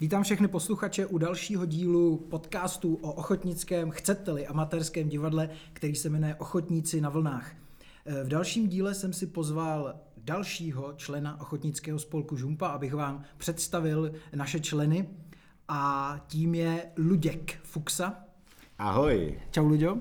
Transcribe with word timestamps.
Vítám 0.00 0.22
všechny 0.22 0.48
posluchače 0.48 1.06
u 1.06 1.18
dalšího 1.18 1.66
dílu 1.66 2.16
podcastu 2.16 2.94
o 2.94 3.12
ochotnickém, 3.12 3.90
chcete-li, 3.90 4.46
amatérském 4.46 5.08
divadle, 5.08 5.50
který 5.72 5.94
se 5.94 6.08
jmenuje 6.08 6.34
Ochotníci 6.34 7.00
na 7.00 7.08
vlnách. 7.08 7.52
V 8.24 8.28
dalším 8.28 8.68
díle 8.68 8.94
jsem 8.94 9.12
si 9.12 9.26
pozval 9.26 9.94
dalšího 10.16 10.92
člena 10.92 11.40
ochotnického 11.40 11.98
spolku 11.98 12.36
Žumpa, 12.36 12.68
abych 12.68 12.94
vám 12.94 13.24
představil 13.36 14.12
naše 14.34 14.60
členy 14.60 15.08
a 15.68 16.14
tím 16.26 16.54
je 16.54 16.90
Luděk 16.96 17.60
Fuxa. 17.62 18.14
Ahoj. 18.78 19.40
Čau 19.50 19.66
Luďo. 19.66 19.98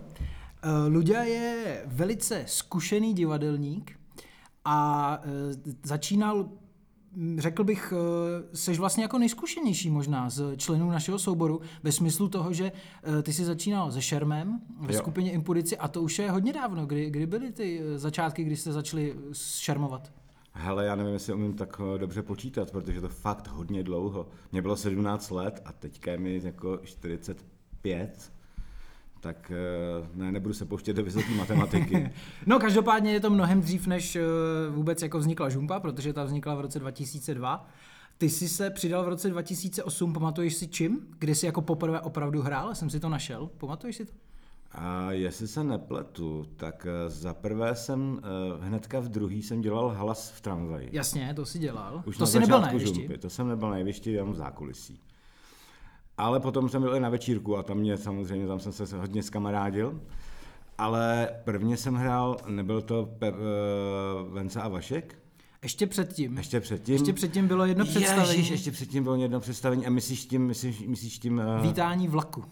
Luďa 0.88 1.23
je 1.23 1.82
velice 1.86 2.43
zkušený 2.48 3.14
divadelník 3.14 4.00
a 4.66 5.21
začínal 5.84 6.50
řekl 7.38 7.63
bych, 7.63 7.93
jsi 8.54 8.73
vlastně 8.73 9.04
jako 9.04 9.17
nejzkušenější 9.17 9.89
možná 9.89 10.29
z 10.29 10.57
členů 10.57 10.89
našeho 10.89 11.20
souboru, 11.20 11.62
ve 11.84 11.91
smyslu 11.91 12.27
toho, 12.30 12.53
že 12.53 12.71
ty 13.23 13.34
jsi 13.34 13.45
začínal 13.45 13.91
se 13.91 14.02
Šermem 14.02 14.59
ve 14.80 14.93
jo. 14.93 14.99
skupině 14.99 15.31
Impudici 15.31 15.77
a 15.77 15.88
to 15.88 16.02
už 16.02 16.20
je 16.20 16.31
hodně 16.31 16.53
dávno. 16.53 16.85
Kdy, 16.85 17.09
kdy 17.09 17.26
byly 17.26 17.52
ty 17.52 17.81
začátky, 17.95 18.43
kdy 18.43 18.55
jste 18.55 18.71
začali 18.71 19.16
šermovat? 19.34 20.12
Hele, 20.52 20.85
já 20.85 20.95
nevím, 20.95 21.13
jestli 21.13 21.34
umím 21.34 21.53
tak 21.53 21.81
dobře 21.98 22.21
počítat, 22.21 22.71
protože 22.71 23.02
to 23.02 23.09
fakt 23.09 23.48
hodně 23.48 23.84
dlouho. 23.84 24.27
Mně 24.52 24.62
bylo 24.62 24.76
17 24.76 25.31
let 25.31 25.62
a 25.65 25.73
teďka 25.73 26.12
je 26.12 26.18
mi 26.18 26.41
jako 26.43 26.77
45 26.84 28.34
tak 29.20 29.52
ne, 30.13 30.31
nebudu 30.31 30.53
se 30.53 30.66
pouštět 30.66 30.94
do 30.94 31.03
vysoké 31.03 31.30
matematiky. 31.30 32.09
no 32.45 32.59
každopádně 32.59 33.12
je 33.12 33.20
to 33.20 33.30
mnohem 33.30 33.62
dřív, 33.62 33.88
než 33.88 34.17
vůbec 34.70 35.02
jako 35.02 35.20
vznikla 35.20 35.49
Žumpa, 35.49 35.80
protože 35.80 36.13
ta 36.13 36.23
vznikla 36.23 36.55
v 36.55 36.62
roce 36.62 36.80
2002. 36.80 37.67
Ty 38.17 38.30
jsi 38.30 38.49
se 38.49 38.70
přidal 38.70 39.05
v 39.05 39.07
roce 39.07 39.30
2008, 39.30 40.13
pamatuješ 40.13 40.55
si 40.55 40.67
čím? 40.67 40.99
Kdy 41.20 41.35
jsi 41.35 41.45
jako 41.45 41.62
poprvé 41.62 42.02
opravdu 42.02 42.41
hrál? 42.41 42.76
Jsem 42.76 42.90
si 42.90 42.99
to 42.99 43.09
našel. 43.09 43.49
Pamatuješ 43.57 43.95
si 43.95 44.05
to? 44.05 44.13
A 44.71 45.12
jestli 45.12 45.48
se 45.48 45.63
nepletu, 45.63 46.45
tak 46.55 46.88
za 47.07 47.34
prvé 47.34 47.76
jsem 47.76 48.21
hnedka 48.62 48.99
v 48.99 49.10
druhý 49.10 49.43
jsem 49.43 49.62
dělal 49.62 49.90
hlas 49.90 50.32
v 50.32 50.41
tramvaji. 50.41 50.90
Jasně, 50.91 51.34
to 51.34 51.45
si 51.45 51.60
dělal. 51.60 52.04
Už 52.05 52.18
to 52.18 52.23
na 52.23 52.27
si 52.27 52.40
nebyl 52.40 52.62
na. 52.62 52.71
To 53.20 53.29
jsem 53.29 53.48
nebyl 53.48 53.70
na 53.70 53.77
jevišti, 53.77 54.12
jenom 54.12 54.34
v 54.34 54.35
zákulisí. 54.35 54.99
Ale 56.18 56.40
potom 56.40 56.70
jsem 56.70 56.82
byl 56.82 56.96
i 56.96 56.99
na 56.99 57.10
večírku 57.10 57.57
a 57.57 57.63
tam 57.63 57.77
mě 57.77 57.98
samozřejmě, 57.98 58.48
tam 58.48 58.60
jsem 58.60 58.71
se 58.71 58.98
hodně 58.98 59.23
skamarádil. 59.23 60.01
Ale 60.77 61.29
prvně 61.43 61.77
jsem 61.77 61.96
hrál, 61.96 62.37
nebyl 62.48 62.82
to 62.82 63.10
Pe- 63.20 63.34
uh, 63.34 64.34
Vence 64.34 64.62
a 64.62 64.68
Vašek? 64.68 65.16
Ještě 65.63 65.88
předtím. 65.88 66.38
Ještě 66.38 66.59
předtím. 66.59 66.94
Ještě 66.94 67.13
předtím 67.13 67.47
bylo 67.47 67.66
jedno 67.66 67.85
představení. 67.85 68.29
Ježiš, 68.29 68.50
ještě 68.50 68.72
předtím 68.72 69.03
bylo 69.03 69.16
jedno 69.16 69.40
představení 69.40 69.88
a 69.88 69.90
myslíš 69.90 70.25
tím, 70.25 70.47
myslíš, 70.47 70.79
myslíš 70.88 71.19
tím... 71.19 71.41
Uh... 71.57 71.62
Vítání 71.62 72.07
vlaku. 72.07 72.44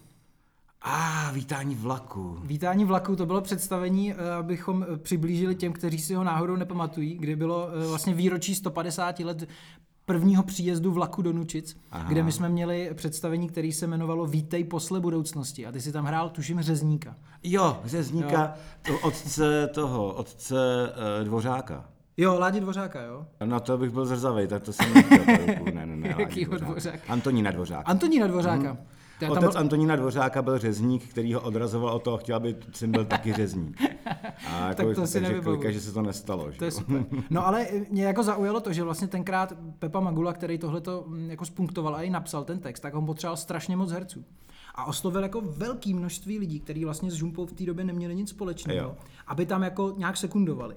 A 0.81 1.27
ah, 1.30 1.33
vítání 1.33 1.75
vlaku. 1.75 2.38
Vítání 2.43 2.86
vlaku, 2.86 3.16
to 3.16 3.25
bylo 3.25 3.41
představení, 3.41 4.13
abychom 4.13 4.86
přiblížili 4.97 5.55
těm, 5.55 5.73
kteří 5.73 5.99
si 5.99 6.13
ho 6.13 6.23
náhodou 6.23 6.55
nepamatují, 6.55 7.17
kdy 7.17 7.36
bylo 7.36 7.69
vlastně 7.88 8.13
výročí 8.13 8.55
150 8.55 9.19
let 9.19 9.47
prvního 10.06 10.44
příjezdu 10.44 10.92
vlaku 10.92 11.22
do 11.22 11.34
Nučic, 11.34 11.78
Aha. 11.92 12.09
kde 12.09 12.23
my 12.23 12.31
jsme 12.31 12.50
měli 12.50 12.89
představení, 12.94 13.48
který 13.48 13.72
se 13.72 13.86
jmenovalo 13.86 14.25
Vítej 14.25 14.64
posle 14.64 15.00
budoucnosti 15.00 15.66
a 15.66 15.72
ty 15.72 15.81
si 15.81 15.92
tam 15.92 16.06
hrál, 16.06 16.30
tuším, 16.30 16.61
Řezníka. 16.61 17.16
Jo, 17.44 17.80
Řezníka, 17.86 18.53
jo. 18.89 19.00
otce 19.03 19.67
toho, 19.67 20.14
otce 20.14 20.56
uh, 21.20 21.26
Dvořáka. 21.28 21.86
Jo, 22.17 22.39
Ládi 22.39 22.59
Dvořáka, 22.59 23.02
jo? 23.02 23.26
No 23.45 23.59
to 23.59 23.78
bych 23.78 23.89
byl 23.92 24.06
zrzavej, 24.06 24.48
tak 24.48 24.64
to 24.64 24.73
jsem 24.73 24.94
nechtěl. 24.94 25.20
ne, 25.73 25.86
ne, 25.86 25.95
ne, 25.95 26.16
Jakýho 26.20 26.58
Dvořáka? 26.58 26.98
Antonína 27.08 27.52
Dvořáka. 27.52 27.83
Antonína 27.92 28.28
Dvořáka. 28.28 28.70
Hmm. 28.70 28.78
Já 29.21 29.31
Otec 29.31 29.44
byl... 29.44 29.52
Antonína 29.55 29.95
Dvořáka 29.95 30.41
byl 30.41 30.58
řezník, 30.58 31.08
který 31.08 31.33
ho 31.33 31.41
odrazoval 31.41 31.95
o 31.95 31.99
toho, 31.99 32.17
chtěl, 32.17 32.35
aby 32.35 32.55
syn 32.73 32.91
byl 32.91 33.05
taky 33.05 33.33
řezník. 33.33 33.81
A 34.47 34.67
jako, 34.67 34.76
tak 34.76 34.95
to 34.95 35.08
si 35.08 35.21
klika, 35.43 35.71
že 35.71 35.81
se 35.81 35.92
to 35.93 36.02
nestalo. 36.02 36.52
To 36.58 36.65
je 36.65 36.71
super. 36.71 37.05
No 37.30 37.48
ale 37.48 37.67
mě 37.89 38.03
jako 38.03 38.23
zaujalo 38.23 38.59
to, 38.59 38.73
že 38.73 38.83
vlastně 38.83 39.08
tenkrát 39.08 39.53
Pepa 39.80 39.99
Magula, 39.99 40.33
který 40.33 40.58
tohle 40.58 40.81
to 40.81 41.05
jako 41.27 41.45
spunktoval 41.45 41.95
a 41.95 42.02
i 42.02 42.09
napsal 42.09 42.43
ten 42.43 42.59
text, 42.59 42.80
tak 42.80 42.95
on 42.95 43.05
potřeboval 43.05 43.37
strašně 43.37 43.77
moc 43.77 43.92
herců. 43.92 44.26
A 44.76 44.86
oslovil 44.86 45.23
jako 45.23 45.42
velké 45.42 45.93
množství 45.93 46.39
lidí, 46.39 46.59
kteří 46.59 46.86
vlastně 46.86 47.11
s 47.11 47.14
Žumpou 47.14 47.45
v 47.45 47.53
té 47.53 47.65
době 47.65 47.86
neměli 47.86 48.15
nic 48.15 48.30
společného, 48.30 48.95
aby 49.27 49.45
tam 49.45 49.64
jako 49.64 49.93
nějak 49.97 50.17
sekundovali. 50.17 50.76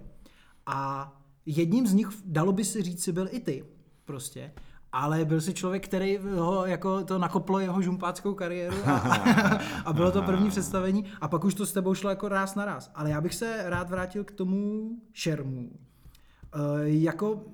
A 0.67 1.13
jedním 1.47 1.87
z 1.87 1.95
nich, 1.95 2.09
dalo 2.25 2.53
by 2.53 2.65
se 2.65 2.83
říct, 2.83 3.05
si 3.05 3.13
byl 3.13 3.29
i 3.31 3.41
ty 3.41 3.65
prostě 4.05 4.53
ale 4.93 5.25
byl 5.25 5.41
si 5.41 5.55
člověk, 5.55 5.85
který 5.85 6.19
ho, 6.19 6.67
jako 6.67 7.05
to 7.05 7.19
nakoplo 7.19 7.59
jeho 7.59 7.83
žumpáckou 7.83 8.35
kariéru 8.35 8.77
a, 8.87 8.97
a 9.85 9.93
bylo 9.93 10.11
to 10.11 10.23
první 10.23 10.49
představení 10.49 11.05
a 11.21 11.29
pak 11.29 11.45
už 11.45 11.55
to 11.55 11.67
s 11.67 11.73
tebou 11.73 11.95
šlo 11.95 12.11
jako 12.11 12.29
ráz 12.29 12.55
na 12.55 12.65
ráz. 12.65 12.91
Ale 12.95 13.11
já 13.11 13.21
bych 13.21 13.35
se 13.35 13.63
rád 13.67 13.91
vrátil 13.91 14.25
k 14.25 14.33
tomu 14.33 14.91
šermu. 15.13 15.71
E, 15.71 16.89
jako 16.89 17.45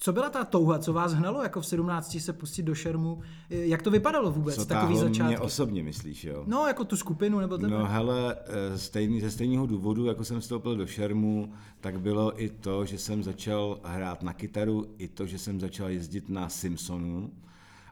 co 0.00 0.12
byla 0.12 0.30
ta 0.30 0.44
touha, 0.44 0.78
co 0.78 0.92
vás 0.92 1.12
hnalo 1.12 1.42
jako 1.42 1.60
v 1.60 1.66
17 1.66 2.20
se 2.20 2.32
pustit 2.32 2.62
do 2.62 2.74
šermu? 2.74 3.20
Jak 3.50 3.82
to 3.82 3.90
vypadalo 3.90 4.30
vůbec, 4.30 4.54
co 4.54 4.64
takový 4.64 4.98
začátek? 4.98 5.26
mě 5.26 5.38
osobně 5.38 5.82
myslíš, 5.82 6.24
jo? 6.24 6.44
No, 6.46 6.66
jako 6.66 6.84
tu 6.84 6.96
skupinu 6.96 7.40
nebo 7.40 7.58
ten... 7.58 7.70
No 7.70 7.86
hele, 7.86 8.36
eh, 8.46 8.78
stejný, 8.78 9.20
ze 9.20 9.30
stejného 9.30 9.66
důvodu, 9.66 10.06
jako 10.06 10.24
jsem 10.24 10.40
vstoupil 10.40 10.76
do 10.76 10.86
šermu, 10.86 11.52
tak 11.80 12.00
bylo 12.00 12.42
i 12.42 12.48
to, 12.48 12.84
že 12.84 12.98
jsem 12.98 13.22
začal 13.22 13.80
hrát 13.84 14.22
na 14.22 14.32
kytaru, 14.32 14.86
i 14.98 15.08
to, 15.08 15.26
že 15.26 15.38
jsem 15.38 15.60
začal 15.60 15.88
jezdit 15.88 16.28
na 16.28 16.48
Simpsonu. 16.48 17.30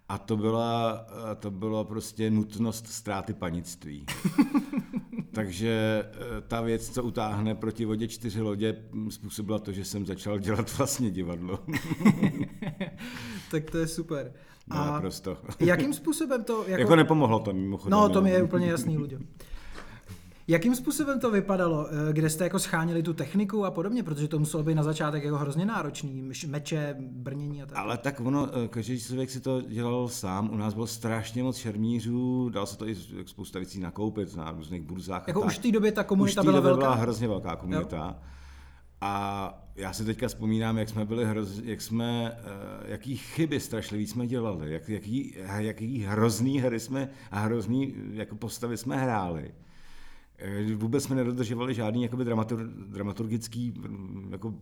A 0.09 0.19
to 0.19 0.37
byla, 0.37 1.07
eh, 1.33 1.35
to 1.35 1.51
bylo 1.51 1.85
prostě 1.85 2.31
nutnost 2.31 2.87
ztráty 2.87 3.35
panictví. 3.35 4.07
Takže 5.33 6.05
eh, 6.13 6.41
ta 6.49 6.61
věc, 6.61 6.91
co 6.91 7.03
utáhne 7.03 7.55
proti 7.55 7.85
vodě 7.85 8.09
čtyři 8.09 8.41
lodě, 8.41 8.77
hm, 8.93 9.11
způsobila 9.11 9.59
to, 9.59 9.73
že 9.73 9.85
jsem 9.85 10.07
začal 10.07 10.39
dělat 10.39 10.79
vlastně 10.79 11.11
divadlo. 11.11 11.59
tak 13.51 13.71
to 13.71 13.79
je 13.79 13.87
super. 13.87 14.33
No, 14.67 14.77
A 14.77 14.87
naprosto. 14.87 15.39
jakým 15.61 15.95
způsobem 15.95 16.45
to... 16.45 16.65
Jako, 16.69 16.81
jako 16.81 16.97
nepomohlo 16.97 17.39
to 17.39 17.53
mimochodem. 17.53 17.99
No, 17.99 18.09
to 18.09 18.23
mi 18.23 18.31
je 18.31 18.43
úplně 18.43 18.67
jasný, 18.67 18.99
Luďo. 18.99 19.17
Jakým 20.49 20.75
způsobem 20.75 21.21
to 21.21 21.31
vypadalo? 21.31 21.89
Eh, 21.91 22.13
kde 22.13 22.31
jste 22.31 22.45
jako 22.45 22.59
schánili 22.59 23.03
tu 23.03 23.15
techniku 23.15 23.65
a 23.65 23.71
podobně? 23.71 24.03
Protože 24.03 24.29
to 24.29 24.39
muselo 24.39 24.63
být 24.63 24.75
na 24.75 24.83
začátek 24.83 25.25
jako 25.25 25.37
hrozně 25.37 25.67
náročný. 25.67 26.31
Meče, 26.47 26.97
brnění 26.99 27.63
a 27.63 27.67
tak. 27.67 27.79
Ale 27.79 27.99
tak 27.99 28.21
ono, 28.21 28.49
eh, 28.65 28.69
každý 28.69 29.01
člověk 29.01 29.31
si 29.31 29.41
to 29.41 29.61
dělal 29.61 30.09
sám. 30.09 30.51
U 30.53 30.57
nás 30.57 30.75
bylo 30.75 30.87
strašně 30.87 31.43
moc 31.43 31.57
šermířů, 31.57 32.49
dal 32.49 32.67
se 32.67 32.79
to 32.79 32.89
i 32.89 32.97
spousta 33.27 33.59
věcí 33.59 33.81
nakoupit 33.81 34.37
na 34.37 34.51
různých 34.51 34.83
burzách. 34.83 35.25
Jako 35.27 35.41
už 35.41 35.59
v 35.59 35.63
té 35.63 35.73
době 35.73 35.93
ta 35.93 36.05
komunita 36.05 36.41
už 36.41 36.47
byla 36.47 36.61
velká? 36.61 36.79
byla 36.79 36.95
hrozně 36.95 37.29
velká 37.29 37.57
komunita. 37.57 37.97
Jo. 37.97 38.29
A 39.01 39.63
já 39.77 39.93
si 39.93 40.05
teďka 40.05 40.29
vzpomínám, 40.29 40.79
jak 40.79 40.89
jsme 40.89 41.05
byli 41.05 41.25
hroz, 41.25 41.61
jak 41.65 41.81
jsme, 41.81 42.33
uh, 42.33 42.91
jaký 42.91 43.17
chyby 43.17 43.61
strašlivý 43.61 44.07
jsme 44.07 44.27
dělali, 44.27 44.73
jak, 44.73 44.89
jaký, 44.89 45.37
jaký 45.57 46.03
hrozný 46.03 46.59
hry 46.59 46.81
jsme 46.81 47.09
a 47.31 47.41
hrozný 47.41 47.95
jako 48.13 48.37
postavy 48.37 48.77
jsme 48.77 48.97
hráli. 48.97 49.55
Eh, 50.39 50.75
vůbec 50.75 51.05
jsme 51.05 51.17
nedodržovali 51.17 51.75
žádný 51.75 52.03
jakoby 52.03 52.25
dramatur, 52.25 52.63
dramaturgický 52.89 53.75
jako, 54.31 54.49
uh, 54.49 54.55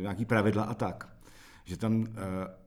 nějaký 0.00 0.24
pravidla 0.24 0.64
a 0.64 0.74
tak. 0.74 1.16
Že 1.64 1.76
tam 1.76 2.00
uh, 2.00 2.06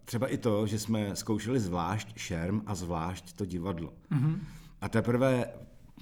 třeba 0.05 0.27
i 0.27 0.37
to, 0.37 0.67
že 0.67 0.79
jsme 0.79 1.15
zkoušeli 1.15 1.59
zvlášť 1.59 2.17
šerm 2.17 2.61
a 2.65 2.75
zvlášť 2.75 3.33
to 3.33 3.45
divadlo. 3.45 3.93
Mm-hmm. 4.11 4.39
A 4.81 4.89
teprve 4.89 5.47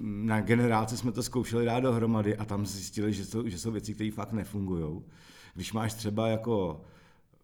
na 0.02 0.42
generaci 0.42 0.98
jsme 0.98 1.12
to 1.12 1.24
zkoušeli 1.24 1.66
dát 1.66 1.80
dohromady 1.80 2.38
a 2.38 2.46
tam 2.46 2.66
zjistili, 2.66 3.14
že 3.14 3.26
jsou, 3.26 3.48
že 3.48 3.60
jsou 3.60 3.72
věci, 3.72 3.94
které 3.94 4.12
fakt 4.12 4.32
nefungují. 4.32 5.02
Když 5.56 5.74
máš 5.74 5.94
třeba 5.94 6.28
jako 6.28 6.82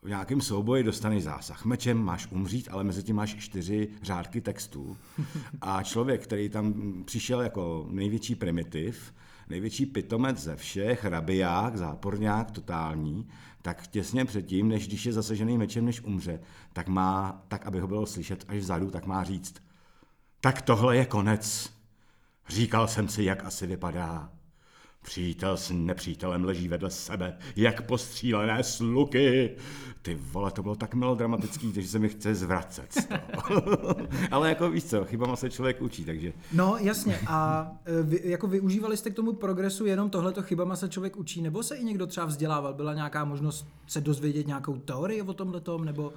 v 0.02 0.10
nějakém 0.10 0.42
souboji 0.42 0.84
dostaneš 0.84 1.24
zásah 1.24 1.66
mečem, 1.66 1.98
máš 1.98 2.28
umřít, 2.32 2.68
ale 2.72 2.84
mezi 2.84 3.04
tím 3.04 3.16
máš 3.16 3.36
čtyři 3.36 3.88
řádky 4.02 4.41
textů. 4.41 4.97
A 5.62 5.84
člověk, 5.84 6.23
který 6.23 6.50
tam 6.50 6.73
přišel 7.06 7.41
jako 7.41 7.88
největší 7.90 8.35
primitiv, 8.35 9.14
největší 9.50 9.85
pitomec 9.85 10.38
ze 10.38 10.56
všech, 10.56 11.06
rabiják, 11.06 11.78
záporňák, 11.78 12.52
totální, 12.52 13.28
tak 13.62 13.88
těsně 13.88 14.26
předtím, 14.26 14.68
než 14.68 14.88
když 14.88 15.06
je 15.06 15.14
zasažený 15.14 15.58
mečem, 15.58 15.85
než 15.85 16.02
umře, 16.02 16.40
tak 16.73 16.88
má, 16.88 17.44
tak 17.47 17.66
aby 17.66 17.79
ho 17.79 17.88
bylo 17.88 18.06
slyšet 18.06 18.46
až 18.47 18.58
vzadu, 18.58 18.91
tak 18.91 19.06
má 19.06 19.23
říct, 19.23 19.56
tak 20.41 20.62
tohle 20.62 20.97
je 20.97 21.06
konec. 21.06 21.73
Říkal 22.50 22.88
jsem 22.88 23.08
si, 23.08 23.23
jak 23.23 23.46
asi 23.46 23.68
vypadá. 23.68 24.32
Přítel 25.01 25.57
s 25.57 25.72
nepřítelem 25.72 26.43
leží 26.43 26.67
vedle 26.67 26.90
sebe, 26.90 27.37
jak 27.55 27.81
postřílené 27.85 28.63
sluky. 28.63 29.55
Ty 30.01 30.16
vole, 30.16 30.51
to 30.51 30.63
bylo 30.63 30.75
tak 30.75 30.96
melodramatický, 30.96 31.73
že 31.73 31.87
se 31.87 31.99
mi 31.99 32.09
chce 32.09 32.35
zvracet. 32.35 33.07
Ale 34.31 34.49
jako 34.49 34.69
víš 34.69 34.84
co, 34.84 35.05
chybama 35.05 35.35
se 35.35 35.49
člověk 35.49 35.81
učí, 35.81 36.05
takže... 36.05 36.34
No 36.53 36.78
jasně, 36.79 37.19
a 37.28 37.72
e, 37.85 38.03
vy, 38.03 38.22
jako 38.23 38.47
využívali 38.47 38.97
jste 38.97 39.09
k 39.09 39.16
tomu 39.16 39.34
progresu 39.34 39.85
jenom 39.85 40.09
tohleto 40.09 40.41
chybama 40.41 40.75
se 40.75 40.90
člověk 40.90 41.17
učí, 41.17 41.41
nebo 41.41 41.63
se 41.63 41.75
i 41.75 41.84
někdo 41.84 42.07
třeba 42.07 42.25
vzdělával? 42.25 42.73
Byla 42.73 42.93
nějaká 42.93 43.25
možnost 43.25 43.67
se 43.87 44.01
dozvědět 44.01 44.47
nějakou 44.47 44.78
teorii 44.78 45.22
o 45.22 45.34
tomhle 45.34 45.61
tom, 45.61 45.85
nebo... 45.85 46.13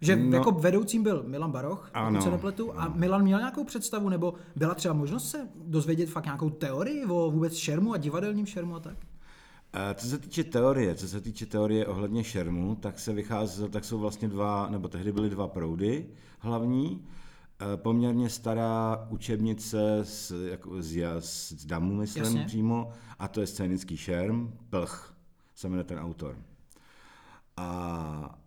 Že 0.00 0.16
no, 0.16 0.36
jako 0.36 0.50
vedoucím 0.52 1.02
byl 1.02 1.24
Milan 1.26 1.50
Baroch, 1.50 1.90
ano, 1.94 2.22
se 2.22 2.30
nepletu, 2.30 2.78
a 2.80 2.88
Milan 2.88 3.22
měl 3.22 3.38
nějakou 3.38 3.64
představu, 3.64 4.08
nebo 4.08 4.34
byla 4.56 4.74
třeba 4.74 4.94
možnost 4.94 5.30
se 5.30 5.48
dozvědět 5.64 6.10
fakt 6.10 6.24
nějakou 6.24 6.50
teorii 6.50 7.04
o 7.04 7.30
vůbec 7.30 7.54
šermu 7.54 7.92
a 7.92 7.96
divadelním 7.96 8.46
šermu 8.46 8.76
a 8.76 8.80
tak? 8.80 8.96
Co 9.94 10.06
se 10.06 10.18
týče 10.18 10.44
teorie, 10.44 10.94
co 10.94 11.08
se 11.08 11.20
týče 11.20 11.46
teorie 11.46 11.86
ohledně 11.86 12.24
šermu, 12.24 12.74
tak 12.74 12.98
se 12.98 13.12
vychází, 13.12 13.68
tak 13.68 13.84
jsou 13.84 13.98
vlastně 13.98 14.28
dva, 14.28 14.68
nebo 14.70 14.88
tehdy 14.88 15.12
byly 15.12 15.30
dva 15.30 15.48
proudy 15.48 16.06
hlavní. 16.38 17.06
Eh, 17.60 17.76
poměrně 17.76 18.30
stará 18.30 19.06
učebnice 19.10 20.00
z, 20.02 20.32
jako 20.50 20.82
z, 20.82 21.20
z 21.20 21.66
Damu, 21.66 21.94
myslím 21.94 22.24
Jasně. 22.24 22.44
přímo, 22.44 22.92
a 23.18 23.28
to 23.28 23.40
je 23.40 23.46
scénický 23.46 23.96
šerm, 23.96 24.52
Plch, 24.70 25.14
se 25.54 25.68
jmenuje 25.68 25.84
ten 25.84 25.98
autor. 25.98 26.36
A 27.56 28.38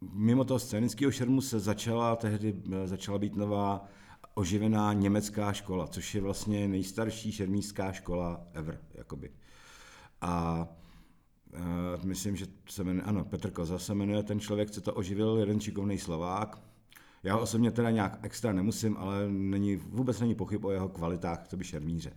mimo 0.00 0.44
toho 0.44 0.58
scénického 0.58 1.12
šermu 1.12 1.40
se 1.40 1.60
začala 1.60 2.16
tehdy 2.16 2.62
eh, 2.72 2.88
začala 2.88 3.18
být 3.18 3.36
nová 3.36 3.88
oživená 4.34 4.92
německá 4.92 5.52
škola, 5.52 5.86
což 5.86 6.14
je 6.14 6.20
vlastně 6.20 6.68
nejstarší 6.68 7.32
šermířská 7.32 7.92
škola 7.92 8.46
ever, 8.52 8.80
jakoby. 8.94 9.30
A 10.20 10.66
uh, 11.52 12.04
myslím, 12.04 12.36
že 12.36 12.46
se 12.68 12.84
jmenuje, 12.84 13.02
ano, 13.02 13.24
Petr 13.24 13.50
Koza 13.50 13.78
se 13.78 13.94
jmenuje 13.94 14.22
ten 14.22 14.40
člověk, 14.40 14.70
co 14.70 14.80
to 14.80 14.94
oživil, 14.94 15.38
jeden 15.38 15.60
šikovný 15.60 15.98
Slovák. 15.98 16.62
Já 17.22 17.36
osobně 17.36 17.70
teda 17.70 17.90
nějak 17.90 18.18
extra 18.22 18.52
nemusím, 18.52 18.96
ale 18.96 19.28
není, 19.28 19.76
vůbec 19.76 20.20
není 20.20 20.34
pochyb 20.34 20.64
o 20.64 20.70
jeho 20.70 20.88
kvalitách, 20.88 21.48
to 21.48 21.56
by 21.56 21.64
šermíře. 21.64 22.12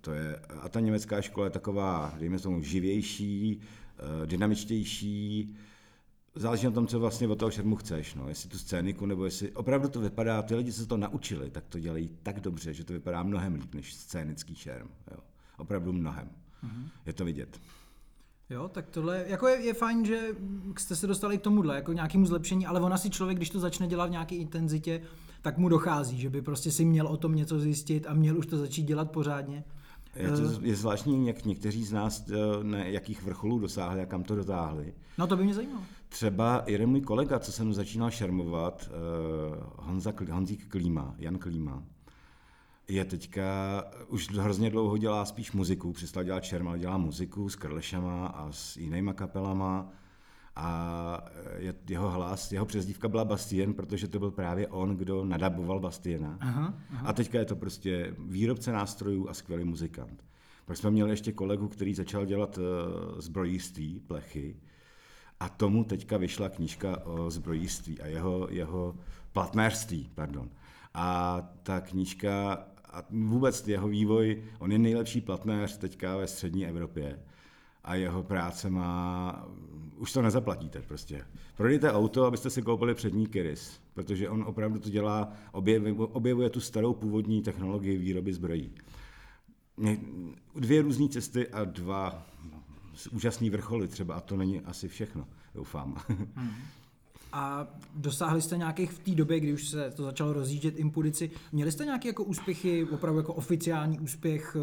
To 0.00 0.12
je, 0.12 0.36
a 0.36 0.68
ta 0.68 0.80
německá 0.80 1.22
škola 1.22 1.46
je 1.46 1.50
taková, 1.50 2.14
dejme 2.18 2.38
tomu, 2.38 2.62
živější, 2.62 3.60
uh, 3.60 4.26
dynamičtější, 4.26 5.56
záleží 6.38 6.66
na 6.66 6.72
tom, 6.72 6.86
co 6.86 7.00
vlastně 7.00 7.28
od 7.28 7.38
toho 7.38 7.50
šermu 7.50 7.76
chceš. 7.76 8.14
No. 8.14 8.28
Jestli 8.28 8.48
tu 8.48 8.58
scéniku, 8.58 9.06
nebo 9.06 9.24
jestli 9.24 9.52
opravdu 9.52 9.88
to 9.88 10.00
vypadá, 10.00 10.42
ty 10.42 10.54
lidi, 10.54 10.72
co 10.72 10.86
to 10.86 10.96
naučili, 10.96 11.50
tak 11.50 11.64
to 11.68 11.78
dělají 11.78 12.10
tak 12.22 12.40
dobře, 12.40 12.74
že 12.74 12.84
to 12.84 12.92
vypadá 12.92 13.22
mnohem 13.22 13.54
líp 13.54 13.74
než 13.74 13.94
scénický 13.94 14.54
šerm. 14.54 14.88
Jo. 15.10 15.18
Opravdu 15.58 15.92
mnohem. 15.92 16.28
Mm-hmm. 16.64 16.88
Je 17.06 17.12
to 17.12 17.24
vidět. 17.24 17.60
Jo, 18.50 18.68
tak 18.68 18.88
tohle 18.90 19.24
jako 19.26 19.48
je, 19.48 19.60
je 19.60 19.74
fajn, 19.74 20.04
že 20.04 20.20
jste 20.78 20.96
se 20.96 21.06
dostali 21.06 21.38
k 21.38 21.42
tomuhle, 21.42 21.74
jako 21.74 21.92
nějakému 21.92 22.26
zlepšení, 22.26 22.66
ale 22.66 22.80
ona 22.80 22.98
si 22.98 23.10
člověk, 23.10 23.38
když 23.38 23.50
to 23.50 23.60
začne 23.60 23.86
dělat 23.86 24.06
v 24.06 24.10
nějaké 24.10 24.34
intenzitě, 24.34 25.02
tak 25.42 25.58
mu 25.58 25.68
dochází, 25.68 26.18
že 26.18 26.30
by 26.30 26.42
prostě 26.42 26.70
si 26.70 26.84
měl 26.84 27.06
o 27.06 27.16
tom 27.16 27.34
něco 27.34 27.58
zjistit 27.58 28.06
a 28.06 28.14
měl 28.14 28.38
už 28.38 28.46
to 28.46 28.58
začít 28.58 28.82
dělat 28.82 29.10
pořádně. 29.10 29.64
Je, 30.16 30.28
to, 30.30 30.42
eh. 30.42 30.68
je 30.68 30.76
zvláštní, 30.76 31.26
jak 31.26 31.44
někteří 31.44 31.84
z 31.84 31.92
nás 31.92 32.24
eh, 32.30 32.64
na 32.64 32.78
jakých 32.78 33.22
vrcholů 33.22 33.58
dosáhli 33.58 34.00
a 34.00 34.06
kam 34.06 34.22
to 34.22 34.36
dotáhli. 34.36 34.94
No 35.18 35.26
to 35.26 35.36
by 35.36 35.44
mě 35.44 35.54
zajímalo. 35.54 35.82
Třeba 36.08 36.62
jeden 36.66 36.90
můj 36.90 37.00
kolega, 37.00 37.38
co 37.38 37.52
jsem 37.52 37.74
začínal 37.74 38.10
šermovat, 38.10 38.90
eh, 38.90 38.92
Honza, 39.76 40.12
Honzík 40.30 40.68
Klíma, 40.68 41.14
Jan 41.18 41.38
Klíma, 41.38 41.82
je 42.88 43.04
teďka, 43.04 43.44
už 44.08 44.30
hrozně 44.30 44.70
dlouho 44.70 44.98
dělá 44.98 45.24
spíš 45.24 45.52
muziku, 45.52 45.92
přestal 45.92 46.24
dělat 46.24 46.44
šerm, 46.44 46.68
ale 46.68 46.78
dělá 46.78 46.96
muziku 46.96 47.48
s 47.48 47.56
Krlešama 47.56 48.26
a 48.26 48.52
s 48.52 48.76
jinýma 48.76 49.12
kapelama 49.12 49.92
a 50.56 51.24
je, 51.56 51.74
jeho 51.88 52.10
hlas, 52.10 52.52
jeho 52.52 52.66
přezdívka 52.66 53.08
byla 53.08 53.24
Bastien, 53.24 53.74
protože 53.74 54.08
to 54.08 54.18
byl 54.18 54.30
právě 54.30 54.68
on, 54.68 54.96
kdo 54.96 55.24
nadaboval 55.24 55.80
Bastiena. 55.80 56.36
Aha, 56.40 56.74
aha. 56.90 57.08
A 57.08 57.12
teďka 57.12 57.38
je 57.38 57.44
to 57.44 57.56
prostě 57.56 58.14
výrobce 58.18 58.72
nástrojů 58.72 59.28
a 59.28 59.34
skvělý 59.34 59.64
muzikant. 59.64 60.24
Pak 60.66 60.76
jsme 60.76 60.90
měli 60.90 61.10
ještě 61.10 61.32
kolegu, 61.32 61.68
který 61.68 61.94
začal 61.94 62.26
dělat 62.26 62.58
uh, 62.58 62.64
zbrojiství, 63.20 64.00
plechy, 64.00 64.56
a 65.40 65.48
tomu 65.48 65.84
teďka 65.84 66.16
vyšla 66.16 66.48
knížka 66.48 67.06
o 67.06 67.30
zbrojiství 67.30 68.00
a 68.00 68.06
jeho, 68.06 68.48
jeho 68.50 68.94
platnéřství, 69.32 70.10
pardon. 70.14 70.50
A 70.94 71.40
ta 71.62 71.80
knížka 71.80 72.64
a 72.90 73.04
vůbec 73.10 73.68
jeho 73.68 73.88
vývoj, 73.88 74.42
on 74.58 74.72
je 74.72 74.78
nejlepší 74.78 75.20
platnéř 75.20 75.78
teďka 75.78 76.16
ve 76.16 76.26
střední 76.26 76.66
Evropě 76.66 77.18
a 77.84 77.94
jeho 77.94 78.22
práce 78.22 78.70
má, 78.70 79.48
už 79.96 80.12
to 80.12 80.22
nezaplatíte 80.22 80.82
prostě. 80.82 81.24
Prodejte 81.56 81.92
auto, 81.92 82.24
abyste 82.24 82.50
si 82.50 82.62
koupili 82.62 82.94
přední 82.94 83.26
Kiris, 83.26 83.80
protože 83.94 84.28
on 84.28 84.42
opravdu 84.42 84.78
to 84.78 84.90
dělá, 84.90 85.32
objevuje, 85.52 85.92
objevuje 85.92 86.50
tu 86.50 86.60
starou 86.60 86.94
původní 86.94 87.42
technologii 87.42 87.98
výroby 87.98 88.32
zbrojí. 88.32 88.72
Dvě 90.54 90.82
různé 90.82 91.08
cesty 91.08 91.48
a 91.48 91.64
dva 91.64 92.26
úžasný 93.06 93.50
vrcholy 93.50 93.88
třeba, 93.88 94.14
a 94.14 94.20
to 94.20 94.36
není 94.36 94.60
asi 94.60 94.88
všechno, 94.88 95.26
doufám. 95.54 95.96
Hmm. 96.34 96.54
A 97.32 97.66
dosáhli 97.94 98.42
jste 98.42 98.58
nějakých 98.58 98.90
v 98.90 98.98
té 98.98 99.10
době, 99.10 99.40
kdy 99.40 99.52
už 99.52 99.68
se 99.68 99.90
to 99.90 100.04
začalo 100.04 100.32
rozjíždět 100.32 100.78
impudici, 100.78 101.30
měli 101.52 101.72
jste 101.72 101.84
nějaké 101.84 102.08
jako 102.08 102.24
úspěchy, 102.24 102.84
opravdu 102.84 103.18
jako 103.18 103.34
oficiální 103.34 104.00
úspěch 104.00 104.56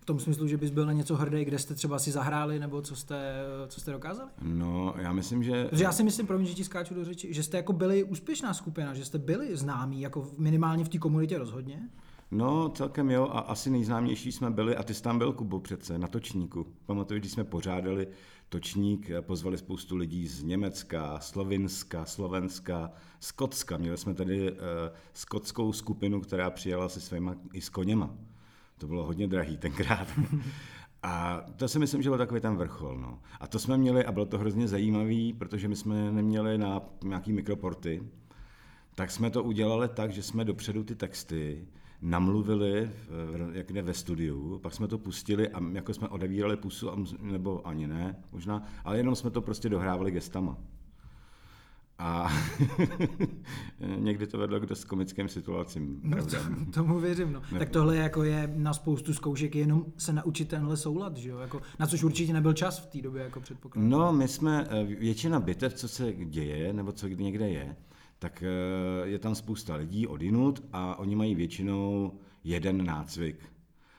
v 0.00 0.04
tom 0.04 0.20
smyslu, 0.20 0.46
že 0.46 0.56
bys 0.56 0.70
byl 0.70 0.86
na 0.86 0.92
něco 0.92 1.16
hrdý, 1.16 1.44
kde 1.44 1.58
jste 1.58 1.74
třeba 1.74 1.98
si 1.98 2.10
zahráli, 2.10 2.58
nebo 2.58 2.82
co 2.82 2.96
jste, 2.96 3.34
co 3.68 3.80
jste 3.80 3.92
dokázali? 3.92 4.30
No, 4.42 4.94
já 4.98 5.12
myslím, 5.12 5.42
že... 5.42 5.64
Protože 5.64 5.84
já 5.84 5.92
si 5.92 6.02
myslím, 6.02 6.26
promiň, 6.26 6.46
že 6.46 6.54
ti 6.54 6.64
skáču 6.64 6.94
do 6.94 7.04
řeči, 7.04 7.34
že 7.34 7.42
jste 7.42 7.56
jako 7.56 7.72
byli 7.72 8.04
úspěšná 8.04 8.54
skupina, 8.54 8.94
že 8.94 9.04
jste 9.04 9.18
byli 9.18 9.56
známí, 9.56 10.00
jako 10.00 10.30
minimálně 10.38 10.84
v 10.84 10.88
té 10.88 10.98
komunitě 10.98 11.38
rozhodně. 11.38 11.88
No, 12.34 12.68
celkem 12.68 13.10
jo, 13.10 13.28
a 13.32 13.38
asi 13.38 13.70
nejznámější 13.70 14.32
jsme 14.32 14.50
byli, 14.50 14.76
a 14.76 14.82
ty 14.82 14.94
jsi 14.94 15.02
tam 15.02 15.18
byl, 15.18 15.32
Kubo, 15.32 15.60
přece, 15.60 15.98
na 15.98 16.08
točníku. 16.08 16.66
Pamatuju, 16.86 17.20
když 17.20 17.32
jsme 17.32 17.44
pořádali 17.44 18.08
točník, 18.48 19.10
pozvali 19.20 19.58
spoustu 19.58 19.96
lidí 19.96 20.28
z 20.28 20.42
Německa, 20.42 21.18
Slovinska, 21.20 22.04
Slovenska, 22.04 22.90
Skotska. 23.20 23.76
Měli 23.76 23.98
jsme 23.98 24.14
tady 24.14 24.52
uh, 24.52 24.58
skotskou 25.12 25.72
skupinu, 25.72 26.20
která 26.20 26.50
přijela 26.50 26.88
se 26.88 27.00
svýma 27.00 27.34
i 27.52 27.60
s 27.60 27.68
koněma. 27.68 28.10
To 28.78 28.86
bylo 28.86 29.04
hodně 29.04 29.28
drahý 29.28 29.56
tenkrát. 29.56 30.08
A 31.02 31.44
to 31.56 31.68
si 31.68 31.78
myslím, 31.78 32.02
že 32.02 32.10
byl 32.10 32.18
takový 32.18 32.40
ten 32.40 32.56
vrchol. 32.56 32.98
No. 32.98 33.18
A 33.40 33.46
to 33.46 33.58
jsme 33.58 33.76
měli, 33.76 34.04
a 34.04 34.12
bylo 34.12 34.26
to 34.26 34.38
hrozně 34.38 34.68
zajímavý, 34.68 35.32
protože 35.32 35.68
my 35.68 35.76
jsme 35.76 36.12
neměli 36.12 36.58
na 36.58 36.80
nějaký 37.04 37.32
mikroporty, 37.32 38.02
tak 38.94 39.10
jsme 39.10 39.30
to 39.30 39.42
udělali 39.42 39.88
tak, 39.88 40.12
že 40.12 40.22
jsme 40.22 40.44
dopředu 40.44 40.84
ty 40.84 40.94
texty 40.94 41.66
namluvili, 42.02 42.90
jak 43.52 43.72
jde 43.72 43.82
ve 43.82 43.94
studiu, 43.94 44.58
pak 44.58 44.74
jsme 44.74 44.88
to 44.88 44.98
pustili 44.98 45.48
a 45.48 45.60
jako 45.72 45.94
jsme 45.94 46.08
odevírali 46.08 46.56
pusu, 46.56 46.90
nebo 47.22 47.66
ani 47.66 47.86
ne, 47.86 48.16
možná, 48.32 48.62
ale 48.84 48.96
jenom 48.96 49.14
jsme 49.14 49.30
to 49.30 49.42
prostě 49.42 49.68
dohrávali 49.68 50.10
gestama. 50.10 50.56
A 51.98 52.32
někdy 53.96 54.26
to 54.26 54.38
vedlo 54.38 54.60
k 54.60 54.66
dost 54.66 54.84
komickým 54.84 55.28
situacím. 55.28 56.00
No 56.02 56.26
to, 56.26 56.36
tomu 56.74 57.00
věřím, 57.00 57.32
no. 57.32 57.42
Tak 57.58 57.70
tohle 57.70 57.96
jako 57.96 58.22
je 58.22 58.52
na 58.56 58.72
spoustu 58.72 59.14
zkoušek 59.14 59.54
jenom 59.54 59.84
se 59.96 60.12
naučit 60.12 60.48
tenhle 60.48 60.76
soulad, 60.76 61.16
že 61.16 61.28
jo? 61.28 61.38
Jako, 61.38 61.62
na 61.78 61.86
což 61.86 62.04
určitě 62.04 62.32
nebyl 62.32 62.52
čas 62.52 62.78
v 62.78 62.86
té 62.86 63.02
době, 63.02 63.22
jako 63.22 63.40
předpokládám. 63.40 63.90
No, 63.90 64.12
my 64.12 64.28
jsme, 64.28 64.66
eh, 64.70 64.84
většina 64.84 65.40
bitev, 65.40 65.74
co 65.74 65.88
se 65.88 66.12
děje, 66.12 66.72
nebo 66.72 66.92
co 66.92 67.08
kdy 67.08 67.24
někde 67.24 67.48
je, 67.48 67.76
tak 68.22 68.42
eh, 68.42 69.08
je 69.08 69.18
tam 69.18 69.34
spousta 69.34 69.74
lidí 69.74 70.06
odinut 70.06 70.64
a 70.72 70.98
oni 70.98 71.16
mají 71.16 71.34
většinou 71.34 72.12
jeden 72.44 72.84
nácvik 72.84 73.52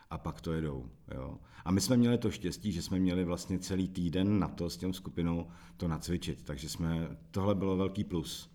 a 0.10 0.18
pak 0.18 0.42
to 0.42 0.53
jedou. 0.53 0.89
Jo. 1.15 1.38
A 1.65 1.72
my 1.72 1.82
jsme 1.82 1.98
měli 1.98 2.18
to 2.18 2.32
štěstí, 2.32 2.72
že 2.72 2.82
jsme 2.82 3.00
měli 3.00 3.24
vlastně 3.24 3.60
celý 3.60 3.88
týden 3.88 4.39
na 4.39 4.48
to 4.48 4.70
s 4.70 4.77
těm 4.77 4.94
skupinou 4.94 5.48
to 5.77 5.88
nacvičit, 5.88 6.44
takže 6.44 6.70
jsme, 6.70 7.18
tohle 7.32 7.56
bylo 7.56 7.77
velký 7.77 8.03
plus. 8.03 8.50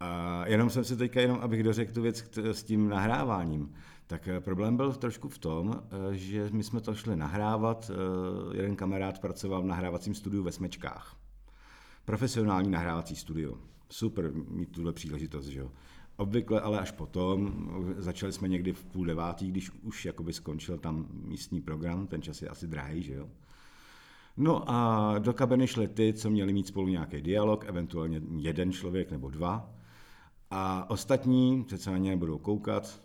A 0.00 0.42
jenom 0.46 0.70
jsem 0.70 0.84
si 0.84 0.96
teďka, 0.96 1.20
jenom 1.20 1.38
abych 1.40 1.62
dořekl 1.62 1.92
tu 1.92 2.02
věc 2.02 2.24
s 2.36 2.62
tím 2.62 2.88
nahráváním, 2.88 3.74
tak 4.06 4.28
eh, 4.28 4.40
problém 4.40 4.76
byl 4.76 4.92
trošku 4.92 5.28
v 5.28 5.38
tom, 5.38 5.82
eh, 5.82 6.16
že 6.16 6.48
my 6.52 6.64
jsme 6.64 6.80
to 6.80 6.94
šli 6.94 7.16
nahrávat, 7.16 7.90
jeden 8.52 8.76
kamarád 8.76 9.18
pracoval 9.18 9.62
v 9.62 9.66
nahrávacím 9.66 10.14
studiu 10.14 10.42
ve 10.42 10.52
Smečkách. 10.52 11.16
Profesionální 12.04 12.70
nahrávací 12.70 13.16
studio 13.16 13.70
super 13.90 14.32
mít 14.34 14.72
tuhle 14.72 14.92
příležitost, 14.92 15.46
že 15.46 15.60
jo. 15.60 15.70
Obvykle 16.16 16.60
ale 16.60 16.80
až 16.80 16.90
potom, 16.90 17.68
začali 17.96 18.32
jsme 18.32 18.48
někdy 18.48 18.72
v 18.72 18.84
půl 18.84 19.04
devátý, 19.06 19.50
když 19.50 19.70
už 19.82 20.04
jakoby 20.04 20.32
skončil 20.32 20.78
tam 20.78 21.06
místní 21.12 21.60
program, 21.60 22.06
ten 22.06 22.22
čas 22.22 22.42
je 22.42 22.48
asi 22.48 22.66
drahý, 22.66 23.02
že 23.02 23.14
jo. 23.14 23.28
No 24.36 24.70
a 24.70 25.14
do 25.18 25.32
kabiny 25.32 25.66
šli 25.66 25.88
ty, 25.88 26.12
co 26.12 26.30
měli 26.30 26.52
mít 26.52 26.66
spolu 26.66 26.88
nějaký 26.88 27.20
dialog, 27.20 27.64
eventuálně 27.68 28.22
jeden 28.36 28.72
člověk 28.72 29.10
nebo 29.10 29.30
dva. 29.30 29.74
A 30.50 30.90
ostatní, 30.90 31.66
se 31.76 31.90
na 31.90 31.98
ně 31.98 32.16
budou 32.16 32.38
koukat, 32.38 33.00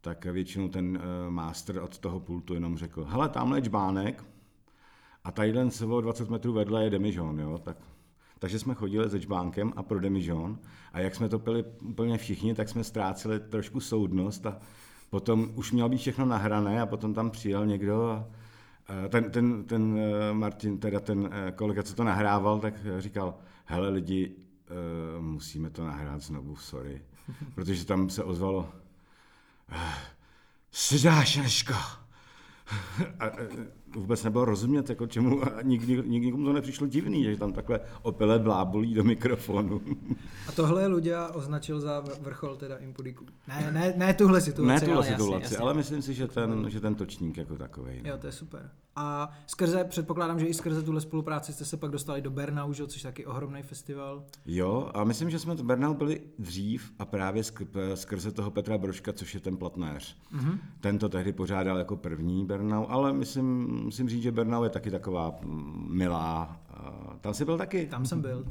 tak 0.00 0.24
většinou 0.24 0.68
ten 0.68 0.96
uh, 0.96 1.30
master 1.30 1.78
od 1.78 1.98
toho 1.98 2.20
pultu 2.20 2.54
jenom 2.54 2.76
řekl, 2.76 3.04
hele, 3.04 3.28
tamhle 3.28 3.58
je 3.58 3.62
čbánek 3.62 4.24
a 5.24 5.32
tadyhle 5.32 5.70
se 5.70 5.86
20 5.86 6.30
metrů 6.30 6.52
vedle 6.52 6.84
je 6.84 6.90
demižon, 6.90 7.40
jo, 7.40 7.58
tak 7.58 7.76
takže 8.38 8.58
jsme 8.58 8.74
chodili 8.74 9.10
se 9.10 9.20
čbánkem 9.20 9.72
a 9.76 9.82
pro 9.82 10.00
demižon 10.00 10.58
a 10.92 11.00
jak 11.00 11.14
jsme 11.14 11.28
to 11.28 11.38
pili 11.38 11.64
úplně 11.82 12.18
všichni, 12.18 12.54
tak 12.54 12.68
jsme 12.68 12.84
ztráceli 12.84 13.40
trošku 13.40 13.80
soudnost 13.80 14.46
a 14.46 14.58
potom 15.10 15.50
už 15.54 15.72
mělo 15.72 15.88
být 15.88 15.98
všechno 15.98 16.26
nahrané 16.26 16.80
a 16.80 16.86
potom 16.86 17.14
tam 17.14 17.30
přijel 17.30 17.66
někdo 17.66 18.10
a 18.10 18.26
ten, 19.08 19.30
ten, 19.30 19.64
ten 19.64 19.98
eh, 19.98 20.34
Martin, 20.34 20.78
teda 20.78 21.00
ten 21.00 21.30
eh, 21.32 21.52
kolega, 21.52 21.82
co 21.82 21.94
to 21.94 22.04
nahrával, 22.04 22.58
tak 22.58 22.74
říkal, 22.98 23.34
hele 23.64 23.88
lidi, 23.88 24.32
uh, 25.16 25.24
musíme 25.24 25.70
to 25.70 25.86
nahrát 25.86 26.20
znovu, 26.20 26.56
sorry. 26.56 27.02
Protože 27.54 27.86
tam 27.86 28.10
se 28.10 28.24
ozvalo, 28.24 28.68
Sidášeško. 30.70 31.74
A, 33.20 33.24
vůbec 33.96 34.24
nebylo 34.24 34.44
rozumět, 34.44 34.88
jako 34.90 35.06
čemu, 35.06 35.42
a 35.44 35.62
nik, 35.62 35.86
nik, 35.86 36.06
nikomu 36.06 36.44
to 36.44 36.52
nepřišlo 36.52 36.86
divný, 36.86 37.24
že 37.24 37.36
tam 37.36 37.52
takhle 37.52 37.80
opile 38.02 38.38
blábolí 38.38 38.94
do 38.94 39.04
mikrofonu. 39.04 39.80
A 40.48 40.52
tohle 40.52 40.86
Ludia 40.86 41.28
označil 41.34 41.80
za 41.80 42.04
vrchol 42.20 42.56
teda 42.56 42.76
Impudiku. 42.76 43.26
Ne, 43.48 43.70
ne, 43.72 43.94
ne 43.96 44.14
tuhle 44.14 44.40
situaci, 44.40 44.68
Ne 44.68 44.80
tuhle 44.80 44.94
ale 44.94 45.06
situaci, 45.06 45.32
jasně, 45.32 45.44
jasně. 45.44 45.58
ale 45.58 45.74
myslím 45.74 46.02
si, 46.02 46.14
že 46.14 46.28
ten, 46.28 46.66
že 46.70 46.80
ten 46.80 46.94
točník 46.94 47.36
jako 47.36 47.56
takový. 47.56 48.00
Jo, 48.04 48.18
to 48.18 48.26
je 48.26 48.32
super. 48.32 48.70
A 48.98 49.30
skrze, 49.46 49.84
předpokládám, 49.84 50.40
že 50.40 50.46
i 50.46 50.54
skrze 50.54 50.82
tuhle 50.82 51.00
spolupráci 51.00 51.52
jste 51.52 51.64
se 51.64 51.76
pak 51.76 51.90
dostali 51.90 52.22
do 52.22 52.30
Bernau, 52.30 52.72
že? 52.72 52.86
což 52.86 53.04
je 53.04 53.08
taky 53.08 53.26
ohromný 53.26 53.62
festival. 53.62 54.24
Jo, 54.46 54.90
a 54.94 55.04
myslím, 55.04 55.30
že 55.30 55.38
jsme 55.38 55.54
v 55.54 55.62
Bernau 55.62 55.94
byli 55.94 56.20
dřív 56.38 56.92
a 56.98 57.04
právě 57.04 57.42
skrze 57.94 58.32
toho 58.32 58.50
Petra 58.50 58.78
Broška, 58.78 59.12
což 59.12 59.34
je 59.34 59.40
ten 59.40 59.56
platnéř. 59.56 60.16
Mm-hmm. 60.36 60.58
Ten 60.80 60.98
to 60.98 61.08
tehdy 61.08 61.32
pořádal 61.32 61.78
jako 61.78 61.96
první 61.96 62.44
Bernau, 62.44 62.84
ale 62.88 63.12
myslím, 63.12 63.85
musím 63.86 64.08
říct, 64.08 64.22
že 64.22 64.32
Bernau 64.32 64.62
je 64.62 64.70
taky 64.70 64.90
taková 64.90 65.34
mm, 65.42 65.86
milá. 65.90 66.60
Tam 67.20 67.34
jsi 67.34 67.44
byl 67.44 67.58
taky? 67.58 67.86
Tam 67.86 68.06
jsem 68.06 68.20
byl. 68.20 68.44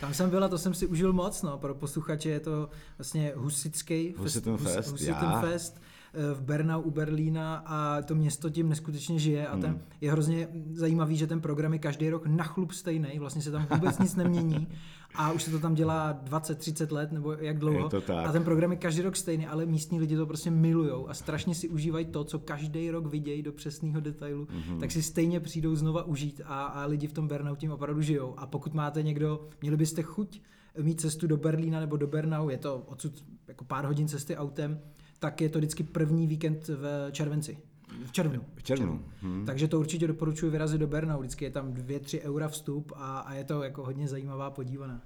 Tam 0.00 0.14
jsem 0.14 0.30
byl 0.30 0.44
a 0.44 0.48
to 0.48 0.58
jsem 0.58 0.74
si 0.74 0.86
užil 0.86 1.12
moc, 1.12 1.42
no. 1.42 1.58
Pro 1.58 1.74
posluchače 1.74 2.28
je 2.28 2.40
to 2.40 2.70
vlastně 2.98 3.32
husický 3.36 4.14
Husiten 4.18 4.56
fest, 4.56 4.98
fest, 4.98 5.14
fest 5.40 5.80
Eh, 6.14 6.34
v 6.34 6.40
Bernau 6.40 6.80
u 6.80 6.90
Berlína 6.90 7.62
a 7.66 8.02
to 8.02 8.14
město 8.14 8.50
tím 8.50 8.68
neskutečně 8.68 9.18
žije 9.18 9.48
a 9.48 9.56
ten, 9.56 9.70
hmm. 9.70 9.80
je 10.00 10.12
hrozně 10.12 10.48
zajímavý, 10.72 11.16
že 11.16 11.26
ten 11.26 11.40
program 11.40 11.72
je 11.72 11.78
každý 11.78 12.10
rok 12.10 12.26
na 12.26 12.44
chlup 12.44 12.72
stejný, 12.72 13.18
vlastně 13.18 13.42
se 13.42 13.50
tam 13.50 13.66
vůbec 13.70 13.98
nic 13.98 14.16
nemění 14.16 14.68
a 15.14 15.32
už 15.32 15.42
se 15.42 15.50
to 15.50 15.58
tam 15.58 15.74
dělá 15.74 16.20
20-30 16.24 16.92
let 16.92 17.12
nebo 17.12 17.32
jak 17.32 17.58
dlouho 17.58 17.90
a 18.24 18.32
ten 18.32 18.44
program 18.44 18.70
je 18.70 18.76
každý 18.76 19.02
rok 19.02 19.16
stejný, 19.16 19.46
ale 19.46 19.66
místní 19.66 20.00
lidi 20.00 20.16
to 20.16 20.26
prostě 20.26 20.50
milujou 20.50 21.08
a 21.08 21.14
strašně 21.14 21.54
si 21.54 21.68
užívají 21.68 22.04
to, 22.04 22.24
co 22.24 22.38
každý 22.38 22.90
rok 22.90 23.06
vidějí 23.06 23.42
do 23.42 23.52
přesného 23.52 24.00
detailu, 24.00 24.44
mm-hmm. 24.44 24.80
tak 24.80 24.90
si 24.90 25.02
stejně 25.02 25.40
přijdou 25.40 25.74
znova 25.74 26.04
užít 26.04 26.40
a, 26.44 26.64
a 26.64 26.86
lidi 26.86 27.06
v 27.06 27.12
tom 27.12 27.28
Bernau 27.28 27.56
tím 27.56 27.70
opravdu 27.70 28.02
žijou 28.02 28.34
a 28.38 28.46
pokud 28.46 28.74
máte 28.74 29.02
někdo, 29.02 29.48
měli 29.62 29.76
byste 29.76 30.02
chuť 30.02 30.40
mít 30.82 31.00
cestu 31.00 31.26
do 31.26 31.36
Berlína 31.36 31.80
nebo 31.80 31.96
do 31.96 32.06
Bernau, 32.06 32.48
je 32.48 32.58
to 32.58 32.82
odsud 32.86 33.24
jako 33.48 33.64
pár 33.64 33.84
hodin 33.84 34.08
cesty 34.08 34.36
autem, 34.36 34.80
tak 35.18 35.40
je 35.40 35.48
to 35.48 35.58
vždycky 35.58 35.82
první 35.82 36.26
víkend 36.26 36.68
v 36.68 37.08
červenci. 37.12 37.58
V 38.04 38.12
červnu. 38.12 38.44
V 38.54 38.62
červnu. 38.62 39.04
Hmm. 39.20 39.46
Takže 39.46 39.68
to 39.68 39.80
určitě 39.80 40.06
doporučuji 40.06 40.50
vyrazit 40.50 40.80
do 40.80 40.86
Bernau. 40.86 41.18
Vždycky 41.18 41.44
je 41.44 41.50
tam 41.50 41.72
2-3 41.72 42.20
eura 42.20 42.48
vstup 42.48 42.92
a, 42.96 43.18
a 43.18 43.34
je 43.34 43.44
to 43.44 43.62
jako 43.62 43.84
hodně 43.84 44.08
zajímavá 44.08 44.50
podívaná. 44.50 45.02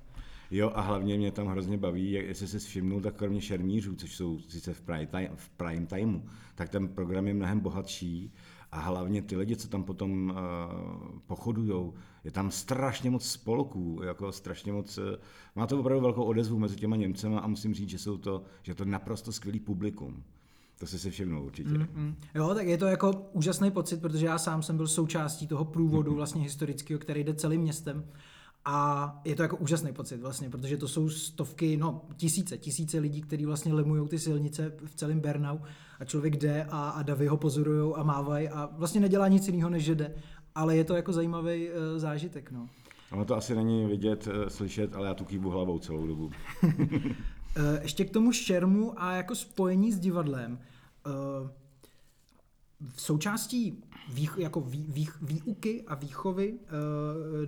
Jo 0.55 0.71
a 0.75 0.81
hlavně 0.81 1.19
mě 1.19 1.33
tam 1.33 1.47
hrozně 1.47 1.79
baví, 1.79 2.13
jak, 2.13 2.27
jestli 2.27 2.49
se 2.49 2.59
všimnul, 2.59 3.01
tak 3.01 3.17
kromě 3.17 3.41
šermířů, 3.41 3.95
což 3.97 4.17
jsou 4.17 4.39
sice 4.39 4.75
v 4.75 4.81
prime, 4.81 5.07
time, 5.07 5.29
v 5.35 5.49
prime 5.49 5.87
timeu, 5.87 6.21
tak 6.55 6.69
ten 6.69 6.89
program 6.89 7.27
je 7.27 7.35
mnohem 7.35 7.61
bohatší 7.61 8.33
a 8.73 8.81
hlavně 8.81 9.23
ty 9.23 9.37
lidi, 9.37 9.57
co 9.57 9.69
tam 9.69 9.85
potom 9.85 10.31
uh, 10.31 11.19
pochodujou, 11.27 11.95
je 12.25 12.31
tam 12.31 12.51
strašně 12.51 13.11
moc 13.11 13.31
spolků, 13.31 14.01
jako 14.05 14.33
strašně 14.33 14.73
moc, 14.73 14.99
uh, 14.99 15.05
má 15.57 15.67
to 15.67 15.81
opravdu 15.81 16.03
velkou 16.03 16.25
odezvu 16.25 16.59
mezi 16.59 16.77
těma 16.77 16.97
Němcema 16.97 17.41
a 17.41 17.47
musím 17.47 17.75
říct, 17.75 17.89
že 17.89 17.99
jsou 17.99 18.19
to, 18.19 18.43
že 18.63 18.75
to 18.75 18.85
naprosto 18.85 19.33
skvělý 19.33 19.61
publikum. 19.61 20.25
To 20.83 20.87
se 20.87 20.99
si 20.99 21.11
všimnul 21.11 21.45
určitě. 21.45 21.71
Mm-hmm. 21.71 22.15
Jo, 22.35 22.55
tak 22.55 22.67
je 22.67 22.79
to 22.79 22.87
jako 22.87 23.13
úžasný 23.33 23.71
pocit, 23.71 24.01
protože 24.01 24.27
já 24.27 24.39
sám 24.39 24.63
jsem 24.63 24.77
byl 24.77 24.87
součástí 24.87 25.47
toho 25.47 25.65
průvodu 25.65 26.11
mm-hmm. 26.11 26.17
vlastně 26.17 26.43
historického, 26.43 26.99
který 27.01 27.25
jde 27.25 27.35
celým 27.35 27.61
městem 27.61 28.05
a 28.65 29.21
je 29.25 29.35
to 29.35 29.43
jako 29.43 29.57
úžasný 29.57 29.93
pocit 29.93 30.21
vlastně, 30.21 30.51
protože 30.51 30.77
to 30.77 30.89
jsou 30.89 31.09
stovky, 31.09 31.77
no 31.77 32.03
tisíce, 32.17 32.59
tisíce 32.59 32.99
lidí, 32.99 33.21
kteří 33.21 33.47
vlastně 33.47 33.73
lemují 33.73 34.09
ty 34.09 34.19
silnice 34.19 34.73
v 34.85 34.95
celém 34.95 35.21
Bernau 35.21 35.59
a 36.01 36.05
člověk 36.05 36.37
jde 36.37 36.67
a, 36.71 36.91
a 36.91 37.03
davy 37.03 37.27
ho 37.27 37.37
pozorují 37.37 37.95
a 37.97 38.03
mávají 38.03 38.49
a 38.49 38.71
vlastně 38.73 39.01
nedělá 39.01 39.29
nic 39.29 39.49
jiného, 39.49 39.71
než 39.71 39.85
že 39.85 39.95
jde. 39.95 40.15
Ale 40.55 40.77
je 40.77 40.85
to 40.85 40.95
jako 40.95 41.13
zajímavý 41.13 41.69
uh, 41.69 41.75
zážitek, 41.97 42.51
no. 42.51 42.69
Ono 43.13 43.25
to 43.25 43.37
asi 43.37 43.55
není 43.55 43.87
vidět, 43.87 44.27
uh, 44.27 44.49
slyšet, 44.49 44.95
ale 44.95 45.09
já 45.09 45.15
tu 45.15 45.25
kývu 45.25 45.51
hlavou 45.51 45.79
celou 45.79 46.07
dobu. 46.07 46.31
Eh, 47.57 47.81
ještě 47.83 48.05
k 48.05 48.11
tomu 48.11 48.33
šermu 48.33 49.03
a 49.03 49.13
jako 49.13 49.35
spojení 49.35 49.93
s 49.93 49.99
divadlem. 49.99 50.59
V 52.95 53.01
součástí 53.01 53.85
vých, 54.13 54.35
jako 54.39 54.61
vý, 54.61 54.87
vý, 54.89 55.09
výuky 55.23 55.85
a 55.87 55.95
výchovy 55.95 56.53
uh, 56.53 56.59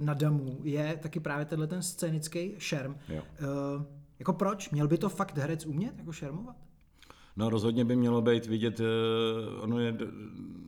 na 0.05 0.15
damu 0.15 0.61
je 0.63 0.99
taky 1.03 1.21
právě 1.21 1.45
tenhle 1.45 1.67
ten 1.67 1.83
scénický 1.83 2.55
šerm. 2.59 2.97
Jo. 3.09 3.23
Uh, 3.23 3.85
jako 4.19 4.33
proč? 4.33 4.71
Měl 4.71 4.89
by 4.89 4.99
to 4.99 5.09
fakt 5.09 5.39
herec 5.39 5.67
umět, 5.67 5.99
jako 5.99 6.13
šermovat? 6.13 6.57
No 7.37 7.51
rozhodně 7.51 7.85
by 7.85 7.97
mělo 7.97 8.23
být 8.23 8.47
vidět, 8.47 8.81
uh, 8.81 8.87
ono 9.61 9.79
je 9.79 9.97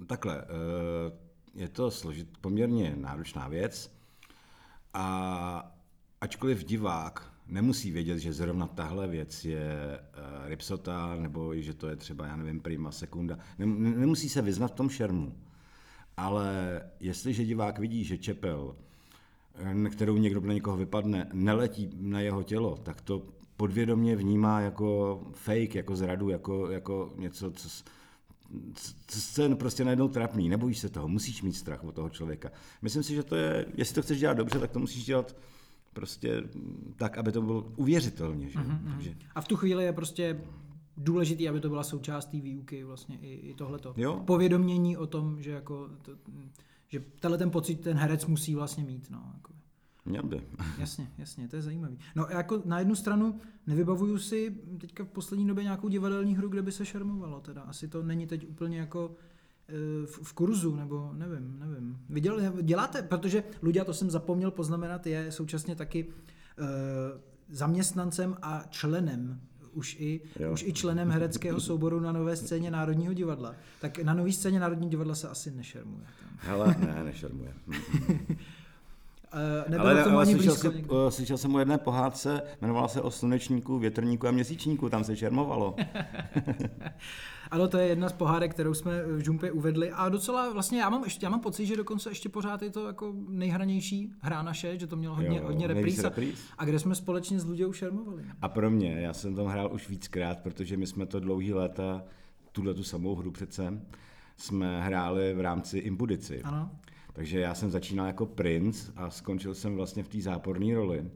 takhle, 0.06 0.42
uh, 0.42 0.48
je 1.54 1.68
to 1.68 1.90
složit, 1.90 2.38
poměrně 2.40 2.96
náročná 2.96 3.48
věc 3.48 3.96
a 4.94 5.76
ačkoliv 6.20 6.64
divák 6.64 7.35
nemusí 7.48 7.90
vědět, 7.90 8.18
že 8.18 8.32
zrovna 8.32 8.66
tahle 8.66 9.08
věc 9.08 9.44
je 9.44 9.98
uh, 9.98 10.48
ripsota, 10.48 11.16
nebo 11.16 11.54
že 11.54 11.74
to 11.74 11.88
je 11.88 11.96
třeba, 11.96 12.26
já 12.26 12.36
nevím, 12.36 12.60
prima 12.60 12.90
sekunda. 12.90 13.38
Nemusí 13.58 14.28
se 14.28 14.42
vyznat 14.42 14.72
v 14.72 14.74
tom 14.74 14.88
šermu. 14.88 15.34
Ale 16.16 16.82
jestliže 17.00 17.44
divák 17.44 17.78
vidí, 17.78 18.04
že 18.04 18.18
čepel, 18.18 18.76
eh, 19.54 19.88
kterou 19.90 20.16
někdo 20.16 20.40
na 20.40 20.54
někoho 20.54 20.76
vypadne, 20.76 21.30
neletí 21.32 21.90
na 22.00 22.20
jeho 22.20 22.42
tělo, 22.42 22.76
tak 22.76 23.00
to 23.00 23.22
podvědomě 23.56 24.16
vnímá 24.16 24.60
jako 24.60 25.20
fake, 25.32 25.74
jako 25.74 25.96
zradu, 25.96 26.28
jako, 26.28 26.70
jako 26.70 27.12
něco, 27.16 27.50
co, 27.50 27.68
co 29.06 29.42
je 29.42 29.54
prostě 29.54 29.84
najednou 29.84 30.08
trapný. 30.08 30.48
Nebojíš 30.48 30.78
se 30.78 30.88
toho, 30.88 31.08
musíš 31.08 31.42
mít 31.42 31.52
strach 31.52 31.84
od 31.84 31.94
toho 31.94 32.10
člověka. 32.10 32.50
Myslím 32.82 33.02
si, 33.02 33.14
že 33.14 33.22
to 33.22 33.36
je, 33.36 33.66
jestli 33.74 33.94
to 33.94 34.02
chceš 34.02 34.18
dělat 34.20 34.34
dobře, 34.34 34.58
tak 34.58 34.70
to 34.70 34.78
musíš 34.78 35.04
dělat 35.04 35.36
prostě 35.96 36.42
tak, 36.96 37.18
aby 37.18 37.32
to 37.32 37.42
bylo 37.42 37.72
uvěřitelně. 37.76 38.50
Že? 38.50 38.58
Mm-hmm. 38.58 38.92
Takže... 38.92 39.14
A 39.34 39.40
v 39.40 39.48
tu 39.48 39.56
chvíli 39.56 39.84
je 39.84 39.92
prostě 39.92 40.40
důležitý, 40.96 41.48
aby 41.48 41.60
to 41.60 41.68
byla 41.68 41.82
součást 41.82 42.26
té 42.26 42.40
výuky, 42.40 42.84
vlastně 42.84 43.18
i, 43.18 43.34
i 43.34 43.54
tohleto. 43.54 43.94
Jo. 43.96 44.22
Povědomění 44.26 44.96
o 44.96 45.06
tom, 45.06 45.42
že 45.42 45.50
jako 45.50 45.90
to, 46.02 46.12
že 46.88 47.00
tenhle 47.20 47.38
ten 47.38 47.50
pocit 47.50 47.80
ten 47.80 47.96
herec 47.96 48.26
musí 48.26 48.54
vlastně 48.54 48.84
mít. 48.84 49.10
No, 49.10 49.32
jako. 49.34 49.52
Měl 50.04 50.22
by. 50.22 50.42
jasně, 50.78 51.10
jasně, 51.18 51.48
to 51.48 51.56
je 51.56 51.62
zajímavý. 51.62 51.98
No 52.16 52.26
jako 52.30 52.62
na 52.64 52.78
jednu 52.78 52.94
stranu 52.94 53.40
nevybavuju 53.66 54.18
si 54.18 54.56
teďka 54.80 55.04
v 55.04 55.08
poslední 55.08 55.46
době 55.46 55.64
nějakou 55.64 55.88
divadelní 55.88 56.36
hru, 56.36 56.48
kde 56.48 56.62
by 56.62 56.72
se 56.72 56.86
šermovalo 56.86 57.40
teda. 57.40 57.62
Asi 57.62 57.88
to 57.88 58.02
není 58.02 58.26
teď 58.26 58.48
úplně 58.48 58.78
jako 58.78 59.14
v, 60.06 60.20
v 60.22 60.32
kurzu, 60.32 60.76
nebo 60.76 61.10
nevím, 61.12 61.58
nevím. 61.58 61.98
Viděl, 62.08 62.40
děláte, 62.62 63.02
protože 63.02 63.44
Ludia, 63.62 63.84
to 63.84 63.94
jsem 63.94 64.10
zapomněl 64.10 64.50
poznamenat, 64.50 65.06
je 65.06 65.32
současně 65.32 65.76
taky 65.76 66.06
e, 66.58 66.64
zaměstnancem 67.48 68.36
a 68.42 68.64
členem 68.70 69.40
už 69.72 69.96
i, 70.00 70.20
už 70.52 70.62
i 70.62 70.72
členem 70.72 71.10
hereckého 71.10 71.60
souboru 71.60 72.00
na 72.00 72.12
nové 72.12 72.36
scéně 72.36 72.70
Národního 72.70 73.12
divadla. 73.12 73.54
Tak 73.80 73.98
na 73.98 74.14
nové 74.14 74.32
scéně 74.32 74.60
Národního 74.60 74.90
divadla 74.90 75.14
se 75.14 75.28
asi 75.28 75.50
nešermuje. 75.50 76.06
Hele, 76.38 76.76
ne, 76.78 77.04
nešermuje. 77.04 77.54
Uh, 77.68 77.74
nebylo 79.68 79.88
ale, 79.88 80.04
tomu 80.04 80.16
ale 80.16 80.26
ani 80.26 80.34
slyšel, 80.34 80.54
jsem, 80.54 80.72
uh, 80.90 81.08
slyšel 81.08 81.38
jsem 81.38 81.54
o 81.54 81.58
jedné 81.58 81.78
pohádce, 81.78 82.42
jmenovala 82.60 82.88
se 82.88 83.00
o 83.00 83.10
slunečníku, 83.10 83.78
větrníku 83.78 84.28
a 84.28 84.30
měsíčníku, 84.30 84.88
tam 84.88 85.04
se 85.04 85.16
šermovalo. 85.16 85.76
ano, 87.50 87.68
to 87.68 87.78
je 87.78 87.86
jedna 87.86 88.08
z 88.08 88.12
pohádek, 88.12 88.50
kterou 88.50 88.74
jsme 88.74 89.02
v 89.02 89.18
Žumpě 89.18 89.52
uvedli 89.52 89.90
a 89.90 90.08
docela 90.08 90.52
vlastně 90.52 90.80
já 90.80 90.90
mám, 90.90 91.04
ještě, 91.04 91.26
já 91.26 91.30
mám 91.30 91.40
pocit, 91.40 91.66
že 91.66 91.76
dokonce 91.76 92.10
ještě 92.10 92.28
pořád 92.28 92.62
je 92.62 92.70
to 92.70 92.86
jako 92.86 93.14
nejhranější 93.28 94.12
hra 94.20 94.42
naše, 94.42 94.78
že 94.78 94.86
to 94.86 94.96
mělo 94.96 95.14
hodně, 95.14 95.38
jo, 95.38 95.44
hodně 95.44 95.66
repríz, 95.66 96.04
a, 96.04 96.12
a 96.58 96.64
kde 96.64 96.78
jsme 96.78 96.94
společně 96.94 97.40
s 97.40 97.44
Ludějou 97.44 97.72
šermovali. 97.72 98.24
A 98.42 98.48
pro 98.48 98.70
mě, 98.70 99.00
já 99.00 99.12
jsem 99.12 99.34
tam 99.34 99.46
hrál 99.46 99.70
už 99.72 99.88
víckrát, 99.88 100.38
protože 100.40 100.76
my 100.76 100.86
jsme 100.86 101.06
to 101.06 101.20
dlouhý 101.20 101.52
léta, 101.52 102.02
tuhle 102.52 102.74
tu 102.74 102.82
samou 102.82 103.14
hru 103.14 103.30
přece, 103.30 103.80
jsme 104.36 104.82
hráli 104.82 105.34
v 105.34 105.40
rámci 105.40 105.78
Impudici. 105.78 106.42
Ano. 106.42 106.70
Takže 107.12 107.40
já 107.40 107.54
jsem 107.54 107.70
začínal 107.70 108.06
jako 108.06 108.26
princ 108.26 108.90
a 108.96 109.10
skončil 109.10 109.54
jsem 109.54 109.74
vlastně 109.74 110.02
v 110.02 110.08
té 110.08 110.20
záporné 110.20 110.74
roli. 110.74 111.10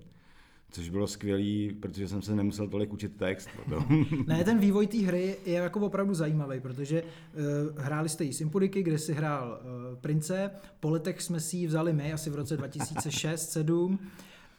Což 0.71 0.89
bylo 0.89 1.07
skvělý, 1.07 1.73
protože 1.81 2.09
jsem 2.09 2.23
se 2.23 2.35
nemusel 2.35 2.69
tolik 2.69 2.93
učit 2.93 3.17
text. 3.17 3.49
ne, 4.27 4.45
ten 4.45 4.59
vývoj 4.59 4.87
té 4.87 4.99
hry 4.99 5.37
je 5.45 5.55
jako 5.55 5.81
opravdu 5.81 6.15
zajímavý, 6.15 6.61
protože 6.61 7.03
uh, 7.03 7.79
hráli 7.83 8.09
jste 8.09 8.25
ji 8.25 8.33
Sympudiky, 8.33 8.83
kde 8.83 8.99
si 8.99 9.13
hrál 9.13 9.61
uh, 9.61 9.99
prince, 9.99 10.51
po 10.81 10.91
letech 10.91 11.23
jsme 11.23 11.41
si 11.41 11.57
ji 11.57 11.67
vzali 11.67 11.93
my, 11.93 12.13
asi 12.13 12.31
v 12.31 12.35
roce 12.35 12.57
2006-2007. 12.61 13.73
Uh, 13.73 13.97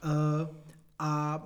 eh, 0.03 0.47
a 0.99 1.45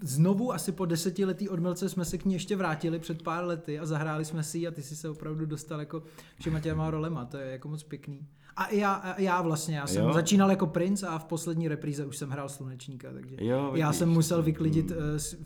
znovu 0.00 0.52
asi 0.52 0.72
po 0.72 0.84
desetiletý 0.84 1.48
odmlce 1.48 1.88
jsme 1.88 2.04
se 2.04 2.18
k 2.18 2.24
ní 2.24 2.34
ještě 2.34 2.56
vrátili 2.56 2.98
před 2.98 3.22
pár 3.22 3.44
lety 3.44 3.78
a 3.78 3.86
zahráli 3.86 4.24
jsme 4.24 4.42
si 4.42 4.58
ji 4.58 4.66
a 4.66 4.70
ty 4.70 4.82
si 4.82 4.96
se 4.96 5.08
opravdu 5.08 5.46
dostal 5.46 5.80
jako 5.80 6.02
všema 6.40 6.60
těma 6.60 6.90
rolema, 6.90 7.24
to 7.24 7.36
je 7.36 7.50
jako 7.50 7.68
moc 7.68 7.82
pěkný. 7.82 8.26
A 8.56 8.64
i 8.64 8.78
já, 8.78 8.92
a 8.94 9.20
já 9.20 9.42
vlastně, 9.42 9.76
já 9.76 9.86
jsem 9.86 10.04
Jo. 10.04 10.12
začínal 10.12 10.50
jako 10.50 10.66
princ 10.66 11.02
a 11.02 11.18
v 11.18 11.24
poslední 11.24 11.68
repríze 11.68 12.06
už 12.06 12.16
jsem 12.16 12.30
hrál 12.30 12.48
slunečníka, 12.48 13.12
takže 13.12 13.36
Jo, 13.40 13.72
já 13.74 13.86
vidíš. 13.88 13.98
jsem 13.98 14.08
musel 14.08 14.42
vyklidit 14.42 14.90
uh, 14.90 14.96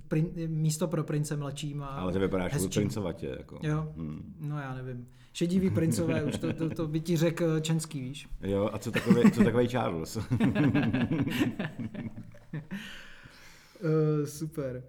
prin, 0.09 0.31
místo 0.47 0.89
pro 0.89 1.05
prince 1.05 1.37
mladším 1.37 1.83
a 1.83 1.87
Ale 1.87 2.13
ty 2.13 2.19
vypadáš 2.19 2.53
hezčím. 2.53 2.71
princovatě. 2.83 3.35
Jako. 3.39 3.59
Jo, 3.63 3.93
Hmm. 3.97 4.35
no 4.41 4.59
já 4.59 4.75
nevím. 4.75 5.09
Šedivý 5.33 5.71
princové, 5.71 6.25
už 6.25 6.39
to, 6.39 6.53
to, 6.53 6.69
to 6.71 6.89
by 6.89 7.01
ti 7.01 7.17
řekl 7.17 7.61
Čenský, 7.61 8.01
víš. 8.01 8.29
jo, 8.43 8.71
a 8.73 8.79
co 8.79 8.91
takový, 8.91 9.31
co 9.33 9.45
takový 9.45 9.69
Charles? 9.69 10.17
Uh, 10.17 10.23
super. 14.25 14.83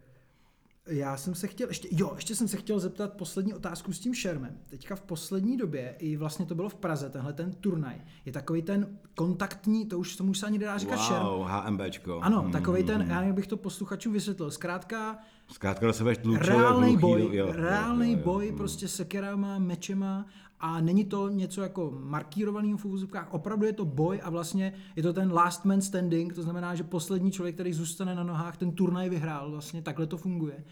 Já 0.89 1.17
jsem 1.17 1.35
se 1.35 1.47
chtěl, 1.47 1.67
ještě, 1.67 1.87
jo, 1.91 2.11
ještě 2.15 2.35
jsem 2.35 2.47
se 2.47 2.57
chtěl 2.57 2.79
zeptat 2.79 3.13
poslední 3.13 3.53
otázku 3.53 3.93
s 3.93 3.99
tím 3.99 4.13
šermem. 4.13 4.57
Teďka 4.69 4.95
v 4.95 5.01
poslední 5.01 5.57
době, 5.57 5.95
i 5.99 6.15
vlastně 6.15 6.45
to 6.45 6.55
bylo 6.55 6.69
v 6.69 6.75
Praze, 6.75 7.09
tenhle 7.09 7.33
ten 7.33 7.53
turnaj, 7.53 8.01
je 8.25 8.31
takový 8.31 8.61
ten 8.61 8.97
kontaktní, 9.15 9.85
to 9.85 9.99
už, 9.99 10.15
tomu 10.15 10.31
už 10.31 10.37
se 10.37 10.45
ani 10.45 10.57
nedá 10.57 10.77
říkat 10.77 10.97
šerm. 10.97 11.25
wow, 11.25 11.47
HMBčko. 11.47 12.19
Ano, 12.19 12.41
Hmm, 12.41 12.51
takový 12.51 12.83
ten, 12.83 13.05
já 13.09 13.33
bych 13.33 13.47
to 13.47 13.57
posluchačům 13.57 14.13
vysvětlil. 14.13 14.51
Zkrátka, 14.51 15.17
Zkrátka 15.47 15.85
do 15.85 15.93
sebe 15.93 16.09
jak 16.09 16.41
reálný 16.41 16.97
boj, 16.97 17.21
jo, 17.21 17.29
jo, 17.31 17.51
reálný 17.51 18.11
jo, 18.11 18.17
jo, 18.17 18.23
boj 18.23 18.47
hmm. 18.47 18.57
prostě 18.57 18.87
sekerama, 18.87 19.59
mečema 19.59 20.25
a 20.59 20.81
není 20.81 21.05
to 21.05 21.29
něco 21.29 21.61
jako 21.61 21.93
markírovaný 21.99 22.77
v 22.77 22.85
úvozovkách, 22.85 23.33
opravdu 23.33 23.65
je 23.65 23.73
to 23.73 23.85
boj 23.85 24.19
a 24.23 24.29
vlastně 24.29 24.73
je 24.95 25.03
to 25.03 25.13
ten 25.13 25.33
last 25.33 25.65
man 25.65 25.81
standing, 25.81 26.33
to 26.33 26.43
znamená, 26.43 26.75
že 26.75 26.83
poslední 26.83 27.31
člověk, 27.31 27.55
který 27.55 27.73
zůstane 27.73 28.15
na 28.15 28.23
nohách, 28.23 28.57
ten 28.57 28.71
turnaj 28.71 29.09
vyhrál, 29.09 29.51
vlastně 29.51 29.81
takhle 29.81 30.07
to 30.07 30.17
funguje. 30.17 30.63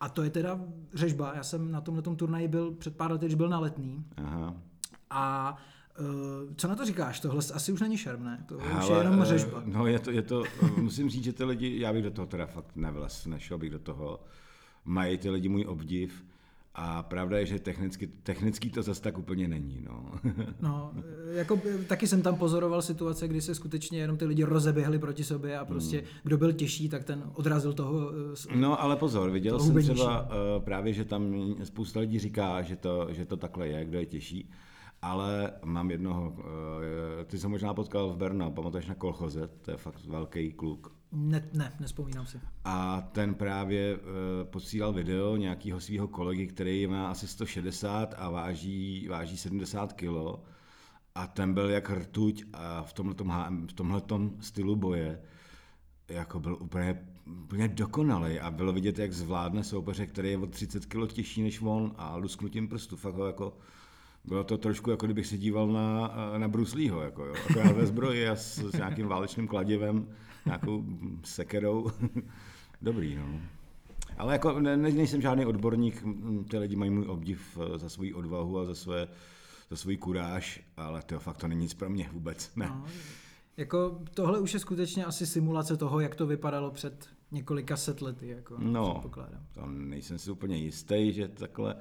A 0.00 0.08
to 0.08 0.22
je 0.22 0.30
teda 0.30 0.60
řežba, 0.94 1.32
já 1.34 1.42
jsem 1.42 1.70
na 1.70 1.80
tomhle 1.80 2.02
turnaji 2.02 2.48
byl 2.48 2.70
před 2.72 2.96
pár 2.96 3.12
lety, 3.12 3.26
když 3.26 3.34
byl 3.34 3.48
na 3.48 3.58
letný 3.58 4.04
Aha. 4.16 4.54
a 5.10 5.56
uh, 6.00 6.54
co 6.56 6.68
na 6.68 6.76
to 6.76 6.84
říkáš? 6.84 7.20
Tohle 7.20 7.42
asi 7.54 7.72
už 7.72 7.80
není 7.80 7.96
šerm, 7.96 8.24
ne? 8.24 8.44
To 8.48 8.56
už 8.56 8.88
je 8.88 8.96
jenom 8.96 9.22
eh, 9.22 9.24
řežba. 9.24 9.62
No 9.64 9.86
je 9.86 9.98
to, 9.98 10.10
je 10.10 10.22
to, 10.22 10.44
musím 10.76 11.10
říct, 11.10 11.24
že 11.24 11.32
ty 11.32 11.44
lidi, 11.44 11.80
já 11.80 11.92
bych 11.92 12.02
do 12.02 12.10
toho 12.10 12.26
teda 12.26 12.46
fakt 12.46 12.76
nevlez, 12.76 13.26
nešel 13.26 13.58
bych 13.58 13.70
do 13.70 13.78
toho. 13.78 14.20
Mají 14.84 15.18
ty 15.18 15.30
lidi 15.30 15.48
můj 15.48 15.64
obdiv 15.68 16.24
a 16.78 17.02
pravda 17.02 17.38
je, 17.38 17.46
že 17.46 17.58
technicky, 17.58 18.06
technický 18.06 18.70
to 18.70 18.82
zase 18.82 19.02
tak 19.02 19.18
úplně 19.18 19.48
není. 19.48 19.80
No. 19.86 20.10
No, 20.60 20.92
jako 21.32 21.60
eh, 21.80 21.84
taky 21.84 22.06
jsem 22.06 22.22
tam 22.22 22.36
pozoroval 22.36 22.82
situace, 22.82 23.28
kdy 23.28 23.40
se 23.40 23.54
skutečně 23.54 23.98
jenom 23.98 24.16
ty 24.16 24.24
lidi 24.24 24.44
rozeběhli 24.44 24.98
proti 24.98 25.24
sobě 25.24 25.58
a 25.58 25.64
prostě 25.64 25.96
Hmm. 25.98 26.06
kdo 26.22 26.38
byl 26.38 26.52
těžší, 26.52 26.88
tak 26.88 27.04
ten 27.04 27.30
odrazil 27.34 27.72
toho. 27.72 28.10
eh, 28.50 28.56
No 28.56 28.82
ale 28.82 28.96
pozor, 28.96 29.30
viděl 29.30 29.60
jsem 29.60 29.82
třeba 29.82 30.22
uh, 30.22 30.28
právě, 30.64 30.92
že 30.92 31.04
tam 31.04 31.54
spousta 31.64 32.00
lidí 32.00 32.18
říká, 32.18 32.62
že 32.62 32.76
to, 32.76 33.08
že 33.10 33.24
to 33.26 33.36
takhle 33.36 33.68
je, 33.68 33.84
kdo 33.84 33.98
je 33.98 34.06
těžší. 34.06 34.50
Ale 35.02 35.52
mám 35.64 35.90
jednoho, 35.90 36.30
uh, 36.38 36.44
ty 37.26 37.38
jsem 37.38 37.50
možná 37.50 37.74
potkal 37.74 38.10
v 38.10 38.16
Berna, 38.16 38.50
pamatuješ 38.50 38.86
na 38.86 38.94
Kolchoze, 38.94 39.48
to 39.62 39.70
je 39.70 39.76
fakt 39.76 40.04
velký 40.06 40.52
kluk. 40.52 40.95
Ne, 41.12 41.48
ne, 41.52 41.72
nespomínám 41.80 42.26
si. 42.26 42.40
A 42.64 43.00
ten 43.00 43.34
právě 43.34 43.96
uh, 43.96 44.02
posílal 44.44 44.92
video 44.92 45.36
nějakého 45.36 45.80
svého 45.80 46.08
kolegy, 46.08 46.46
který 46.46 46.86
má 46.86 47.10
asi 47.10 47.28
160 47.28 48.14
a 48.18 48.30
váží, 48.30 49.08
váží 49.08 49.36
70 49.36 49.92
kilo. 49.92 50.44
A 51.14 51.26
ten 51.26 51.54
byl 51.54 51.70
jak 51.70 51.90
rtuť 51.90 52.44
a 52.52 52.82
v 52.82 52.92
tomhletom, 52.92 53.28
HM, 53.28 53.66
v 54.38 54.46
stylu 54.46 54.76
boje 54.76 55.20
jako 56.08 56.40
byl 56.40 56.56
úplně, 56.60 57.06
úplně 57.42 57.68
dokonalý 57.68 58.40
a 58.40 58.50
bylo 58.50 58.72
vidět, 58.72 58.98
jak 58.98 59.12
zvládne 59.12 59.64
soupeře, 59.64 60.06
který 60.06 60.30
je 60.30 60.38
o 60.38 60.46
30 60.46 60.86
kg 60.86 61.12
těžší 61.12 61.42
než 61.42 61.60
on 61.60 61.94
a 61.96 62.16
lusknutím 62.16 62.68
prstu. 62.68 62.96
Fakt 62.96 63.14
ho 63.14 63.26
jako, 63.26 63.56
bylo 64.26 64.44
to 64.44 64.58
trošku 64.58 64.90
jako 64.90 65.06
kdybych 65.06 65.26
se 65.26 65.38
díval 65.38 65.66
na, 65.68 66.10
na 66.38 66.48
Bruce 66.48 66.76
Leeho, 66.76 67.00
jako 67.02 67.24
jo. 67.24 67.34
Akorát 67.50 67.72
ve 67.76 67.86
zbroji 67.86 68.28
a 68.28 68.36
s, 68.36 68.58
s 68.58 68.72
nějakým 68.72 69.06
válečným 69.06 69.48
kladivem, 69.48 70.08
nějakou 70.46 70.84
sekerou. 71.24 71.90
Dobrý, 72.82 73.16
no. 73.16 73.40
Ale 74.18 74.32
jako 74.32 74.60
ne, 74.60 74.76
ne- 74.76 74.90
nejsem 74.90 75.20
žádný 75.22 75.46
odborník, 75.46 76.04
ty 76.50 76.58
lidi 76.58 76.76
mají 76.76 76.90
můj 76.90 77.04
obdiv 77.08 77.58
eh, 77.74 77.78
za 77.78 77.88
svoji 77.88 78.14
odvahu 78.14 78.58
a 78.58 78.64
za 78.64 78.74
své 78.74 79.08
za 79.70 79.76
svůj 79.76 79.96
kuráž, 79.96 80.60
ale 80.76 81.02
to 81.02 81.18
fakt 81.18 81.36
to 81.36 81.48
není 81.48 81.60
nic 81.60 81.74
pro 81.74 81.90
mě 81.90 82.08
vůbec, 82.12 82.50
ne. 82.56 82.66
No, 82.66 82.84
jako 83.56 83.98
tohle 84.14 84.40
už 84.40 84.54
je 84.54 84.60
skutečně 84.60 85.04
asi 85.04 85.26
simulace 85.26 85.76
toho, 85.76 86.00
jak 86.00 86.14
to 86.14 86.26
vypadalo 86.26 86.70
před 86.70 87.08
několika 87.30 87.76
set 87.76 88.02
lety, 88.02 88.28
jako 88.28 88.56
No, 88.58 88.90
předpokládám. 88.92 89.46
tam 89.52 89.88
nejsem 89.90 90.18
si 90.18 90.30
úplně 90.30 90.56
jistý, 90.56 91.12
že 91.12 91.28
takhle... 91.28 91.74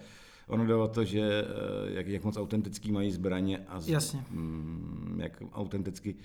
Ono 0.48 0.66
jde 0.66 0.76
o 0.76 0.88
to, 0.88 1.04
že 1.04 1.22
eh, 1.22 1.94
jak, 1.94 2.08
jak 2.08 2.24
moc 2.24 2.38
autentický 2.38 2.92
mají 2.92 3.12
zbraně 3.12 3.60
a 3.68 3.80
z, 3.80 3.90
Jasně. 3.90 4.26
Mm, 4.32 5.20
jak 5.24 5.44
autenticky 5.54 6.16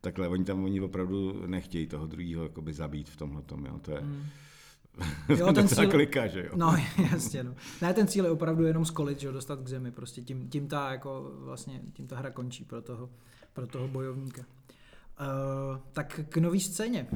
takhle, 0.00 0.28
oni 0.28 0.44
tam 0.44 0.64
oni 0.64 0.80
opravdu 0.80 1.46
nechtějí 1.46 1.86
toho 1.86 2.06
druhého 2.06 2.42
jakoby 2.42 2.72
zabít 2.72 3.08
v 3.08 3.16
tomhle 3.16 3.42
tom, 3.42 3.66
jo, 3.66 3.78
to 3.78 3.90
je 3.90 4.00
Mm. 4.00 4.22
jo, 5.38 5.52
ten 5.52 5.66
cíl- 5.66 5.90
klika, 5.90 6.26
že 6.26 6.40
jo. 6.44 6.50
No, 6.54 6.76
jasně, 7.12 7.44
no. 7.44 7.54
Ne, 7.82 7.94
ten 7.94 8.06
cíl 8.06 8.24
je 8.24 8.30
opravdu 8.30 8.64
jenom 8.64 8.84
skolit, 8.84 9.20
že 9.20 9.26
jo, 9.26 9.32
dostat 9.32 9.60
k 9.60 9.68
zemi, 9.68 9.90
prostě 9.90 10.22
tím, 10.22 10.48
tím 10.48 10.68
ta, 10.68 10.92
jako, 10.92 11.32
vlastně, 11.38 11.80
tím 11.92 12.06
ta 12.06 12.16
hra 12.16 12.30
končí 12.30 12.64
pro 12.64 12.82
toho, 12.82 13.10
pro 13.52 13.66
toho 13.66 13.88
bojovníka. 13.88 14.42
Uh, 14.42 15.78
tak 15.92 16.20
k 16.28 16.36
nový 16.36 16.60
scéně. 16.60 17.06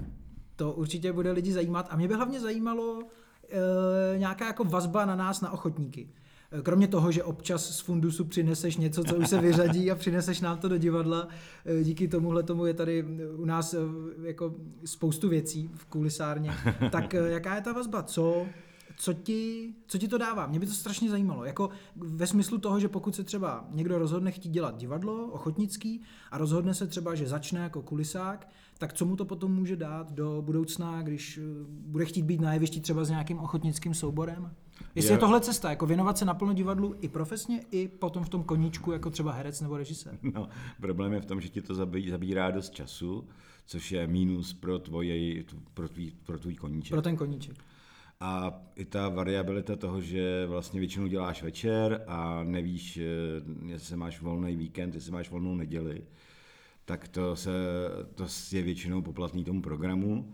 To 0.57 0.73
určitě 0.73 1.13
bude 1.13 1.33
lidi 1.33 1.53
zajímat 1.53 1.87
a 1.91 1.97
mě 1.97 2.09
by 2.09 2.15
hlavně 2.15 2.41
zajímalo 2.41 2.95
uh, 2.95 3.01
nějaká 4.17 4.47
jako 4.47 4.65
vazba 4.65 5.05
na 5.05 5.17
nás, 5.17 5.41
na 5.41 5.51
ochotníky. 5.51 6.09
Eh, 6.59 6.63
Kromě 6.63 6.89
toho, 6.89 7.13
že 7.13 7.25
občas 7.25 7.77
z 7.77 7.81
fundusu 7.81 8.25
přineseš 8.25 8.77
něco, 8.77 9.05
co 9.05 9.17
už 9.17 9.29
se 9.29 9.41
vyřadí 9.41 9.91
a 9.91 9.95
přineseš 9.95 10.41
nám 10.41 10.59
to 10.59 10.69
do 10.69 10.77
divadla, 10.79 11.29
eh, 11.65 11.85
díky 11.85 12.09
tomuhle 12.09 12.43
tomu 12.43 12.67
je 12.67 12.75
tady 12.75 13.05
u 13.37 13.45
nás 13.45 13.75
eh, 13.75 13.79
jako 14.23 14.55
spoustu 14.85 15.29
věcí 15.29 15.71
v 15.75 15.85
kulisárně. 15.85 16.51
Tak 16.91 17.15
eh, 17.15 17.31
jaká 17.31 17.55
je 17.55 17.61
ta 17.61 17.73
vazba? 17.73 18.03
Co, 18.03 18.47
co, 18.97 19.13
ti, 19.13 19.75
co 19.87 19.99
ti 19.99 20.09
to 20.09 20.19
dává? 20.19 20.47
Mě 20.47 20.61
by 20.61 20.67
to 20.67 20.73
strašně 20.73 21.11
zajímalo. 21.11 21.45
Jako 21.45 21.71
ve 21.97 22.27
smyslu 22.27 22.59
toho, 22.59 22.81
že 22.81 22.89
pokud 22.89 23.15
se 23.15 23.25
třeba 23.25 23.69
někdo 23.71 23.99
rozhodne 23.99 24.31
chtít 24.31 24.49
dělat 24.51 24.77
divadlo, 24.77 25.27
ochotnický, 25.27 26.03
a 26.31 26.39
rozhodne 26.39 26.75
se 26.75 26.87
třeba, 26.87 27.15
že 27.15 27.27
začne 27.27 27.61
jako 27.61 27.83
kulisák, 27.83 28.49
tak 28.79 28.93
co 28.93 29.05
mu 29.07 29.17
to 29.17 29.25
potom 29.25 29.55
může 29.55 29.77
dát 29.77 30.13
do 30.13 30.43
budoucna, 30.43 31.03
když 31.03 31.39
eh, 31.39 31.41
bude 31.69 32.05
chtít 32.05 32.23
být 32.23 32.41
na 32.41 32.53
jevišti 32.55 32.81
třeba 32.81 33.05
s 33.05 33.11
nějakým 33.11 33.39
ochotnickým 33.39 33.95
souborem? 33.95 34.51
Jestli 34.95 35.11
je 35.11 35.15
Je- 35.15 35.19
tohle 35.19 35.41
cesta, 35.41 35.71
jako 35.71 35.87
věnovat 35.87 36.19
se 36.19 36.25
naplno 36.25 36.53
divadlu 36.53 36.95
i 37.01 37.09
profesně, 37.09 37.61
i 37.71 37.89
potom 37.89 38.25
v 38.25 38.29
tom 38.29 38.43
koníčku, 38.43 38.93
jako 38.93 39.11
třeba 39.11 39.33
herec 39.33 39.61
nebo 39.61 39.77
režisér. 39.77 40.19
No, 40.23 40.49
problém 40.81 41.13
je 41.13 41.21
v 41.21 41.27
tom, 41.27 41.41
že 41.41 41.49
ti 41.49 41.63
to 41.63 41.75
zabí, 41.75 42.11
zabírá 42.11 42.51
dost 42.51 42.71
času, 42.75 43.29
což 43.67 43.93
je 43.93 44.07
mínus 44.07 44.53
pro, 44.53 44.79
tvoje, 44.79 45.45
pro, 45.75 45.89
tvý, 45.89 46.13
pro 46.27 46.39
tvůj 46.39 46.55
koníček. 46.55 46.91
Pro 46.91 47.03
ten 47.03 47.17
koníček. 47.17 47.57
A 48.21 48.61
i 48.77 48.85
ta 48.85 49.09
variabilita 49.09 49.77
toho, 49.77 50.01
že 50.01 50.47
vlastně 50.47 50.81
většinou 50.81 51.07
děláš 51.07 51.43
večer 51.43 52.05
a 52.07 52.45
nevíš, 52.45 52.97
eh, 52.97 53.03
jestli 53.67 53.97
máš 53.97 54.21
volný 54.21 54.57
víkend, 54.57 54.95
jestli 54.95 55.13
máš 55.13 55.31
volnou 55.31 55.55
neděli, 55.57 56.03
tak 56.85 57.09
to, 57.09 57.37
se, 57.37 57.51
to 58.15 58.27
je 58.53 58.63
většinou 58.63 59.03
poplatný 59.03 59.45
tomu 59.45 59.63
programu 59.63 60.33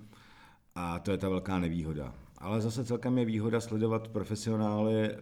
a 0.74 0.98
to 0.98 1.10
je 1.10 1.18
ta 1.18 1.28
velká 1.28 1.58
nevýhoda. 1.58 2.14
Ale 2.38 2.60
zase 2.60 2.84
celkem 2.84 3.18
je 3.18 3.24
výhoda 3.24 3.60
sledovat 3.60 4.08
profesionály 4.08 4.94
eh, 5.04 5.16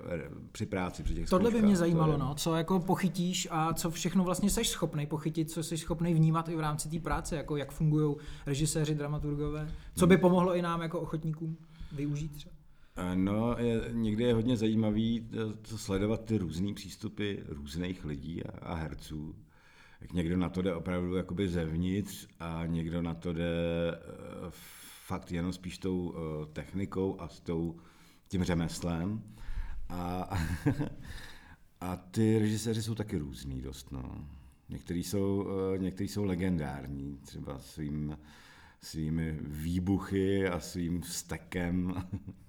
při 0.52 0.66
práci, 0.66 1.02
při 1.02 1.14
těch 1.14 1.28
Tohle 1.28 1.50
by 1.50 1.62
mě 1.62 1.74
To 1.74 1.78
zajímalo, 1.78 2.12
je- 2.12 2.18
no, 2.18 2.34
co 2.34 2.54
jako 2.54 2.80
pochytíš 2.80 3.48
a 3.50 3.74
co 3.74 3.90
všechno 3.90 4.24
vlastně 4.24 4.50
seš 4.50 4.68
schopný 4.68 5.06
pochytit, 5.06 5.50
co 5.50 5.62
jsi 5.62 5.78
schopný 5.78 6.14
vnímat 6.14 6.48
i 6.48 6.56
v 6.56 6.60
rámci 6.60 6.88
té 6.88 6.98
práce, 7.00 7.36
jako 7.36 7.56
jak 7.56 7.72
fungují 7.72 8.16
režiséři, 8.46 8.94
dramaturgové, 8.94 9.70
co 9.96 10.06
by 10.06 10.16
pomohlo 10.16 10.54
i 10.54 10.62
nám 10.62 10.82
jako 10.82 11.00
ochotníkům 11.00 11.56
využít 11.92 12.28
třeba. 12.32 12.54
Eh, 12.96 13.16
No, 13.16 13.56
je, 13.58 13.80
někdy 13.92 14.24
je 14.24 14.34
hodně 14.34 14.56
zajímavý 14.56 15.28
eh, 15.32 15.36
to 15.70 15.78
sledovat 15.78 16.24
ty 16.24 16.38
různé 16.38 16.74
přístupy 16.74 17.34
různých 17.48 18.04
lidí 18.04 18.44
a, 18.44 18.50
a 18.58 18.74
herců. 18.74 19.34
Jak 20.00 20.12
někdo 20.12 20.36
na 20.36 20.48
to 20.48 20.62
jde 20.62 20.74
opravdu 20.74 21.16
jakoby 21.16 21.48
zevnitř 21.48 22.28
a 22.40 22.66
někdo 22.66 23.02
na 23.02 23.14
to 23.14 23.32
jde 23.32 23.50
eh, 23.92 24.50
fakt 25.06 25.32
jenom 25.32 25.52
spíš 25.52 25.78
tou 25.78 26.14
eh, 26.14 26.46
technikou 26.52 27.20
a 27.20 27.28
s 27.28 27.40
tou, 27.40 27.80
tím 28.28 28.44
řemeslem. 28.44 29.22
A, 29.88 30.30
a 31.80 31.96
ty 31.96 32.38
režiséři 32.38 32.82
jsou 32.82 32.94
taky 32.94 33.18
různý 33.18 33.62
dost, 33.62 33.92
no. 33.92 34.28
Někteří 34.68 35.04
jsou, 35.04 35.48
eh, 35.74 35.78
někteří 35.78 36.08
jsou 36.08 36.24
legendární, 36.24 37.18
třeba 37.22 37.58
svým, 37.58 38.18
svými 38.80 39.38
výbuchy 39.40 40.48
a 40.48 40.60
svým 40.60 41.00
vztekem. 41.00 41.94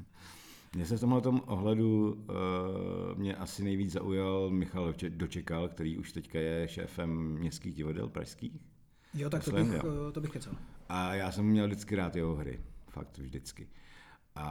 Mně 0.76 0.86
se 0.86 0.98
v 0.98 1.00
tomhle 1.00 1.22
ohledu 1.46 2.14
uh, 2.14 3.18
mě 3.18 3.36
asi 3.36 3.64
nejvíc 3.64 3.92
zaujal 3.92 4.50
Michal 4.50 4.92
Doče- 4.92 5.10
Dočekal, 5.10 5.68
který 5.68 5.98
už 5.98 6.12
teďka 6.12 6.40
je 6.40 6.68
šéfem 6.68 7.10
městských 7.40 7.76
divadel 7.76 8.10
pražských. 8.10 8.54
Jo, 9.14 9.30
tak 9.30 9.44
to 9.44 9.52
Myslím, 9.52 9.72
bych, 9.72 9.84
jo. 9.84 9.92
eh, 10.10 10.12
to 10.12 10.22
bych 10.22 10.32
kecal. 10.32 10.54
A 10.90 11.14
já 11.14 11.32
jsem 11.32 11.46
měl 11.46 11.66
vždycky 11.68 11.96
rád 11.96 12.16
jeho 12.16 12.36
hry. 12.36 12.60
Fakt 12.90 13.18
vždycky. 13.18 13.68
A, 14.36 14.46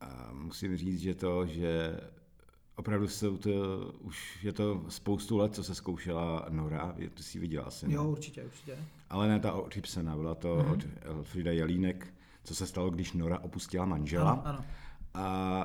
a 0.00 0.30
musím 0.32 0.76
říct, 0.76 1.00
že 1.00 1.14
to, 1.14 1.46
že 1.46 2.00
opravdu 2.76 3.08
jsou 3.08 3.36
to, 3.36 3.50
už 4.00 4.44
je 4.44 4.52
to 4.52 4.84
spoustu 4.88 5.36
let, 5.36 5.54
co 5.54 5.64
se 5.64 5.74
zkoušela 5.74 6.46
Nora, 6.50 6.94
ty 7.14 7.22
jsi 7.22 7.38
viděla 7.38 7.64
asi. 7.64 7.92
Jo, 7.92 8.04
určitě, 8.04 8.44
určitě. 8.44 8.78
Ale 9.10 9.28
ne 9.28 9.40
ta 9.40 9.52
od 9.52 9.76
Ibsena, 9.76 10.16
byla 10.16 10.34
to 10.34 10.56
mm-hmm. 10.56 10.72
od 10.72 10.86
Elfrida 11.00 11.52
Jelínek, 11.52 12.14
co 12.44 12.54
se 12.54 12.66
stalo, 12.66 12.90
když 12.90 13.12
Nora 13.12 13.38
opustila 13.38 13.84
manžela. 13.84 14.30
Ano, 14.30 14.46
ano. 14.46 14.64
A, 15.16 15.60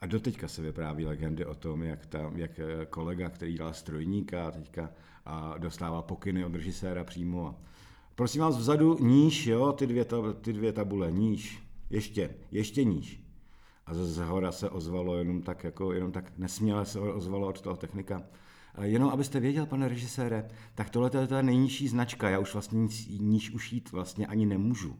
a 0.00 0.06
doteďka 0.06 0.48
se 0.48 0.62
vypráví 0.62 1.06
legendy 1.06 1.44
o 1.44 1.54
tom, 1.54 1.82
jak, 1.82 2.06
tam, 2.06 2.36
jak 2.36 2.60
kolega, 2.90 3.28
který 3.28 3.52
dělal 3.52 3.72
strojníka, 3.72 4.50
teďka 4.50 4.90
a 5.24 5.58
dostával 5.58 6.02
pokyny 6.02 6.44
od 6.44 6.54
režiséra 6.54 7.04
přímo. 7.04 7.46
A 7.46 7.54
prosím 8.14 8.40
vás 8.40 8.56
vzadu 8.56 8.98
níž, 9.00 9.46
jo, 9.46 9.72
ty 9.72 9.86
dvě, 9.86 10.06
ty 10.40 10.52
dvě 10.52 10.72
tabule, 10.72 11.12
níž, 11.12 11.62
ještě, 11.90 12.30
ještě 12.50 12.84
níž. 12.84 13.24
A 13.86 13.94
ze 13.94 14.24
hora 14.24 14.52
se 14.52 14.70
ozvalo 14.70 15.16
jenom 15.16 15.42
tak, 15.42 15.64
jako, 15.64 15.92
jenom 15.92 16.12
tak 16.12 16.38
nesměle 16.38 16.86
se 16.86 17.00
ozvalo 17.00 17.48
od 17.48 17.60
toho 17.60 17.76
technika. 17.76 18.22
Jenom 18.82 19.10
abyste 19.10 19.40
věděl, 19.40 19.66
pane 19.66 19.88
režisére, 19.88 20.48
tak 20.74 20.90
tohle 20.90 21.10
je 21.20 21.26
ta 21.26 21.42
nejnižší 21.42 21.88
značka, 21.88 22.28
já 22.28 22.38
už 22.38 22.52
vlastně 22.52 22.78
nic 22.78 23.08
níž 23.08 23.50
už 23.50 23.72
jít 23.72 23.92
vlastně 23.92 24.26
ani 24.26 24.46
nemůžu. 24.46 24.96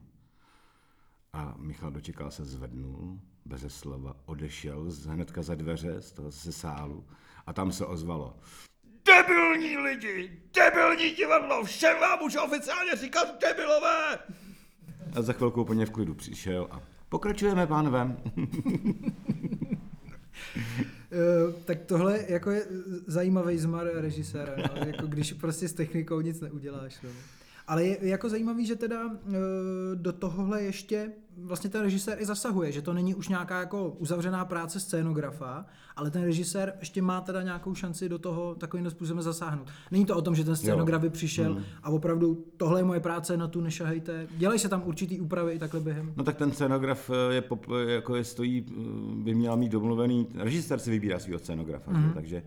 A 1.32 1.54
Michal 1.58 1.90
dočekal 1.90 2.30
se 2.30 2.44
zvednul, 2.44 3.20
beze 3.44 3.70
slova, 3.70 4.16
odešel 4.26 4.90
z 4.90 5.06
hnedka 5.06 5.42
za 5.42 5.54
dveře 5.54 6.00
z 6.00 6.12
toho 6.12 6.32
se 6.32 6.52
sálu 6.52 7.04
a 7.46 7.52
tam 7.52 7.72
se 7.72 7.86
ozvalo. 7.86 8.36
Debilní 9.06 9.76
lidi, 9.76 10.42
debilní 10.54 11.10
divadlo, 11.10 11.64
všem 11.64 12.00
vám 12.00 12.22
už 12.22 12.36
oficiálně 12.36 12.96
říkat 12.96 13.40
debilové! 13.40 14.18
A 15.16 15.22
za 15.22 15.32
chvilku 15.32 15.62
úplně 15.62 15.86
v 15.86 15.90
klidu 15.90 16.14
přišel 16.14 16.68
a 16.70 16.82
pokračujeme, 17.08 17.66
pánové. 17.66 18.16
Uh, 18.36 18.44
tak 21.64 21.78
tohle 21.86 22.24
jako 22.28 22.50
je 22.50 22.66
zajímavý 23.06 23.58
zmar 23.58 23.86
režiséra, 23.94 24.56
no? 24.56 24.86
jako 24.86 25.06
když 25.06 25.32
prostě 25.32 25.68
s 25.68 25.72
technikou 25.72 26.20
nic 26.20 26.40
neuděláš. 26.40 27.00
No. 27.02 27.10
Ale 27.70 27.84
je 27.84 27.98
jako 28.02 28.28
zajímavý, 28.28 28.66
že 28.66 28.76
teda 28.76 29.06
uh, 29.06 29.12
do 29.94 30.12
tohohle 30.12 30.62
ještě 30.62 31.12
vlastně 31.36 31.70
ten 31.70 31.82
režisér 31.82 32.16
i 32.20 32.26
zasahuje, 32.26 32.72
že 32.72 32.82
to 32.82 32.92
není 32.92 33.14
už 33.14 33.28
nějaká 33.28 33.60
jako 33.60 33.88
uzavřená 33.98 34.44
práce 34.44 34.80
scénografa, 34.80 35.66
ale 35.96 36.10
ten 36.10 36.22
režisér 36.22 36.74
ještě 36.80 37.02
má 37.02 37.20
teda 37.20 37.42
nějakou 37.42 37.74
šanci 37.74 38.08
do 38.08 38.18
toho 38.18 38.54
takovým 38.54 38.90
způsobem 38.90 39.22
zasáhnout. 39.22 39.68
Není 39.90 40.04
to 40.04 40.16
o 40.16 40.22
tom, 40.22 40.34
že 40.34 40.44
ten 40.44 40.56
scénograf 40.56 41.02
by 41.02 41.10
přišel 41.10 41.54
hmm. 41.54 41.64
a 41.82 41.90
opravdu 41.90 42.44
tohle 42.56 42.80
je 42.80 42.84
moje 42.84 43.00
práce, 43.00 43.36
na 43.36 43.48
tu 43.48 43.60
nešahejte. 43.60 44.26
Dělají 44.36 44.58
se 44.58 44.68
tam 44.68 44.82
určitý 44.84 45.20
úpravy 45.20 45.52
i 45.52 45.58
takhle 45.58 45.80
během. 45.80 46.12
No 46.16 46.24
tak 46.24 46.36
ten 46.36 46.52
scénograf 46.52 47.10
eh, 47.10 47.34
je, 47.34 47.42
pop, 47.42 47.66
jako 47.86 48.16
je 48.16 48.24
stojí, 48.24 48.66
eh, 48.68 48.74
by 49.14 49.34
měl 49.34 49.56
mít 49.56 49.72
domluvený, 49.72 50.26
režisér 50.34 50.78
si 50.78 50.90
vybírá 50.90 51.18
svého 51.18 51.38
scénografa, 51.38 51.92
hmm. 51.92 52.12
takže, 52.12 52.42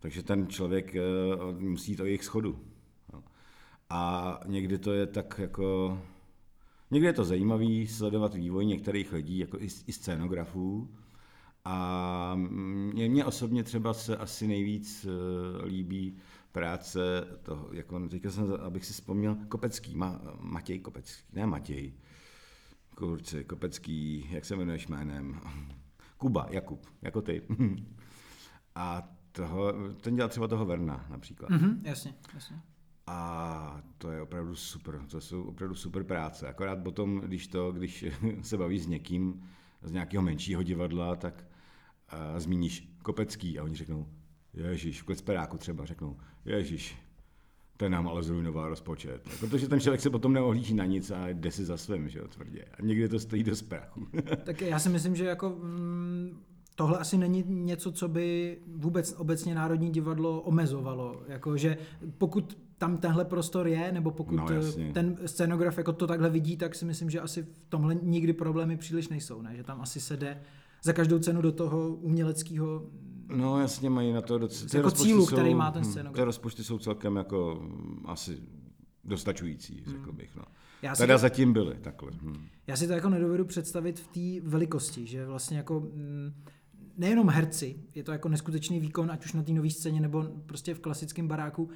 takže 0.00 0.22
ten 0.22 0.46
člověk 0.46 0.96
musí 1.58 1.92
jít 1.92 2.00
o 2.00 2.04
jejich 2.04 2.24
schodu. 2.24 2.58
A 3.90 4.40
někdy 4.46 4.78
to 4.78 4.92
je 4.92 5.06
tak 5.06 5.38
jako 5.38 5.98
Někdy 6.90 7.06
je 7.06 7.12
to 7.12 7.24
zajímavý 7.24 7.86
sledovat 7.86 8.34
vývoj 8.34 8.66
některých 8.66 9.12
lidí, 9.12 9.38
jako 9.38 9.58
i, 9.60 9.68
i 9.86 9.92
scénografů. 9.92 10.90
A 11.64 12.32
mě 12.34 13.24
osobně 13.24 13.62
třeba 13.62 13.94
se 13.94 14.16
asi 14.16 14.46
nejvíc 14.46 15.04
uh, 15.04 15.64
líbí 15.64 16.16
práce 16.52 17.00
toho, 17.42 17.68
jako 17.72 18.08
teďka 18.08 18.30
jsem, 18.30 18.52
abych 18.52 18.86
si 18.86 18.92
vzpomněl, 18.92 19.36
Kopecký, 19.48 19.94
Ma, 19.94 20.20
Matěj 20.40 20.78
Kopecký, 20.78 21.22
ne 21.32 21.46
Matěj, 21.46 21.92
kurci, 22.94 23.44
Kopecký, 23.44 24.28
jak 24.30 24.44
se 24.44 24.54
jmenuješ 24.54 24.86
jménem? 24.86 25.40
Kuba, 26.18 26.46
Jakub, 26.50 26.86
jako 27.02 27.22
ty. 27.22 27.42
A 28.74 29.08
toho, 29.32 29.72
ten 30.00 30.16
dělal 30.16 30.28
třeba 30.28 30.48
toho 30.48 30.66
Verna 30.66 31.06
například. 31.10 31.50
Mm-hmm, 31.50 31.78
jasně, 31.82 32.14
jasně. 32.34 32.60
A 33.06 33.82
to 33.98 34.10
je 34.10 34.22
opravdu 34.22 34.54
super, 34.54 35.00
to 35.10 35.20
jsou 35.20 35.42
opravdu 35.42 35.74
super 35.74 36.04
práce. 36.04 36.48
Akorát 36.48 36.82
potom, 36.82 37.20
když 37.20 37.46
to, 37.46 37.72
když 37.72 38.04
se 38.42 38.56
baví 38.56 38.78
s 38.78 38.86
někým 38.86 39.42
z 39.82 39.92
nějakého 39.92 40.22
menšího 40.22 40.62
divadla, 40.62 41.16
tak 41.16 41.44
uh, 42.12 42.38
zmíníš 42.38 42.88
Kopecký 43.02 43.58
a 43.58 43.64
oni 43.64 43.76
řeknou, 43.76 44.08
Ježíš, 44.54 45.02
v 45.02 45.04
Klecperáku 45.04 45.58
třeba 45.58 45.84
řeknou, 45.84 46.16
Ježíš, 46.44 46.96
ten 47.76 47.92
nám 47.92 48.08
ale 48.08 48.22
zrujnoval 48.22 48.68
rozpočet. 48.68 49.28
Protože 49.40 49.68
ten 49.68 49.80
člověk 49.80 50.00
se 50.00 50.10
potom 50.10 50.32
neohlíží 50.32 50.74
na 50.74 50.84
nic 50.84 51.10
a 51.10 51.28
jde 51.28 51.50
si 51.50 51.64
za 51.64 51.76
svým, 51.76 52.08
že 52.08 52.18
jo, 52.18 52.28
tvrdě. 52.28 52.64
A 52.78 52.82
někdy 52.82 53.08
to 53.08 53.18
stojí 53.18 53.44
do 53.44 53.52
prachu. 53.68 54.06
tak 54.44 54.60
já 54.60 54.78
si 54.78 54.88
myslím, 54.88 55.16
že 55.16 55.24
jako 55.24 55.48
mm, 55.48 56.40
tohle 56.74 56.98
asi 56.98 57.18
není 57.18 57.44
něco, 57.48 57.92
co 57.92 58.08
by 58.08 58.58
vůbec 58.66 59.14
obecně 59.18 59.54
Národní 59.54 59.90
divadlo 59.90 60.40
omezovalo. 60.40 61.22
Jako, 61.28 61.56
že 61.56 61.78
pokud 62.18 62.58
tam 62.78 62.98
tenhle 62.98 63.24
prostor 63.24 63.68
je, 63.68 63.92
nebo 63.92 64.10
pokud 64.10 64.34
no, 64.34 64.46
ten 64.92 65.16
scénograf 65.26 65.78
jako 65.78 65.92
to 65.92 66.06
takhle 66.06 66.30
vidí, 66.30 66.56
tak 66.56 66.74
si 66.74 66.84
myslím, 66.84 67.10
že 67.10 67.20
asi 67.20 67.42
v 67.42 67.58
tomhle 67.68 67.94
nikdy 67.94 68.32
problémy 68.32 68.76
příliš 68.76 69.08
nejsou, 69.08 69.42
ne? 69.42 69.56
že 69.56 69.62
tam 69.62 69.80
asi 69.80 70.00
se 70.00 70.16
jde 70.16 70.42
za 70.82 70.92
každou 70.92 71.18
cenu 71.18 71.42
do 71.42 71.52
toho 71.52 71.88
uměleckého 71.88 72.82
No 73.28 73.60
jasně 73.60 73.90
mají 73.90 74.12
na 74.12 74.20
to 74.20 74.38
docela... 74.38 74.68
Jako 74.74 74.90
cílu, 74.90 75.26
jsou, 75.26 75.36
který 75.36 75.54
má 75.54 75.70
ten 75.70 75.82
hm, 75.82 75.84
scénograf. 75.84 76.14
Ty 76.14 76.24
rozpočty 76.24 76.64
jsou 76.64 76.78
celkem 76.78 77.16
jako 77.16 77.60
hm, 77.62 78.02
asi 78.04 78.38
dostačující, 79.04 79.82
hmm. 79.86 79.96
řekl 79.96 80.12
bych. 80.12 80.36
No. 80.36 80.42
Já 80.82 80.96
teda 80.96 81.14
to, 81.14 81.18
zatím 81.18 81.52
byly 81.52 81.74
takhle. 81.80 82.10
Hmm. 82.22 82.46
Já 82.66 82.76
si 82.76 82.86
to 82.86 82.92
jako 82.92 83.08
nedovedu 83.08 83.44
představit 83.44 84.00
v 84.00 84.06
té 84.06 84.48
velikosti, 84.48 85.06
že 85.06 85.26
vlastně 85.26 85.56
jako... 85.56 85.88
Nejenom 86.98 87.28
herci, 87.28 87.76
je 87.94 88.02
to 88.02 88.12
jako 88.12 88.28
neskutečný 88.28 88.80
výkon, 88.80 89.10
ať 89.10 89.24
už 89.24 89.32
na 89.32 89.42
té 89.42 89.52
nové 89.52 89.70
scéně 89.70 90.00
nebo 90.00 90.24
prostě 90.46 90.74
v 90.74 90.80
klasickém 90.80 91.28
baráku, 91.28 91.70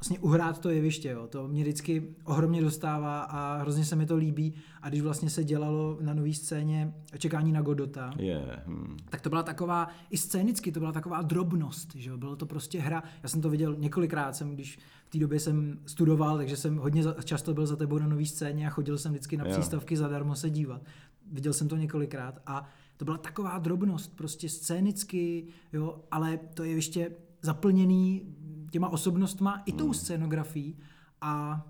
vlastně 0.00 0.18
uhrát 0.18 0.58
to 0.58 0.70
jeviště, 0.70 1.08
jo. 1.08 1.26
to 1.26 1.48
mě 1.48 1.62
vždycky 1.62 2.14
ohromně 2.24 2.62
dostává 2.62 3.20
a 3.22 3.56
hrozně 3.56 3.84
se 3.84 3.96
mi 3.96 4.06
to 4.06 4.16
líbí 4.16 4.54
a 4.82 4.88
když 4.88 5.00
vlastně 5.00 5.30
se 5.30 5.44
dělalo 5.44 5.98
na 6.00 6.14
nové 6.14 6.32
scéně 6.32 6.94
čekání 7.18 7.52
na 7.52 7.62
Godota, 7.62 8.10
yeah. 8.18 8.66
hmm. 8.66 8.96
tak 9.10 9.20
to 9.20 9.28
byla 9.28 9.42
taková, 9.42 9.88
i 10.10 10.18
scénicky 10.18 10.72
to 10.72 10.80
byla 10.80 10.92
taková 10.92 11.22
drobnost, 11.22 11.94
že 11.94 12.10
jo? 12.10 12.16
bylo 12.16 12.36
to 12.36 12.46
prostě 12.46 12.80
hra, 12.80 13.02
já 13.22 13.28
jsem 13.28 13.40
to 13.40 13.50
viděl 13.50 13.76
několikrát, 13.78 14.36
jsem, 14.36 14.54
když 14.54 14.78
v 15.06 15.10
té 15.10 15.18
době 15.18 15.40
jsem 15.40 15.78
studoval, 15.86 16.36
takže 16.36 16.56
jsem 16.56 16.76
hodně 16.76 17.02
často 17.24 17.54
byl 17.54 17.66
za 17.66 17.76
tebou 17.76 17.98
na 17.98 18.06
nové 18.06 18.26
scéně 18.26 18.66
a 18.66 18.70
chodil 18.70 18.98
jsem 18.98 19.12
vždycky 19.12 19.36
na 19.36 19.44
yeah. 19.44 19.58
přístavky 19.58 19.96
zadarmo 19.96 20.34
se 20.34 20.50
dívat. 20.50 20.82
Viděl 21.32 21.52
jsem 21.52 21.68
to 21.68 21.76
několikrát 21.76 22.40
a 22.46 22.68
to 22.96 23.04
byla 23.04 23.18
taková 23.18 23.58
drobnost, 23.58 24.16
prostě 24.16 24.48
scénicky, 24.48 25.46
jo, 25.72 26.00
ale 26.10 26.38
to 26.54 26.64
je 26.64 26.72
ještě 26.72 27.10
zaplněný 27.42 28.22
těma 28.70 28.88
osobnostma 28.88 29.62
i 29.66 29.72
tou 29.72 29.84
hmm. 29.84 29.94
scénografií 29.94 30.78
a 31.20 31.64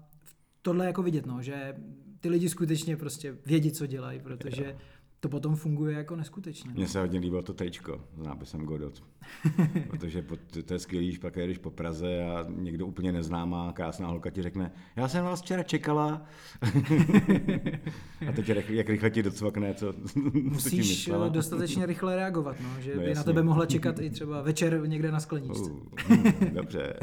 tohle 0.62 0.86
jako 0.86 1.02
vidět, 1.02 1.26
no, 1.26 1.42
že 1.42 1.76
ty 2.20 2.28
lidi 2.28 2.48
skutečně 2.48 2.96
prostě 2.96 3.36
vědí, 3.46 3.72
co 3.72 3.86
dělají, 3.86 4.20
protože 4.20 4.76
to 5.20 5.28
potom 5.28 5.56
funguje 5.56 5.96
jako 5.96 6.16
neskutečně. 6.16 6.70
Mně 6.70 6.83
no. 6.83 6.88
se 6.88 7.00
hodně 7.00 7.18
líbilo 7.18 7.42
to 7.42 7.52
tečko 7.52 8.00
s 8.16 8.22
nápisem 8.26 8.61
Godot. 8.61 9.02
Protože 9.90 10.24
to 10.66 10.72
je 10.72 10.78
skvělý, 10.78 11.06
když 11.06 11.18
pak 11.18 11.37
jedeš 11.37 11.59
po 11.59 11.70
Praze 11.70 12.24
a 12.24 12.46
někdo 12.48 12.87
úplně 12.87 13.12
neznámá, 13.12 13.72
krásná 13.72 14.09
holka 14.09 14.30
ti 14.30 14.42
řekne, 14.42 14.72
já 14.96 15.09
jsem 15.09 15.24
vás 15.24 15.42
včera 15.42 15.62
čekala. 15.62 16.22
a 18.28 18.33
teď 18.33 18.48
jak 18.68 18.88
rychle 18.88 19.11
ti 19.11 19.22
docvakne, 19.22 19.74
co, 19.74 19.94
Musíš 20.33 21.04
co 21.04 21.28
dostatečně 21.28 21.87
rychle 21.87 22.16
reagovat, 22.16 22.56
no, 22.61 22.80
že 22.80 22.94
no, 22.94 23.00
by 23.00 23.09
jasně. 23.09 23.14
na 23.14 23.22
tebe 23.22 23.42
mohla 23.42 23.66
čekat 23.66 23.98
i 24.00 24.11
třeba 24.11 24.42
večer 24.42 24.83
někde 24.87 25.12
na 25.12 25.20
skleničce. 25.20 25.70
Uh, 25.70 25.78
dobře. 26.52 26.94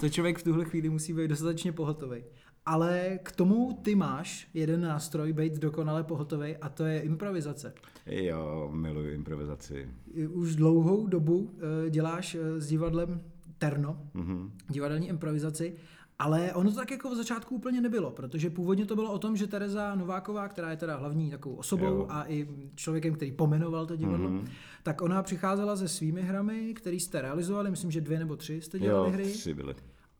to 0.00 0.08
člověk 0.08 0.38
v 0.38 0.42
tuhle 0.42 0.64
chvíli 0.64 0.90
musí 0.90 1.12
být 1.12 1.28
dostatečně 1.28 1.72
pohotový 1.72 2.24
ale 2.68 3.18
k 3.22 3.32
tomu 3.32 3.78
ty 3.82 3.94
máš 3.94 4.48
jeden 4.54 4.80
nástroj, 4.80 5.32
být 5.32 5.58
dokonale 5.58 6.04
pohotový, 6.04 6.56
a 6.56 6.68
to 6.68 6.84
je 6.84 7.00
improvizace. 7.00 7.74
Jo, 8.06 8.70
miluji 8.72 9.14
improvizaci. 9.14 9.88
Už 10.28 10.56
dlouhou 10.56 11.06
dobu 11.06 11.50
eh, 11.86 11.90
děláš 11.90 12.34
eh, 12.34 12.60
s 12.60 12.66
divadlem 12.66 13.20
Terno, 13.58 14.02
mm-hmm. 14.14 14.50
divadelní 14.68 15.08
improvizaci, 15.08 15.74
ale 16.18 16.52
ono 16.52 16.70
to 16.70 16.76
tak 16.76 16.90
jako 16.90 17.10
v 17.10 17.16
začátku 17.16 17.54
úplně 17.54 17.80
nebylo, 17.80 18.10
protože 18.10 18.50
původně 18.50 18.86
to 18.86 18.94
bylo 18.94 19.12
o 19.12 19.18
tom, 19.18 19.36
že 19.36 19.46
Tereza 19.46 19.94
Nováková, 19.94 20.48
která 20.48 20.70
je 20.70 20.76
teda 20.76 20.96
hlavní 20.96 21.30
takovou 21.30 21.54
osobou 21.54 21.84
jo. 21.84 22.06
a 22.08 22.24
i 22.28 22.48
člověkem, 22.74 23.14
který 23.14 23.32
pomenoval 23.32 23.86
to 23.86 23.96
divadlo, 23.96 24.28
mm-hmm. 24.28 24.48
tak 24.82 25.02
ona 25.02 25.22
přicházela 25.22 25.76
se 25.76 25.88
svými 25.88 26.22
hrami, 26.22 26.74
které 26.74 26.96
jste 26.96 27.22
realizovali, 27.22 27.70
myslím, 27.70 27.90
že 27.90 28.00
dvě 28.00 28.18
nebo 28.18 28.36
tři 28.36 28.60
jste 28.60 28.78
dělali 28.78 29.08
jo, 29.08 29.14
hry. 29.14 29.32
tři 29.32 29.54
byly 29.54 29.74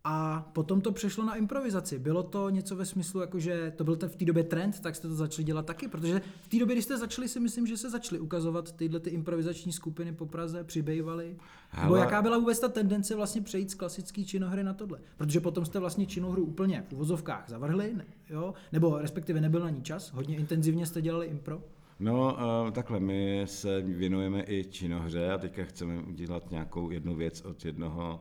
A 0.05 0.49
potom 0.53 0.81
to 0.81 0.93
přešlo 0.93 1.25
na 1.25 1.35
improvizaci. 1.35 1.99
Bylo 1.99 2.23
to 2.23 2.51
něco 2.51 2.77
ve 2.77 2.87
smyslu, 2.87 3.21
jako 3.21 3.39
že 3.39 3.73
to 3.77 3.85
byl 3.85 3.97
ten 3.97 4.09
v 4.09 4.17
té 4.17 4.25
době 4.25 4.45
trend, 4.45 4.81
tak 4.81 4.97
jste 4.97 5.09
to 5.09 5.15
začali 5.15 5.45
dělat 5.45 5.67
taky, 5.67 5.89
protože 5.89 6.21
v 6.43 6.49
té 6.49 6.59
době, 6.59 6.75
když 6.75 6.85
jste 6.85 6.99
začali, 6.99 7.29
si 7.29 7.41
myslím, 7.41 7.67
že 7.67 7.77
se 7.77 7.91
začaly 7.91 8.21
ukazovat 8.21 8.73
tyhle 8.73 9.01
ty 9.01 9.11
improvizační 9.11 9.73
skupiny 9.73 10.13
po 10.13 10.27
Praze, 10.27 10.65
přibývaly. 10.65 11.37
Nebo 11.83 11.97
jaká 11.97 12.23
byla 12.23 12.39
vůbec 12.39 12.61
ta 12.61 12.69
tendence 12.69 13.17
vlastně 13.17 13.43
přejít 13.43 13.71
z 13.71 13.75
klasické 13.75 14.25
činohry 14.25 14.65
na 14.65 14.75
tohle? 14.75 14.99
Protože 15.17 15.41
potom 15.41 15.65
jste 15.65 15.79
vlastně 15.79 16.07
činohru 16.07 16.45
úplně 16.45 16.85
v 16.89 16.93
uvozovkách 16.93 17.45
zavrhli, 17.49 17.95
ne, 17.95 18.05
jo? 18.31 18.55
nebo 18.73 18.99
respektive 18.99 19.41
nebyl 19.41 19.61
na 19.61 19.71
ní 19.71 19.83
čas, 19.83 20.13
hodně 20.13 20.37
intenzivně 20.37 20.87
jste 20.87 21.03
dělali 21.03 21.27
impro. 21.27 21.63
No, 22.01 22.37
uh, 22.65 22.71
takhle, 22.71 23.01
my 23.01 23.43
se 23.45 23.81
věnujeme 23.81 24.45
i 24.47 24.65
činohře 24.71 25.31
a 25.31 25.39
teďka 25.39 25.65
chceme 25.65 26.03
udělat 26.03 26.51
nějakou 26.51 26.91
jednu 26.91 27.17
věc 27.17 27.41
od 27.41 27.65
jednoho 27.65 28.21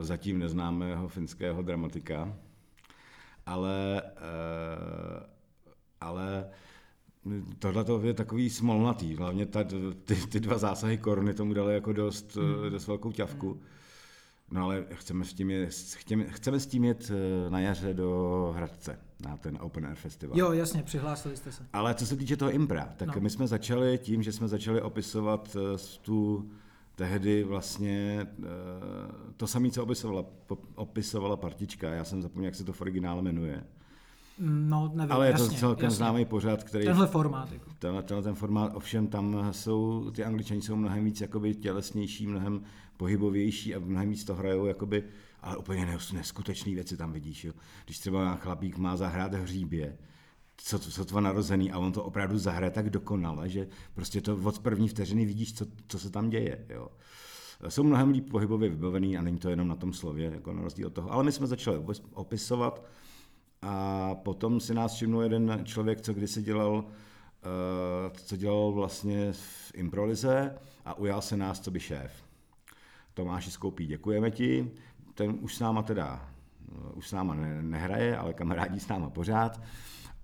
zatím 0.00 0.38
neznámého 0.38 1.08
finského 1.08 1.62
dramatika, 1.62 2.36
ale, 3.46 4.02
uh, 4.02 5.22
ale 6.00 6.48
tohle 7.58 7.84
je 8.02 8.14
takový 8.14 8.50
smolnatý, 8.50 9.16
hlavně 9.16 9.46
ta, 9.46 9.64
ty, 10.04 10.14
ty 10.14 10.40
dva 10.40 10.58
zásahy 10.58 10.98
koruny 10.98 11.34
tomu 11.34 11.54
dali 11.54 11.74
jako 11.74 11.92
dost, 11.92 12.36
hmm. 12.36 12.70
dost 12.70 12.86
velkou 12.86 13.12
ťavku. 13.12 13.50
Hmm. 13.52 13.62
No 14.50 14.64
ale 14.64 14.84
chceme 14.92 15.24
s 15.24 15.34
tím, 15.34 15.50
jet, 15.50 15.70
chceme, 15.70 16.24
chceme 16.24 16.60
s 16.60 16.66
tím 16.66 16.84
jet 16.84 17.10
na 17.48 17.60
jaře 17.60 17.94
do 17.94 18.52
Hradce 18.56 18.98
na 19.20 19.36
ten 19.36 19.58
Open 19.60 19.86
Air 19.86 19.96
Festival. 19.96 20.38
Jo, 20.38 20.52
jasně, 20.52 20.82
přihlásili 20.82 21.36
jste 21.36 21.52
se. 21.52 21.66
Ale 21.72 21.94
co 21.94 22.06
se 22.06 22.16
týče 22.16 22.36
toho 22.36 22.50
impra, 22.50 22.92
tak 22.96 23.14
no. 23.14 23.20
my 23.20 23.30
jsme 23.30 23.46
začali 23.46 23.98
tím, 23.98 24.22
že 24.22 24.32
jsme 24.32 24.48
začali 24.48 24.82
opisovat 24.82 25.56
tu 26.02 26.50
tehdy 26.96 27.44
vlastně 27.44 28.26
uh, 28.38 28.44
to 29.36 29.46
samé, 29.46 29.70
co 29.70 29.82
opisovala, 29.82 30.24
opisovala 30.74 31.36
partička. 31.36 31.90
Já 31.90 32.04
jsem 32.04 32.22
zapomněl, 32.22 32.48
jak 32.48 32.54
se 32.54 32.64
to 32.64 32.72
v 32.72 32.80
originále 32.80 33.22
jmenuje. 33.22 33.64
No, 34.38 34.92
nevím, 34.94 35.12
Ale 35.12 35.26
je 35.26 35.32
to 35.32 35.42
jasně, 35.42 35.58
celkem 35.58 35.84
jasně. 35.84 35.96
známý 35.96 36.24
pořad, 36.24 36.64
který... 36.64 36.84
Tenhle 36.84 37.06
formát. 37.06 37.52
Jako. 37.52 37.70
Tenhle, 37.78 38.02
tenhle 38.02 38.22
ten 38.22 38.34
formát, 38.34 38.72
ovšem 38.74 39.06
tam 39.06 39.48
jsou, 39.50 40.10
ty 40.10 40.24
angličani 40.24 40.62
jsou 40.62 40.76
mnohem 40.76 41.04
víc 41.04 41.20
jakoby 41.20 41.54
tělesnější, 41.54 42.26
mnohem 42.26 42.62
pohybovější 42.96 43.74
a 43.74 43.78
mnohem 43.78 44.10
víc 44.10 44.24
to 44.24 44.34
hrajou 44.34 44.66
jakoby 44.66 45.04
ale 45.46 45.56
úplně 45.56 45.86
neskutečné 46.12 46.74
věci 46.74 46.96
tam 46.96 47.12
vidíš. 47.12 47.44
Jo. 47.44 47.52
Když 47.84 47.98
třeba 47.98 48.36
chlapík 48.36 48.78
má 48.78 48.96
zahrát 48.96 49.34
hříbě, 49.34 49.96
co, 50.56 51.04
to 51.04 51.20
narozený 51.20 51.72
a 51.72 51.78
on 51.78 51.92
to 51.92 52.04
opravdu 52.04 52.38
zahraje 52.38 52.70
tak 52.70 52.90
dokonale, 52.90 53.48
že 53.48 53.68
prostě 53.94 54.20
to 54.20 54.38
od 54.44 54.58
první 54.58 54.88
vteřiny 54.88 55.24
vidíš, 55.24 55.54
co, 55.54 55.66
co 55.88 55.98
se 55.98 56.10
tam 56.10 56.30
děje. 56.30 56.66
Jo. 56.68 56.88
Jsou 57.68 57.82
mnohem 57.82 58.10
líp 58.10 58.30
pohybově 58.30 58.68
vybavený 58.68 59.18
a 59.18 59.22
není 59.22 59.38
to 59.38 59.50
jenom 59.50 59.68
na 59.68 59.76
tom 59.76 59.92
slově, 59.92 60.30
jako 60.30 60.52
na 60.52 60.62
rozdíl 60.62 60.86
od 60.86 60.92
toho. 60.92 61.12
Ale 61.12 61.24
my 61.24 61.32
jsme 61.32 61.46
začali 61.46 61.84
opisovat 62.14 62.84
a 63.62 64.14
potom 64.14 64.60
si 64.60 64.74
nás 64.74 64.94
všimnul 64.94 65.22
jeden 65.22 65.60
člověk, 65.64 66.00
co 66.00 66.14
kdysi 66.14 66.42
dělal, 66.42 66.72
uh, 66.74 66.84
co 68.12 68.36
dělal 68.36 68.72
vlastně 68.72 69.32
v 69.32 69.72
improlize 69.74 70.58
a 70.84 70.94
ujal 70.94 71.22
se 71.22 71.36
nás, 71.36 71.60
co 71.60 71.70
by 71.70 71.80
šéf. 71.80 72.12
Tomáši 73.14 73.50
Skoupí, 73.50 73.86
děkujeme 73.86 74.30
ti 74.30 74.70
ten 75.14 75.38
už 75.40 75.54
s 75.54 75.60
náma 75.60 75.82
teda, 75.82 76.28
už 76.94 77.08
s 77.08 77.12
náma 77.12 77.34
ne, 77.34 77.62
nehraje, 77.62 78.16
ale 78.16 78.34
kamarádi 78.34 78.80
s 78.80 78.88
náma 78.88 79.10
pořád. 79.10 79.60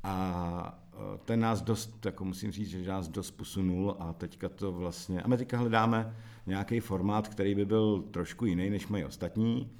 A 0.02 0.82
e, 0.92 1.18
ten 1.18 1.40
nás 1.40 1.62
dost, 1.62 2.06
jako 2.06 2.24
musím 2.24 2.50
říct, 2.50 2.68
že 2.68 2.88
nás 2.88 3.08
dost 3.08 3.30
posunul 3.30 3.96
a 3.98 4.12
teďka 4.12 4.48
to 4.48 4.72
vlastně, 4.72 5.22
a 5.22 5.28
my 5.28 5.36
teďka 5.36 5.58
hledáme 5.58 6.16
nějaký 6.46 6.80
formát, 6.80 7.28
který 7.28 7.54
by 7.54 7.64
byl 7.64 8.02
trošku 8.02 8.46
jiný, 8.46 8.70
než 8.70 8.88
mají 8.88 9.04
ostatní 9.04 9.70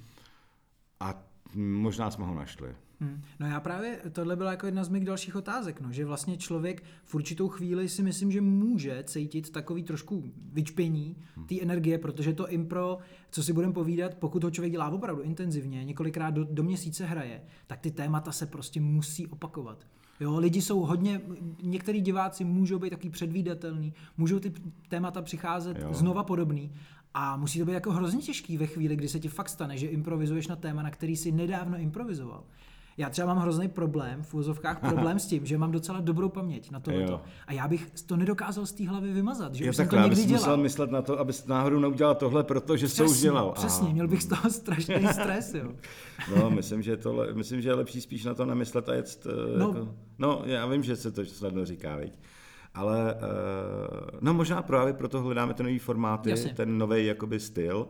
a 0.99 1.23
možná 1.55 2.11
jsme 2.11 2.25
ho 2.25 2.35
našli. 2.35 2.75
Hmm. 2.99 3.21
No 3.39 3.47
já 3.47 3.59
právě, 3.59 3.99
tohle 4.11 4.35
byla 4.35 4.51
jako 4.51 4.65
jedna 4.65 4.83
z 4.83 4.89
mých 4.89 5.05
dalších 5.05 5.35
otázek, 5.35 5.81
no, 5.81 5.91
že 5.91 6.05
vlastně 6.05 6.37
člověk 6.37 6.83
v 7.03 7.15
určitou 7.15 7.47
chvíli 7.47 7.89
si 7.89 8.03
myslím, 8.03 8.31
že 8.31 8.41
může 8.41 9.03
cítit 9.03 9.49
takový 9.49 9.83
trošku 9.83 10.23
vyčpění 10.53 11.17
hmm. 11.35 11.47
té 11.47 11.61
energie, 11.61 11.97
protože 11.97 12.33
to 12.33 12.47
impro, 12.47 12.97
co 13.29 13.43
si 13.43 13.53
budeme 13.53 13.73
povídat, 13.73 14.15
pokud 14.15 14.43
ho 14.43 14.51
člověk 14.51 14.71
dělá 14.71 14.89
opravdu 14.89 15.21
intenzivně, 15.21 15.83
několikrát 15.83 16.29
do, 16.29 16.43
do 16.43 16.63
měsíce 16.63 17.05
hraje, 17.05 17.41
tak 17.67 17.79
ty 17.79 17.91
témata 17.91 18.31
se 18.31 18.45
prostě 18.45 18.81
musí 18.81 19.27
opakovat. 19.27 19.87
Jo, 20.19 20.39
lidi 20.39 20.61
jsou 20.61 20.79
hodně, 20.79 21.21
některý 21.63 22.01
diváci 22.01 22.43
můžou 22.43 22.79
být 22.79 22.89
takový 22.89 23.09
předvídatelný, 23.09 23.93
můžou 24.17 24.39
ty 24.39 24.53
témata 24.89 25.21
přicházet 25.21 25.77
jo. 25.79 25.93
znova 25.93 26.23
podobný 26.23 26.71
a 27.13 27.37
musí 27.37 27.59
to 27.59 27.65
být 27.65 27.73
jako 27.73 27.91
hrozně 27.91 28.21
těžký 28.21 28.57
ve 28.57 28.67
chvíli, 28.67 28.95
kdy 28.95 29.09
se 29.09 29.19
ti 29.19 29.27
fakt 29.27 29.49
stane, 29.49 29.77
že 29.77 29.87
improvizuješ 29.87 30.47
na 30.47 30.55
téma, 30.55 30.83
na 30.83 30.91
který 30.91 31.15
si 31.15 31.31
nedávno 31.31 31.77
improvizoval. 31.77 32.43
Já 32.97 33.09
třeba 33.09 33.27
mám 33.33 33.37
hrozný 33.37 33.67
problém, 33.67 34.23
v 34.23 34.33
úzovkách 34.33 34.79
problém 34.79 35.19
s 35.19 35.25
tím, 35.25 35.45
že 35.45 35.57
mám 35.57 35.71
docela 35.71 35.99
dobrou 35.99 36.29
paměť 36.29 36.71
na 36.71 36.79
tohleto. 36.79 37.21
A 37.47 37.53
já 37.53 37.67
bych 37.67 37.91
to 38.05 38.17
nedokázal 38.17 38.65
z 38.65 38.71
té 38.71 38.89
hlavy 38.89 39.13
vymazat, 39.13 39.55
že 39.55 39.65
jo, 39.65 39.69
už 39.69 39.75
jsem 39.75 39.87
to 39.87 39.95
někdy 39.95 40.25
dělal. 40.25 40.41
musel 40.41 40.57
myslet 40.57 40.91
na 40.91 41.01
to, 41.01 41.19
abys 41.19 41.45
náhodou 41.45 41.79
neudělal 41.79 42.15
tohle, 42.15 42.43
protože 42.43 42.85
přesně, 42.85 43.05
to 43.05 43.11
už 43.11 43.19
dělal. 43.19 43.51
Přesně, 43.51 43.85
Aha. 43.85 43.93
měl 43.93 44.07
bych 44.07 44.23
z 44.23 44.25
toho 44.25 44.49
strašný 44.49 45.07
stres, 45.11 45.53
jo. 45.53 45.71
No, 46.35 46.49
myslím, 46.49 46.81
že, 46.81 46.97
tohle, 46.97 47.33
myslím, 47.33 47.61
že 47.61 47.69
je 47.69 47.73
lepší 47.73 48.01
spíš 48.01 48.25
na 48.25 48.33
to 48.33 48.45
nemyslet 48.45 48.89
a 48.89 48.93
jet... 48.93 49.27
Eh, 49.27 49.59
no, 49.59 49.67
jako, 49.67 49.87
no 50.17 50.41
já 50.45 50.65
vím, 50.65 50.83
že 50.83 50.95
se 50.95 51.11
to 51.11 51.25
snadno 51.25 51.65
říká, 51.65 51.95
viď? 51.95 52.19
ale 52.73 53.13
uh, 53.13 53.19
no 54.21 54.33
možná 54.33 54.61
právě 54.61 54.93
proto 54.93 55.21
hledáme 55.21 55.53
ten 55.53 55.65
nový 55.65 55.79
formáty, 55.79 56.29
Jasně. 56.29 56.53
ten 56.53 56.77
nový 56.77 57.05
jakoby 57.05 57.39
styl 57.39 57.87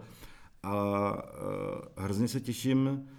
a 0.64 0.74
uh, 1.14 2.04
hrozně 2.04 2.28
se 2.28 2.42
těším, 2.42 3.10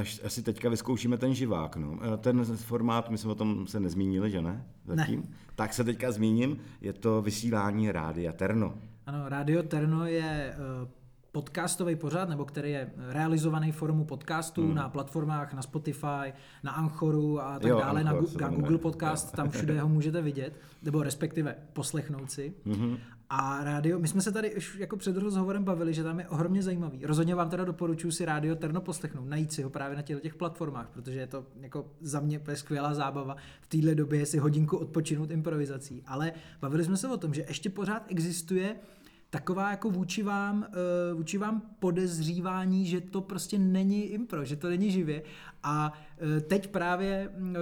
až, 0.00 0.20
asi 0.24 0.42
teďka 0.42 0.68
vyzkoušíme 0.68 1.18
ten 1.18 1.34
živák. 1.34 1.76
No. 1.76 1.98
Eh, 2.14 2.16
ten 2.16 2.44
formát, 2.44 3.10
my 3.10 3.18
jsme 3.18 3.30
o 3.30 3.34
tom 3.34 3.66
se 3.66 3.80
nezmínili, 3.80 4.30
že 4.30 4.42
ne? 4.42 4.64
Zatím. 4.84 5.20
Ne. 5.20 5.36
Tak 5.54 5.72
se 5.72 5.84
teďka 5.84 6.12
zmíním, 6.12 6.58
je 6.80 6.92
to 6.92 7.22
vysílání 7.22 7.92
Rádia 7.92 8.32
Terno. 8.32 8.74
Ano, 9.06 9.28
Rádio 9.28 9.62
Terno 9.62 10.06
je 10.06 10.54
uh, 10.82 10.88
podcastový 11.32 11.96
pořad, 11.96 12.28
nebo 12.28 12.44
který 12.44 12.70
je 12.70 12.90
realizovaný 12.96 13.72
formou 13.72 14.04
podcastů 14.04 14.66
hmm. 14.66 14.74
na 14.74 14.88
platformách, 14.88 15.54
na 15.54 15.62
Spotify, 15.62 16.32
na 16.62 16.72
Anchoru 16.72 17.40
a 17.42 17.58
tak 17.58 17.70
jo, 17.70 17.78
dále, 17.78 18.00
Anchor, 18.00 18.40
na, 18.40 18.48
na 18.48 18.56
Google 18.56 18.78
Podcast, 18.78 19.36
tam 19.36 19.50
všude 19.50 19.80
ho 19.80 19.88
můžete 19.88 20.22
vidět, 20.22 20.60
nebo 20.82 21.02
respektive 21.02 21.56
poslechnout 21.72 22.30
si. 22.30 22.54
Hmm. 22.66 22.96
A 23.30 23.64
rádio, 23.64 23.98
my 23.98 24.08
jsme 24.08 24.22
se 24.22 24.32
tady 24.32 24.54
už 24.54 24.76
jako 24.78 24.96
před 24.96 25.16
rozhovorem 25.16 25.64
bavili, 25.64 25.94
že 25.94 26.02
tam 26.02 26.20
je 26.20 26.28
ohromně 26.28 26.62
zajímavý. 26.62 27.06
Rozhodně 27.06 27.34
vám 27.34 27.50
teda 27.50 27.64
doporučuji 27.64 28.10
si 28.10 28.24
rádio 28.24 28.56
Terno 28.56 28.80
poslechnout, 28.80 29.28
najít 29.28 29.52
si 29.52 29.62
ho 29.62 29.70
právě 29.70 29.96
na 29.96 30.02
těch, 30.02 30.20
těch 30.20 30.34
platformách, 30.34 30.88
protože 30.92 31.20
je 31.20 31.26
to 31.26 31.46
jako 31.60 31.86
za 32.00 32.20
mě 32.20 32.40
skvělá 32.54 32.94
zábava 32.94 33.36
v 33.60 33.66
téhle 33.66 33.94
době 33.94 34.26
si 34.26 34.38
hodinku 34.38 34.76
odpočinout 34.76 35.30
improvizací. 35.30 36.02
Ale 36.06 36.32
bavili 36.60 36.84
jsme 36.84 36.96
se 36.96 37.08
o 37.08 37.16
tom, 37.16 37.34
že 37.34 37.44
ještě 37.48 37.70
pořád 37.70 38.02
existuje 38.08 38.76
taková 39.30 39.70
jako 39.70 39.90
vůči 39.90 40.22
vám, 40.22 40.66
eh, 40.68 41.14
vůči 41.14 41.38
vám 41.38 41.62
podezřívání, 41.78 42.86
že 42.86 43.00
to 43.00 43.20
prostě 43.20 43.58
není 43.58 44.04
impro, 44.04 44.44
že 44.44 44.56
to 44.56 44.68
není 44.68 44.90
živě. 44.90 45.22
A 45.62 45.92
eh, 46.36 46.40
teď 46.40 46.68
právě 46.68 47.30
eh, 47.32 47.54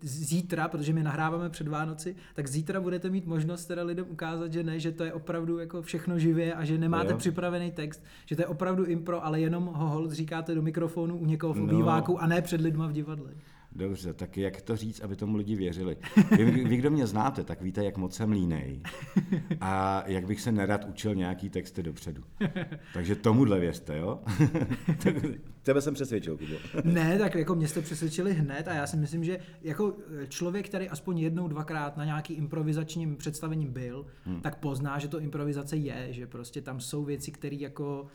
zítra, 0.00 0.68
protože 0.68 0.92
my 0.92 1.02
nahráváme 1.02 1.50
před 1.50 1.68
Vánoci, 1.68 2.16
tak 2.34 2.46
zítra 2.46 2.80
budete 2.80 3.10
mít 3.10 3.26
možnost 3.26 3.66
teda 3.66 3.82
lidem 3.82 4.06
ukázat, 4.08 4.52
že 4.52 4.62
ne, 4.62 4.80
že 4.80 4.92
to 4.92 5.04
je 5.04 5.12
opravdu 5.12 5.58
jako 5.58 5.82
všechno 5.82 6.18
živě 6.18 6.54
a 6.54 6.64
že 6.64 6.78
nemáte 6.78 7.12
no 7.12 7.18
připravený 7.18 7.70
text, 7.70 8.04
že 8.26 8.36
to 8.36 8.42
je 8.42 8.46
opravdu 8.46 8.84
impro, 8.84 9.24
ale 9.24 9.40
jenom 9.40 9.66
ho 9.66 9.88
hold 9.88 10.12
říkáte 10.12 10.54
do 10.54 10.62
mikrofonu 10.62 11.16
u 11.16 11.26
někoho 11.26 11.54
v 11.54 11.56
no. 11.56 11.64
obýváku 11.64 12.12
no. 12.12 12.18
a 12.18 12.26
ne 12.26 12.42
před 12.42 12.60
lidma 12.60 12.86
v 12.86 12.92
divadle. 12.92 13.30
Dobře, 13.72 14.14
tak 14.14 14.36
jak 14.36 14.62
to 14.62 14.76
říct, 14.76 15.00
aby 15.00 15.16
tomu 15.16 15.36
lidi 15.36 15.56
věřili? 15.56 15.96
Vy, 16.36 16.44
vy, 16.44 16.76
kdo 16.76 16.90
mě 16.90 17.06
znáte, 17.06 17.44
tak 17.44 17.62
víte, 17.62 17.84
jak 17.84 17.96
moc 17.96 18.14
jsem 18.14 18.32
línej. 18.32 18.80
A 19.60 20.02
jak 20.06 20.26
bych 20.26 20.40
se 20.40 20.52
nerad 20.52 20.84
učil 20.84 21.14
nějaký 21.14 21.50
texty 21.50 21.82
dopředu. 21.82 22.22
Takže 22.94 23.16
tomuhle 23.16 23.60
věřte, 23.60 23.98
jo? 23.98 24.20
Tebe 25.62 25.80
jsem 25.80 25.94
přesvědčil, 25.94 26.36
Kubo. 26.36 26.54
ne, 26.84 27.18
tak 27.18 27.34
jako 27.34 27.54
mě 27.54 27.68
jste 27.68 27.82
přesvědčili 27.82 28.34
hned 28.34 28.68
a 28.68 28.74
já 28.74 28.86
si 28.86 28.96
myslím, 28.96 29.24
že 29.24 29.38
jako 29.62 29.96
člověk, 30.28 30.68
který 30.68 30.88
aspoň 30.88 31.18
jednou, 31.18 31.48
dvakrát 31.48 31.96
na 31.96 32.04
nějaký 32.04 32.34
improvizačním 32.34 33.16
představení 33.16 33.66
byl, 33.66 34.06
hmm. 34.24 34.40
tak 34.40 34.58
pozná, 34.58 34.98
že 34.98 35.08
to 35.08 35.20
improvizace 35.20 35.76
je, 35.76 36.08
že 36.10 36.26
prostě 36.26 36.60
tam 36.60 36.80
jsou 36.80 37.04
věci, 37.04 37.30
které 37.30 37.56
jako 37.56 38.06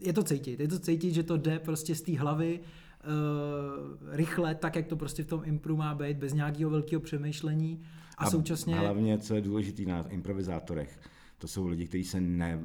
je 0.00 0.12
to 0.12 0.22
cítit, 0.22 0.60
je 0.60 0.68
to 0.68 0.78
cítit, 0.78 1.14
že 1.14 1.22
to 1.22 1.36
jde 1.36 1.58
prostě 1.58 1.94
z 1.94 2.02
té 2.02 2.18
hlavy, 2.18 2.60
uh, 3.06 4.16
rychle, 4.16 4.54
tak 4.54 4.76
jak 4.76 4.86
to 4.86 4.96
prostě 4.96 5.22
v 5.22 5.26
tom 5.26 5.42
impru 5.44 5.76
má 5.76 5.94
být, 5.94 6.16
bez 6.16 6.32
nějakého 6.32 6.70
velkého 6.70 7.00
přemýšlení. 7.00 7.82
A, 8.18 8.24
a 8.24 8.30
současně... 8.30 8.76
Hlavně, 8.76 9.18
co 9.18 9.34
je 9.34 9.40
důležité 9.40 9.82
na 9.82 10.08
improvizátorech, 10.08 11.00
to 11.38 11.48
jsou 11.48 11.66
lidi, 11.66 11.86
kteří 11.86 12.04
se 12.04 12.20
ne, 12.20 12.58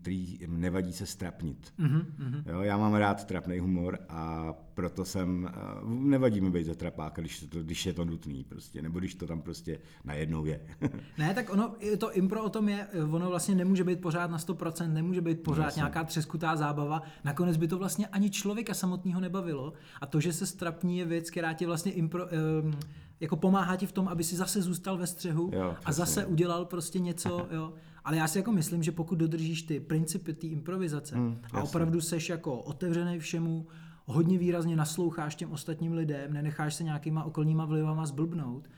který 0.00 0.38
nevadí 0.46 0.92
se 0.92 1.06
strapnit. 1.06 1.72
Mm-hmm. 1.78 2.42
Jo, 2.46 2.60
já 2.60 2.76
mám 2.76 2.94
rád 2.94 3.24
trapný 3.24 3.58
humor 3.58 3.98
a 4.08 4.52
proto 4.74 5.04
jsem, 5.04 5.50
eh, 5.52 5.60
nevadí 5.84 6.40
mi 6.40 6.50
být 6.50 6.66
za 6.66 6.74
trapáka, 6.74 7.20
když, 7.20 7.40
to, 7.40 7.62
když 7.62 7.86
je 7.86 7.92
to 7.92 8.04
nutný 8.04 8.44
prostě, 8.44 8.82
nebo 8.82 8.98
když 8.98 9.14
to 9.14 9.26
tam 9.26 9.42
prostě 9.42 9.78
najednou 10.04 10.44
je. 10.44 10.60
ne, 11.18 11.34
tak 11.34 11.50
ono, 11.50 11.74
to 11.98 12.12
impro 12.12 12.44
o 12.44 12.48
tom 12.48 12.68
je, 12.68 12.86
ono 13.10 13.28
vlastně 13.28 13.54
nemůže 13.54 13.84
být 13.84 14.00
pořád 14.00 14.30
na 14.30 14.38
100%, 14.38 14.92
nemůže 14.92 15.20
být 15.20 15.42
pořád 15.42 15.76
no, 15.76 15.76
nějaká 15.76 16.04
třeskutá 16.04 16.56
zábava, 16.56 17.02
nakonec 17.24 17.56
by 17.56 17.68
to 17.68 17.78
vlastně 17.78 18.06
ani 18.06 18.30
člověka 18.30 18.74
samotného 18.74 19.20
nebavilo 19.20 19.72
a 20.00 20.06
to, 20.06 20.20
že 20.20 20.32
se 20.32 20.46
strapní 20.46 20.98
je 20.98 21.04
věc, 21.04 21.30
která 21.30 21.52
tě 21.52 21.66
vlastně 21.66 21.92
impro, 21.92 22.24
um, 22.62 22.78
jako 23.20 23.36
pomáhá 23.36 23.76
ti 23.76 23.86
v 23.86 23.92
tom, 23.92 24.08
aby 24.08 24.24
si 24.24 24.36
zase 24.36 24.62
zůstal 24.62 24.98
ve 24.98 25.06
střehu 25.06 25.50
jo, 25.52 25.76
a 25.84 25.92
zase 25.92 26.26
udělal 26.26 26.64
prostě 26.64 26.98
něco, 26.98 27.48
jo. 27.50 27.72
Ale 28.04 28.16
já 28.16 28.28
si 28.28 28.38
jako 28.38 28.52
myslím, 28.52 28.82
že 28.82 28.92
pokud 28.92 29.14
dodržíš 29.14 29.62
ty 29.62 29.80
principy 29.80 30.34
té 30.34 30.46
improvizace 30.46 31.16
hmm, 31.16 31.38
a 31.52 31.62
opravdu 31.62 32.00
seš 32.00 32.28
jako 32.28 32.58
otevřený 32.58 33.18
všemu, 33.18 33.66
hodně 34.04 34.38
výrazně 34.38 34.76
nasloucháš 34.76 35.34
těm 35.34 35.52
ostatním 35.52 35.92
lidem, 35.92 36.32
nenecháš 36.32 36.74
se 36.74 36.84
nějakýma 36.84 37.24
okolníma 37.24 37.64
vlivama 37.64 38.06
zblbnout 38.06 38.68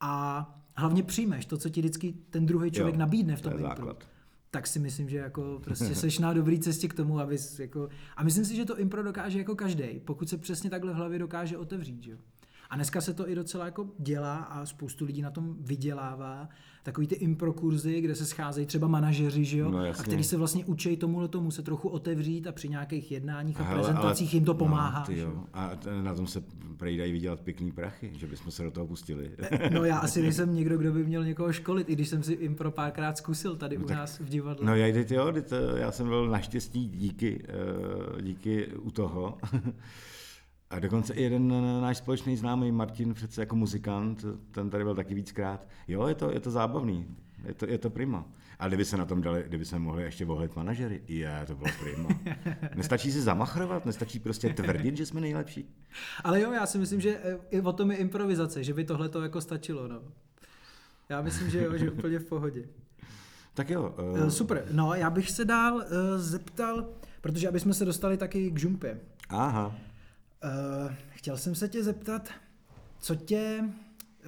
a 0.00 0.44
hlavně 0.76 1.02
přijmeš 1.02 1.46
to, 1.46 1.58
co 1.58 1.68
ti 1.68 1.80
vždycky 1.80 2.14
ten 2.30 2.46
druhý 2.46 2.70
člověk 2.70 2.94
jo, 2.94 2.98
nabídne 2.98 3.36
v 3.36 3.40
tom 3.40 3.52
to 3.52 3.58
impro. 3.58 3.96
Tak 4.50 4.66
si 4.66 4.78
myslím, 4.78 5.08
že 5.08 5.16
jako 5.16 5.60
prostě 5.64 5.94
seš 5.94 6.18
na 6.18 6.32
dobré 6.32 6.58
cestě 6.58 6.88
k 6.88 6.94
tomu, 6.94 7.18
aby 7.20 7.36
jako... 7.58 7.88
A 8.16 8.24
myslím 8.24 8.44
si, 8.44 8.56
že 8.56 8.64
to 8.64 8.78
impro 8.78 9.02
dokáže 9.02 9.38
jako 9.38 9.56
každý, 9.56 10.00
pokud 10.04 10.28
se 10.28 10.38
přesně 10.38 10.70
takhle 10.70 10.92
v 10.92 10.96
hlavě 10.96 11.18
dokáže 11.18 11.58
otevřít, 11.58 12.02
že 12.02 12.10
jo. 12.10 12.18
A 12.70 12.74
dneska 12.76 13.00
se 13.00 13.14
to 13.14 13.28
i 13.28 13.34
docela 13.34 13.64
jako 13.64 13.88
dělá 13.98 14.36
a 14.36 14.66
spoustu 14.66 15.04
lidí 15.04 15.22
na 15.22 15.30
tom 15.30 15.56
vydělává. 15.60 16.48
Takový 16.88 17.06
ty 17.06 17.14
impro 17.14 17.52
kurzy, 17.52 18.00
kde 18.00 18.14
se 18.14 18.26
scházejí 18.26 18.66
třeba 18.66 18.88
manažeři, 18.88 19.44
že 19.44 19.58
jo? 19.58 19.70
No, 19.70 19.78
a 19.78 20.02
který 20.02 20.24
se 20.24 20.36
vlastně 20.36 20.64
učí 20.64 20.96
tomu 20.96 21.28
tomu 21.28 21.50
se 21.50 21.62
trochu 21.62 21.88
otevřít 21.88 22.46
a 22.46 22.52
při 22.52 22.68
nějakých 22.68 23.12
jednáních 23.12 23.60
a 23.60 23.62
Hele, 23.62 23.78
prezentacích 23.78 24.28
ale, 24.28 24.36
jim 24.36 24.44
to 24.44 24.54
pomáhá. 24.54 25.04
No, 25.08 25.14
jo. 25.14 25.44
A 25.52 25.70
na 26.02 26.14
tom 26.14 26.26
se 26.26 26.42
prejdají 26.76 27.12
vydělat 27.12 27.40
pěkný 27.40 27.72
prachy, 27.72 28.12
že 28.14 28.26
bychom 28.26 28.52
se 28.52 28.62
do 28.62 28.70
toho 28.70 28.86
pustili. 28.86 29.30
No 29.72 29.84
já 29.84 29.98
asi 30.08 30.22
nejsem 30.22 30.54
někdo, 30.54 30.78
kdo 30.78 30.92
by 30.92 31.04
měl 31.04 31.24
někoho 31.24 31.52
školit, 31.52 31.88
i 31.88 31.92
když 31.92 32.08
jsem 32.08 32.22
si 32.22 32.32
impro 32.32 32.70
párkrát 32.70 33.18
zkusil 33.18 33.56
tady 33.56 33.78
no, 33.78 33.84
u 33.84 33.88
tak, 33.88 33.96
nás 33.96 34.18
v 34.18 34.28
divadle. 34.28 34.66
No 34.66 34.76
já, 34.76 34.86
jo, 34.86 35.32
já 35.76 35.92
jsem 35.92 36.08
byl 36.08 36.26
naštěstí 36.26 36.88
díky, 36.88 37.42
eh, 37.48 38.22
díky 38.22 38.66
u 38.66 38.90
toho. 38.90 39.38
A 40.70 40.78
dokonce 40.78 41.14
i 41.14 41.22
jeden 41.22 41.48
náš 41.80 41.96
společný 41.96 42.36
známý 42.36 42.72
Martin, 42.72 43.14
přece 43.14 43.42
jako 43.42 43.56
muzikant, 43.56 44.24
ten 44.50 44.70
tady 44.70 44.84
byl 44.84 44.94
taky 44.94 45.14
víckrát. 45.14 45.68
Jo, 45.88 46.06
je 46.06 46.14
to, 46.14 46.30
je 46.32 46.40
to 46.40 46.50
zábavný, 46.50 47.16
je 47.44 47.54
to, 47.54 47.66
je 47.66 47.78
to 47.78 47.90
prima. 47.90 48.24
A 48.58 48.68
kdyby 48.68 48.84
se 48.84 48.96
na 48.96 49.04
tom 49.04 49.22
dali, 49.22 49.44
kdyby 49.46 49.64
se 49.64 49.78
mohli 49.78 50.02
ještě 50.02 50.24
vohlit 50.24 50.56
manažery, 50.56 51.02
je, 51.08 51.44
to 51.46 51.54
bylo 51.54 51.70
prima. 51.80 52.08
Nestačí 52.74 53.12
si 53.12 53.20
zamachrovat, 53.20 53.86
nestačí 53.86 54.18
prostě 54.18 54.48
tvrdit, 54.48 54.96
že 54.96 55.06
jsme 55.06 55.20
nejlepší. 55.20 55.74
Ale 56.24 56.40
jo, 56.40 56.52
já 56.52 56.66
si 56.66 56.78
myslím, 56.78 57.00
že 57.00 57.18
eh, 57.22 57.38
i 57.50 57.60
o 57.60 57.72
tom 57.72 57.90
je 57.90 57.96
improvizace, 57.96 58.64
že 58.64 58.74
by 58.74 58.84
tohle 58.84 59.08
to 59.08 59.22
jako 59.22 59.40
stačilo. 59.40 59.88
No. 59.88 60.00
Já 61.08 61.22
myslím, 61.22 61.50
že 61.50 61.64
jo, 61.64 61.78
že 61.78 61.90
úplně 61.90 62.18
v 62.18 62.24
pohodě. 62.24 62.64
Tak 63.54 63.70
jo. 63.70 63.94
Uh... 64.22 64.28
Super. 64.28 64.64
No, 64.70 64.94
já 64.94 65.10
bych 65.10 65.30
se 65.30 65.44
dál 65.44 65.74
uh, 65.74 65.82
zeptal, 66.16 66.88
protože 67.20 67.48
aby 67.48 67.60
jsme 67.60 67.74
se 67.74 67.84
dostali 67.84 68.16
taky 68.16 68.50
k 68.50 68.58
žumpě. 68.58 69.00
Aha. 69.28 69.74
Uh, 70.44 70.92
chtěl 71.08 71.36
jsem 71.36 71.54
se 71.54 71.68
tě 71.68 71.84
zeptat, 71.84 72.28
co 73.00 73.14
tě, 73.14 73.64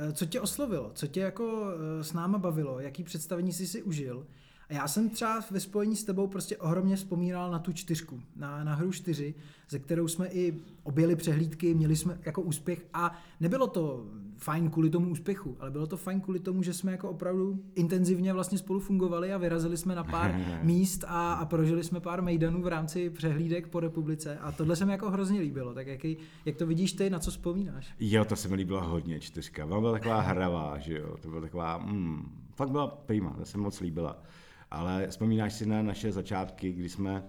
uh, 0.07 0.12
co 0.12 0.27
tě 0.27 0.40
oslovilo, 0.40 0.90
co 0.94 1.07
tě 1.07 1.20
jako 1.20 1.61
uh, 1.61 2.03
s 2.03 2.12
náma 2.12 2.38
bavilo, 2.38 2.81
jaký 2.81 3.05
představení 3.05 3.53
jsi 3.53 3.66
si 3.66 3.83
užil. 3.83 4.27
A 4.68 4.73
já 4.73 4.88
jsem 4.88 5.11
třeba 5.11 5.40
ve 5.51 5.61
spojení 5.61 5.96
s 5.96 6.05
tebou 6.05 6.27
prostě 6.27 6.57
ohromně 6.57 6.96
vzpomínal 6.96 7.51
na 7.51 7.59
tu 7.59 7.73
čtyřku, 7.73 8.23
na, 8.37 8.64
na 8.64 8.75
hru 8.75 8.92
čtyři, 8.92 9.35
ze 9.68 9.79
kterou 9.79 10.09
jsme 10.09 10.29
i 10.29 10.61
objeli 10.83 11.16
přehlídky, 11.16 11.75
měli 11.75 11.96
jsme 11.96 12.18
jako 12.23 12.42
úspěch 12.42 12.87
a 12.94 13.23
nebylo 13.40 13.66
to 13.66 14.07
fajn 14.40 14.70
kvůli 14.70 14.90
tomu 14.90 15.11
úspěchu, 15.11 15.57
ale 15.61 15.70
bylo 15.70 15.87
to 15.87 15.96
fajn 15.96 16.20
kvůli 16.20 16.38
tomu, 16.38 16.62
že 16.62 16.74
jsme 16.74 16.92
jako 16.92 17.11
opravdu 17.11 17.62
intenzivně 17.74 18.33
vlastně 18.33 18.59
spolu 18.59 18.81
fungovali 18.81 19.33
a 19.33 19.38
vyrazili 19.38 19.76
jsme 19.76 19.94
na 19.94 20.05
pár 20.05 20.40
míst 20.62 21.05
a, 21.09 21.33
a 21.33 21.44
prožili 21.44 21.85
jsme 21.85 22.00
pár 22.00 22.22
mejdanů 22.22 22.62
v 22.62 22.66
rámci 22.66 23.11
přehlídek 23.11 23.68
po 23.68 23.81
republice 23.81 24.38
a 24.38 24.53
tohle 24.53 24.76
se 24.76 24.85
mi 24.85 24.92
jako 24.92 25.11
hrozně 25.11 25.40
líbilo. 25.40 25.74
Tak 25.74 25.87
jaký, 25.87 26.16
jak 26.44 26.57
to 26.57 26.66
vidíš 26.66 26.92
ty, 26.92 27.11
na 27.11 27.18
co 27.18 27.31
vzpomínáš? 27.31 27.94
Jo, 28.00 28.24
to 28.24 28.37
se 28.37 28.48
mi 28.48 28.55
líbila 28.55 28.83
hodně 28.83 29.20
čtyřka. 29.20 29.64
Ona 29.64 29.81
byla 29.81 29.92
taková 29.92 30.20
hravá, 30.20 30.79
že 30.79 30.98
jo, 30.98 31.16
to 31.22 31.29
byla 31.29 31.40
taková, 31.40 31.79
mm, 31.79 32.46
fakt 32.55 32.70
byla 32.70 32.87
prima, 32.87 33.31
to 33.31 33.44
se 33.44 33.59
moc 33.59 33.81
líbila. 33.81 34.22
Ale 34.70 35.07
vzpomínáš 35.11 35.53
si 35.53 35.66
na 35.66 35.83
naše 35.83 36.12
začátky, 36.12 36.72
kdy 36.72 36.88
jsme 36.88 37.24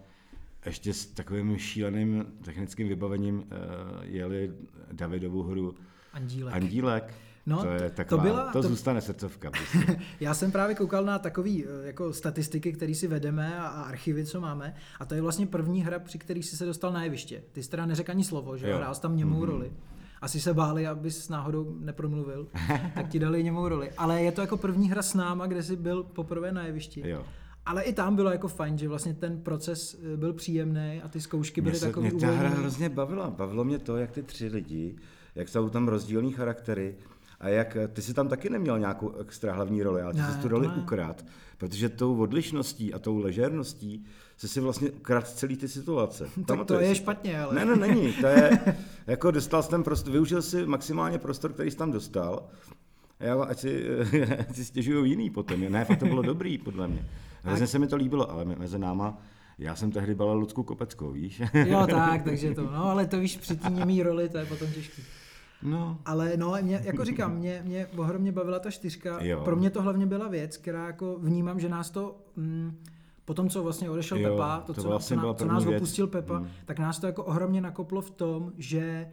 ještě 0.65 0.93
s 0.93 1.05
takovým 1.05 1.57
šíleným 1.57 2.25
technickým 2.41 2.87
vybavením 2.87 3.35
uh, 3.35 3.43
jeli 4.03 4.51
Davidovu 4.91 5.43
hru 5.43 5.75
Andílek. 6.13 6.55
Andílek. 6.55 7.13
No, 7.45 7.63
to, 7.63 7.67
je 7.67 7.89
taková, 7.89 8.23
to, 8.23 8.29
byla, 8.29 8.51
to, 8.51 8.61
to 8.61 8.67
zůstane 8.67 9.01
srdcovka. 9.01 9.51
Prostě. 9.51 9.99
Já 10.19 10.33
jsem 10.33 10.51
právě 10.51 10.75
koukal 10.75 11.05
na 11.05 11.19
takové 11.19 11.49
eh, 11.49 11.87
jako 11.87 12.13
statistiky, 12.13 12.73
které 12.73 12.95
si 12.95 13.07
vedeme 13.07 13.59
a, 13.59 13.67
a 13.67 13.81
archivy, 13.81 14.25
co 14.25 14.41
máme. 14.41 14.73
A 14.99 15.05
to 15.05 15.15
je 15.15 15.21
vlastně 15.21 15.47
první 15.47 15.83
hra, 15.83 15.99
při 15.99 16.17
který 16.17 16.43
si 16.43 16.57
se 16.57 16.65
dostal 16.65 16.93
na 16.93 17.03
jeviště. 17.03 17.43
Ty 17.51 17.63
jsi 17.63 17.69
teda 17.69 17.85
neřekl 17.85 18.11
ani 18.11 18.23
slovo, 18.23 18.57
že 18.57 18.69
jo? 18.69 18.77
hrál 18.77 18.95
jsi 18.95 19.01
tam 19.01 19.17
němou 19.17 19.41
mm-hmm. 19.41 19.45
roli. 19.45 19.71
Asi 20.21 20.41
se 20.41 20.53
báli, 20.53 20.87
abys 20.87 21.29
náhodou 21.29 21.75
nepromluvil, 21.79 22.47
tak 22.93 23.07
ti 23.07 23.19
dali 23.19 23.43
němou 23.43 23.67
roli. 23.67 23.91
Ale 23.91 24.21
je 24.21 24.31
to 24.31 24.41
jako 24.41 24.57
první 24.57 24.89
hra 24.89 25.01
s 25.01 25.13
náma, 25.13 25.47
kde 25.47 25.63
jsi 25.63 25.75
byl 25.75 26.03
poprvé 26.03 26.51
na 26.51 26.65
jevišti. 26.65 27.09
Jo. 27.09 27.25
Ale 27.65 27.83
i 27.83 27.93
tam 27.93 28.15
bylo 28.15 28.31
jako 28.31 28.47
fajn, 28.47 28.77
že 28.77 28.87
vlastně 28.87 29.13
ten 29.13 29.41
proces 29.41 29.99
eh, 30.13 30.17
byl 30.17 30.33
příjemný 30.33 31.01
a 31.03 31.07
ty 31.07 31.21
zkoušky 31.21 31.61
byly 31.61 31.79
takové 31.79 32.09
Mě 32.09 32.19
ta 32.19 32.31
hra 32.31 32.49
hrozně 32.49 32.89
bavila. 32.89 33.29
Bavilo 33.29 33.63
mě 33.63 33.79
to, 33.79 33.97
jak 33.97 34.11
ty 34.11 34.23
tři 34.23 34.47
lidi, 34.47 34.95
jak 35.35 35.49
jsou 35.49 35.69
tam 35.69 35.87
rozdílní 35.87 36.31
charaktery 36.31 36.95
a 37.39 37.49
jak 37.49 37.77
ty 37.93 38.01
si 38.01 38.13
tam 38.13 38.27
taky 38.27 38.49
neměl 38.49 38.79
nějakou 38.79 39.15
extra 39.15 39.53
hlavní 39.53 39.83
roli, 39.83 40.01
ale 40.01 40.13
ty 40.13 40.19
ne, 40.19 40.33
jsi 40.33 40.39
tu 40.39 40.47
roli 40.47 40.67
ukrát, 40.67 41.25
protože 41.57 41.89
tou 41.89 42.21
odlišností 42.21 42.93
a 42.93 42.99
tou 42.99 43.17
ležerností 43.17 44.05
se 44.37 44.47
si 44.47 44.59
vlastně 44.59 44.89
krát 44.89 45.29
celý 45.29 45.57
ty 45.57 45.67
situace. 45.67 46.29
tak 46.45 46.65
to 46.65 46.79
je 46.79 46.95
špatně, 46.95 47.41
ale... 47.41 47.55
Ne, 47.55 47.65
ne, 47.65 47.75
není. 47.75 48.13
To 48.13 48.27
je, 48.27 48.59
jako 49.07 49.31
dostal 49.31 49.63
jsem 49.63 49.83
prostor, 49.83 50.13
využil 50.13 50.41
si 50.41 50.65
maximálně 50.65 51.17
prostor, 51.17 51.53
který 51.53 51.71
jsi 51.71 51.77
tam 51.77 51.91
dostal, 51.91 52.43
já, 53.19 53.43
ať 53.43 53.59
si, 53.59 53.85
ať 54.49 54.55
si 54.55 54.65
stěžují 54.65 55.11
jiný 55.11 55.29
potom. 55.29 55.71
Ne, 55.71 55.85
fakt 55.85 55.99
to 55.99 56.05
bylo 56.05 56.21
dobrý, 56.21 56.57
podle 56.57 56.87
mě. 56.87 57.09
Hrozně 57.43 57.67
se 57.67 57.79
mi 57.79 57.87
to 57.87 57.95
líbilo, 57.95 58.31
ale 58.31 58.45
mezi 58.45 58.79
náma 58.79 59.21
já 59.59 59.75
jsem 59.75 59.91
tehdy 59.91 60.15
balil 60.15 60.33
Lucku 60.33 60.63
Kopeckou, 60.63 61.11
víš? 61.11 61.41
Jo, 61.53 61.87
tak, 61.89 62.23
takže 62.23 62.55
to, 62.55 62.61
no, 62.61 62.83
ale 62.83 63.07
to 63.07 63.19
víš, 63.19 63.37
při 63.37 63.55
té 63.55 63.69
němý 63.69 64.03
roli, 64.03 64.29
to 64.29 64.37
je 64.37 64.45
potom 64.45 64.67
těžké. 64.71 65.01
No. 65.63 65.97
Ale 66.05 66.37
no, 66.37 66.55
mě, 66.61 66.81
jako 66.83 67.05
říkám, 67.05 67.35
mě, 67.35 67.61
mě 67.65 67.87
ohromně 67.97 68.31
bavila 68.31 68.59
ta 68.59 68.71
čtyřka. 68.71 69.23
Jo. 69.23 69.41
Pro 69.43 69.55
mě 69.55 69.69
to 69.69 69.81
hlavně 69.81 70.05
byla 70.05 70.27
věc, 70.27 70.57
která 70.57 70.87
jako 70.87 71.17
vnímám, 71.19 71.59
že 71.59 71.69
nás 71.69 71.89
to... 71.89 72.17
Mm, 72.35 72.77
po 73.25 73.33
tom, 73.33 73.49
co 73.49 73.63
vlastně 73.63 73.89
odešel 73.89 74.17
jo, 74.17 74.29
Pepa, 74.29 74.59
to, 74.59 74.73
to 74.73 74.81
co, 74.81 74.87
vlastně 74.87 75.17
co, 75.17 75.33
co 75.33 75.45
nás 75.45 75.65
věc. 75.65 75.81
opustil 75.81 76.07
Pepa, 76.07 76.39
mm. 76.39 76.47
tak 76.65 76.79
nás 76.79 76.99
to 76.99 77.07
jako 77.07 77.23
ohromně 77.23 77.61
nakoplo 77.61 78.01
v 78.01 78.11
tom, 78.11 78.51
že 78.57 79.11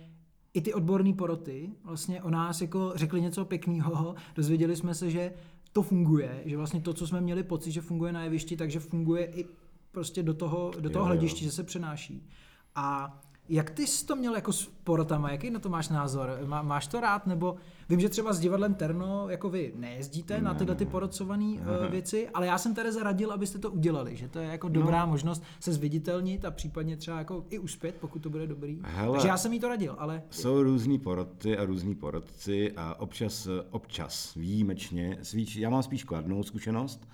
i 0.55 0.61
ty 0.61 0.75
odborné 0.75 1.13
poroty 1.13 1.71
vlastně 1.85 2.23
o 2.23 2.31
nás 2.31 2.61
jako 2.61 2.93
řekli 2.95 3.21
něco 3.21 3.45
pěkného, 3.45 4.15
dozvěděli 4.35 4.77
jsme 4.77 4.95
se, 4.95 5.11
že 5.11 5.33
to 5.73 5.83
funguje, 5.83 6.43
že 6.45 6.57
vlastně 6.57 6.81
to, 6.81 6.95
co 6.95 7.07
jsme 7.07 7.21
měli 7.21 7.43
pocit, 7.43 7.73
že 7.73 7.81
funguje 7.81 8.13
na 8.13 8.25
jevišti, 8.25 8.57
takže 8.57 8.81
funguje 8.81 9.27
i 9.27 9.47
prostě 9.93 10.23
do 10.23 10.35
toho, 10.35 10.71
do 10.81 10.91
toho 10.91 11.03
jo, 11.03 11.07
hlediště, 11.07 11.45
jo. 11.45 11.49
že 11.51 11.57
se 11.57 11.65
přenáší. 11.65 12.29
A 12.75 13.21
jak 13.49 13.71
ty 13.71 13.87
jsi 13.87 14.07
to 14.07 14.17
měl 14.17 14.35
jako 14.35 14.53
s 14.53 14.71
porotama, 14.85 15.31
jaký 15.31 15.51
na 15.51 15.59
to 15.59 15.69
máš 15.69 15.89
názor? 15.89 16.39
Má, 16.47 16.63
máš 16.63 16.87
to 16.87 17.01
rád, 17.01 17.27
nebo 17.27 17.57
vím, 17.89 18.01
že 18.01 18.09
třeba 18.09 18.33
s 18.33 18.41
divadlem 18.41 18.75
Terno, 18.75 19.29
jako 19.29 19.51
vy 19.51 19.73
nejezdíte 19.77 20.35
ne, 20.35 20.41
na 20.41 20.55
tyhle 20.55 20.75
ty 20.75 20.87
porocované 20.87 21.45
uh, 21.45 21.91
věci, 21.91 22.29
ale 22.35 22.47
já 22.47 22.59
jsem 22.59 22.75
Tereze 22.75 23.03
radil, 23.03 23.33
abyste 23.33 23.59
to 23.59 23.71
udělali, 23.71 24.17
že 24.17 24.29
to 24.29 24.39
je 24.39 24.49
jako 24.49 24.69
dobrá 24.69 25.01
no. 25.01 25.07
možnost 25.07 25.43
se 25.61 25.73
zviditelnit 25.73 26.45
a 26.45 26.51
případně 26.51 26.97
třeba 26.97 27.19
jako 27.19 27.45
i 27.51 27.59
uspět, 27.59 27.95
pokud 28.01 28.23
to 28.23 28.31
bude 28.31 28.47
dobrý. 28.47 28.79
Hele, 28.83 29.13
Takže 29.13 29.29
já 29.29 29.37
jsem 29.37 29.53
jí 29.53 29.61
to 29.61 29.69
radil, 29.69 29.97
ale... 29.99 30.23
Jsou 30.31 30.63
různý 30.63 30.99
poroty 30.99 31.59
a 31.59 31.65
různí 31.65 31.95
porotci 31.95 32.73
a 32.77 33.01
občas, 33.01 33.49
občas 33.71 34.35
výjimečně, 34.35 35.19
svíč, 35.23 35.57
já 35.57 35.71
mám 35.71 35.83
spíš 35.83 36.05
kladnou 36.05 36.43
zkušenost, 36.43 37.09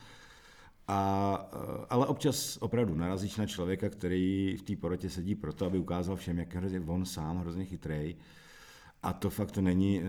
a, 0.89 1.51
eh, 1.53 1.87
ale 1.91 2.07
občas 2.07 2.59
opravdu 2.61 2.95
narazíš 2.95 3.37
na 3.37 3.47
člověka, 3.47 3.89
který 3.89 4.57
v 4.57 4.63
té 4.63 4.77
porotě 4.77 5.11
sedí 5.11 5.35
proto, 5.35 5.67
aby 5.67 5.79
ukázal 5.79 6.17
všem, 6.17 6.39
jak 6.39 6.55
je 6.55 6.81
on 6.87 7.05
sám 7.05 7.39
hrozně 7.39 7.65
chytrý. 7.65 8.17
A 9.05 9.13
to 9.13 9.31
fakt 9.31 9.59
není 9.59 10.01
e, 10.01 10.05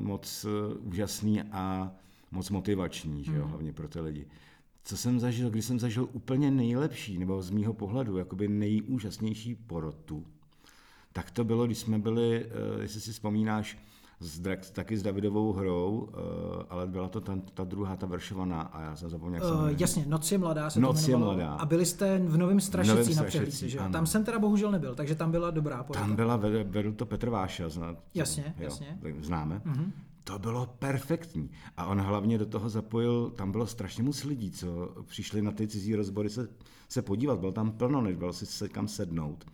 moc 0.00 0.46
eh, 0.48 0.74
úžasný 0.74 1.42
a 1.42 1.92
moc 2.30 2.50
motivační, 2.50 3.24
že 3.24 3.34
jo, 3.34 3.44
mm. 3.44 3.50
hlavně 3.50 3.72
pro 3.72 3.88
ty 3.88 4.00
lidi. 4.00 4.26
Co 4.84 4.96
jsem 4.96 5.20
zažil, 5.20 5.50
když 5.50 5.64
jsem 5.64 5.78
zažil 5.78 6.08
úplně 6.12 6.50
nejlepší, 6.50 7.18
nebo 7.18 7.42
z 7.42 7.50
mýho 7.50 7.72
pohledu, 7.72 8.16
jakoby 8.16 8.48
nejúžasnější 8.48 9.54
porotu, 9.54 10.26
tak 11.12 11.30
to 11.30 11.44
bylo, 11.44 11.66
když 11.66 11.78
jsme 11.78 11.98
byli, 11.98 12.44
e, 12.44 12.82
jestli 12.82 13.00
si 13.00 13.12
vzpomínáš, 13.12 13.78
s 14.20 14.38
Drax, 14.40 14.70
taky 14.70 14.96
s 14.96 15.02
Davidovou 15.02 15.52
hrou, 15.52 16.08
uh, 16.12 16.62
ale 16.70 16.86
byla 16.86 17.08
to 17.08 17.20
ten, 17.20 17.40
ta 17.40 17.64
druhá, 17.64 17.96
ta 17.96 18.06
veršovaná 18.06 18.62
a 18.62 18.82
já 18.82 18.96
jsem 18.96 19.10
zapomněl, 19.10 19.42
jak 19.44 19.54
Uh, 19.54 19.68
jasně, 19.80 20.04
Noc 20.06 20.32
je 20.32 20.38
mladá 20.38 20.70
se 20.70 20.80
Noc 20.80 21.04
to 21.04 21.10
je 21.10 21.16
mladá. 21.16 21.52
A 21.54 21.66
byli 21.66 21.86
jste 21.86 22.18
v 22.18 22.36
Novém 22.36 22.60
Strašicí 22.60 22.96
Novém 22.96 23.06
na 23.06 23.12
Strašicí, 23.12 23.28
přehlídce, 23.28 23.68
že 23.68 23.78
jo? 23.78 23.84
ano. 23.84 23.92
Tam 23.92 24.06
jsem 24.06 24.24
teda 24.24 24.38
bohužel 24.38 24.70
nebyl, 24.70 24.94
takže 24.94 25.14
tam 25.14 25.30
byla 25.30 25.50
dobrá 25.50 25.82
porota. 25.82 26.00
Tam 26.06 26.16
byla, 26.16 26.36
vedl, 26.36 26.92
to 26.92 27.06
Petr 27.06 27.30
Váša, 27.30 27.68
zná, 27.68 27.96
Jasně, 28.14 28.54
jasně. 28.58 28.98
tak 29.02 29.24
Známe. 29.24 29.62
Mhm. 29.64 29.92
To 30.24 30.38
bylo 30.38 30.66
perfektní. 30.78 31.50
A 31.76 31.86
on 31.86 32.00
hlavně 32.00 32.38
do 32.38 32.46
toho 32.46 32.68
zapojil, 32.68 33.30
tam 33.30 33.52
bylo 33.52 33.66
strašně 33.66 34.02
moc 34.02 34.24
lidí, 34.24 34.50
co 34.50 34.94
přišli 35.06 35.42
na 35.42 35.52
ty 35.52 35.68
cizí 35.68 35.94
rozbory 35.94 36.30
se, 36.30 36.48
se 36.88 37.02
podívat. 37.02 37.38
Bylo 37.40 37.52
tam 37.52 37.72
plno, 37.72 38.00
než 38.00 38.16
bylo 38.16 38.32
si 38.32 38.46
se 38.46 38.68
kam 38.68 38.88
sednout. 38.88 39.44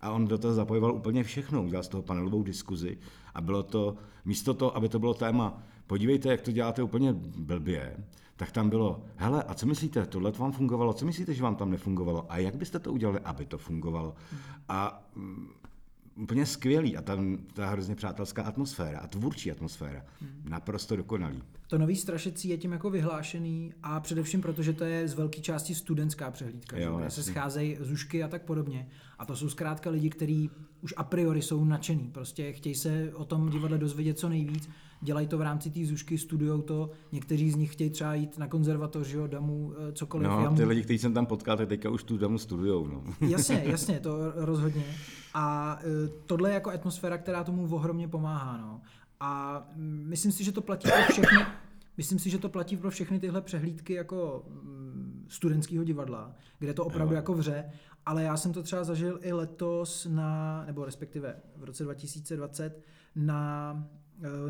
A 0.00 0.10
on 0.10 0.28
do 0.28 0.38
toho 0.38 0.54
zapojoval 0.54 0.94
úplně 0.94 1.24
všechno. 1.24 1.62
Udělal 1.62 1.82
z 1.82 1.88
toho 1.88 2.02
panelovou 2.02 2.42
diskuzi 2.42 2.98
a 3.34 3.40
bylo 3.40 3.62
to, 3.62 3.96
místo 4.24 4.54
toho, 4.54 4.76
aby 4.76 4.88
to 4.88 4.98
bylo 4.98 5.14
téma, 5.14 5.62
podívejte, 5.86 6.28
jak 6.28 6.40
to 6.40 6.52
děláte 6.52 6.82
úplně 6.82 7.12
blbě, 7.38 7.96
tak 8.36 8.52
tam 8.52 8.70
bylo, 8.70 9.02
hele, 9.16 9.42
a 9.42 9.54
co 9.54 9.66
myslíte, 9.66 10.06
tohle 10.06 10.30
vám 10.30 10.52
fungovalo, 10.52 10.92
co 10.92 11.06
myslíte, 11.06 11.34
že 11.34 11.42
vám 11.42 11.56
tam 11.56 11.70
nefungovalo 11.70 12.26
a 12.28 12.38
jak 12.38 12.54
byste 12.54 12.78
to 12.78 12.92
udělali, 12.92 13.20
aby 13.20 13.46
to 13.46 13.58
fungovalo. 13.58 14.14
A 14.68 15.02
mm, 15.16 15.48
úplně 16.14 16.46
skvělý 16.46 16.96
a 16.96 17.02
tam 17.02 17.38
ta 17.54 17.66
hrozně 17.70 17.94
přátelská 17.94 18.42
atmosféra 18.42 18.98
a 18.98 19.06
tvůrčí 19.06 19.50
atmosféra. 19.50 20.04
Naprosto 20.44 20.96
dokonalý. 20.96 21.42
To 21.68 21.78
nový 21.78 21.96
Strašecí 21.96 22.48
je 22.48 22.58
tím 22.58 22.72
jako 22.72 22.90
vyhlášený 22.90 23.72
a 23.82 24.00
především 24.00 24.40
proto, 24.40 24.62
že 24.62 24.72
to 24.72 24.84
je 24.84 25.08
z 25.08 25.14
velké 25.14 25.40
části 25.40 25.74
studentská 25.74 26.30
přehlídka, 26.30 26.78
Jo, 26.78 26.94
že? 26.96 27.00
kde 27.00 27.10
se 27.10 27.22
scházejí 27.22 27.76
zušky 27.80 28.22
a 28.22 28.28
tak 28.28 28.42
podobně. 28.42 28.88
A 29.18 29.24
to 29.26 29.36
jsou 29.36 29.48
zkrátka 29.48 29.90
lidi, 29.90 30.10
kteří 30.10 30.50
už 30.82 30.94
a 30.96 31.04
priori 31.04 31.42
jsou 31.42 31.64
nadšený, 31.64 32.10
prostě 32.12 32.52
chtějí 32.52 32.74
se 32.74 33.12
o 33.14 33.24
tom 33.24 33.50
divadle 33.50 33.78
dozvědět 33.78 34.18
co 34.18 34.28
nejvíc, 34.28 34.68
dělají 35.00 35.26
to 35.26 35.38
v 35.38 35.42
rámci 35.42 35.70
té 35.70 35.84
zušky, 35.84 36.18
studujou 36.18 36.62
to, 36.62 36.90
někteří 37.12 37.50
z 37.50 37.56
nich 37.56 37.72
chtějí 37.72 37.90
třeba 37.90 38.14
jít 38.14 38.38
na 38.38 38.48
konzervatoř, 38.48 39.12
jo, 39.12 39.26
damu, 39.26 39.72
eh, 39.88 39.92
cokoliv. 39.92 40.28
No, 40.28 40.40
jamu. 40.42 40.56
ty 40.56 40.64
lidi, 40.64 40.82
kteří 40.82 40.98
jsem 40.98 41.14
tam 41.14 41.26
potkal, 41.26 41.56
tak 41.56 41.68
teďka 41.68 41.90
už 41.90 42.04
tu 42.04 42.18
damu 42.18 42.38
studujou. 42.38 42.86
No. 42.86 43.02
Jasně, 43.28 43.62
jasně, 43.66 44.00
to 44.00 44.32
rozhodně. 44.34 44.84
A 45.34 45.78
e, 45.82 46.08
tohle 46.26 46.50
je 46.50 46.54
jako 46.54 46.70
atmosféra, 46.70 47.18
která 47.18 47.44
tomu 47.44 47.74
ohromně 47.74 48.08
pomáhá. 48.08 48.58
No. 48.58 48.80
A 49.20 49.62
myslím 49.76 50.32
si, 50.32 50.44
že 50.44 50.52
to 50.52 50.60
platí 50.60 50.88
pro 50.90 51.12
všechny, 51.12 51.38
myslím 51.96 52.18
si, 52.18 52.30
že 52.30 52.38
to 52.38 52.48
platí 52.48 52.76
pro 52.76 52.90
všechny 52.90 53.20
tyhle 53.20 53.40
přehlídky 53.40 53.92
jako 53.92 54.44
mm, 54.48 55.26
studentského 55.28 55.84
divadla, 55.84 56.34
kde 56.58 56.74
to 56.74 56.84
opravdu 56.84 57.14
Jo. 57.14 57.16
jako 57.16 57.34
vře, 57.34 57.64
ale 58.06 58.22
já 58.22 58.36
jsem 58.36 58.52
to 58.52 58.62
třeba 58.62 58.84
zažil 58.84 59.18
i 59.22 59.32
letos 59.32 60.06
na, 60.10 60.64
nebo 60.66 60.84
respektive 60.84 61.36
v 61.56 61.64
roce 61.64 61.84
2020 61.84 62.82
na, 63.16 63.72
e, 63.94 63.99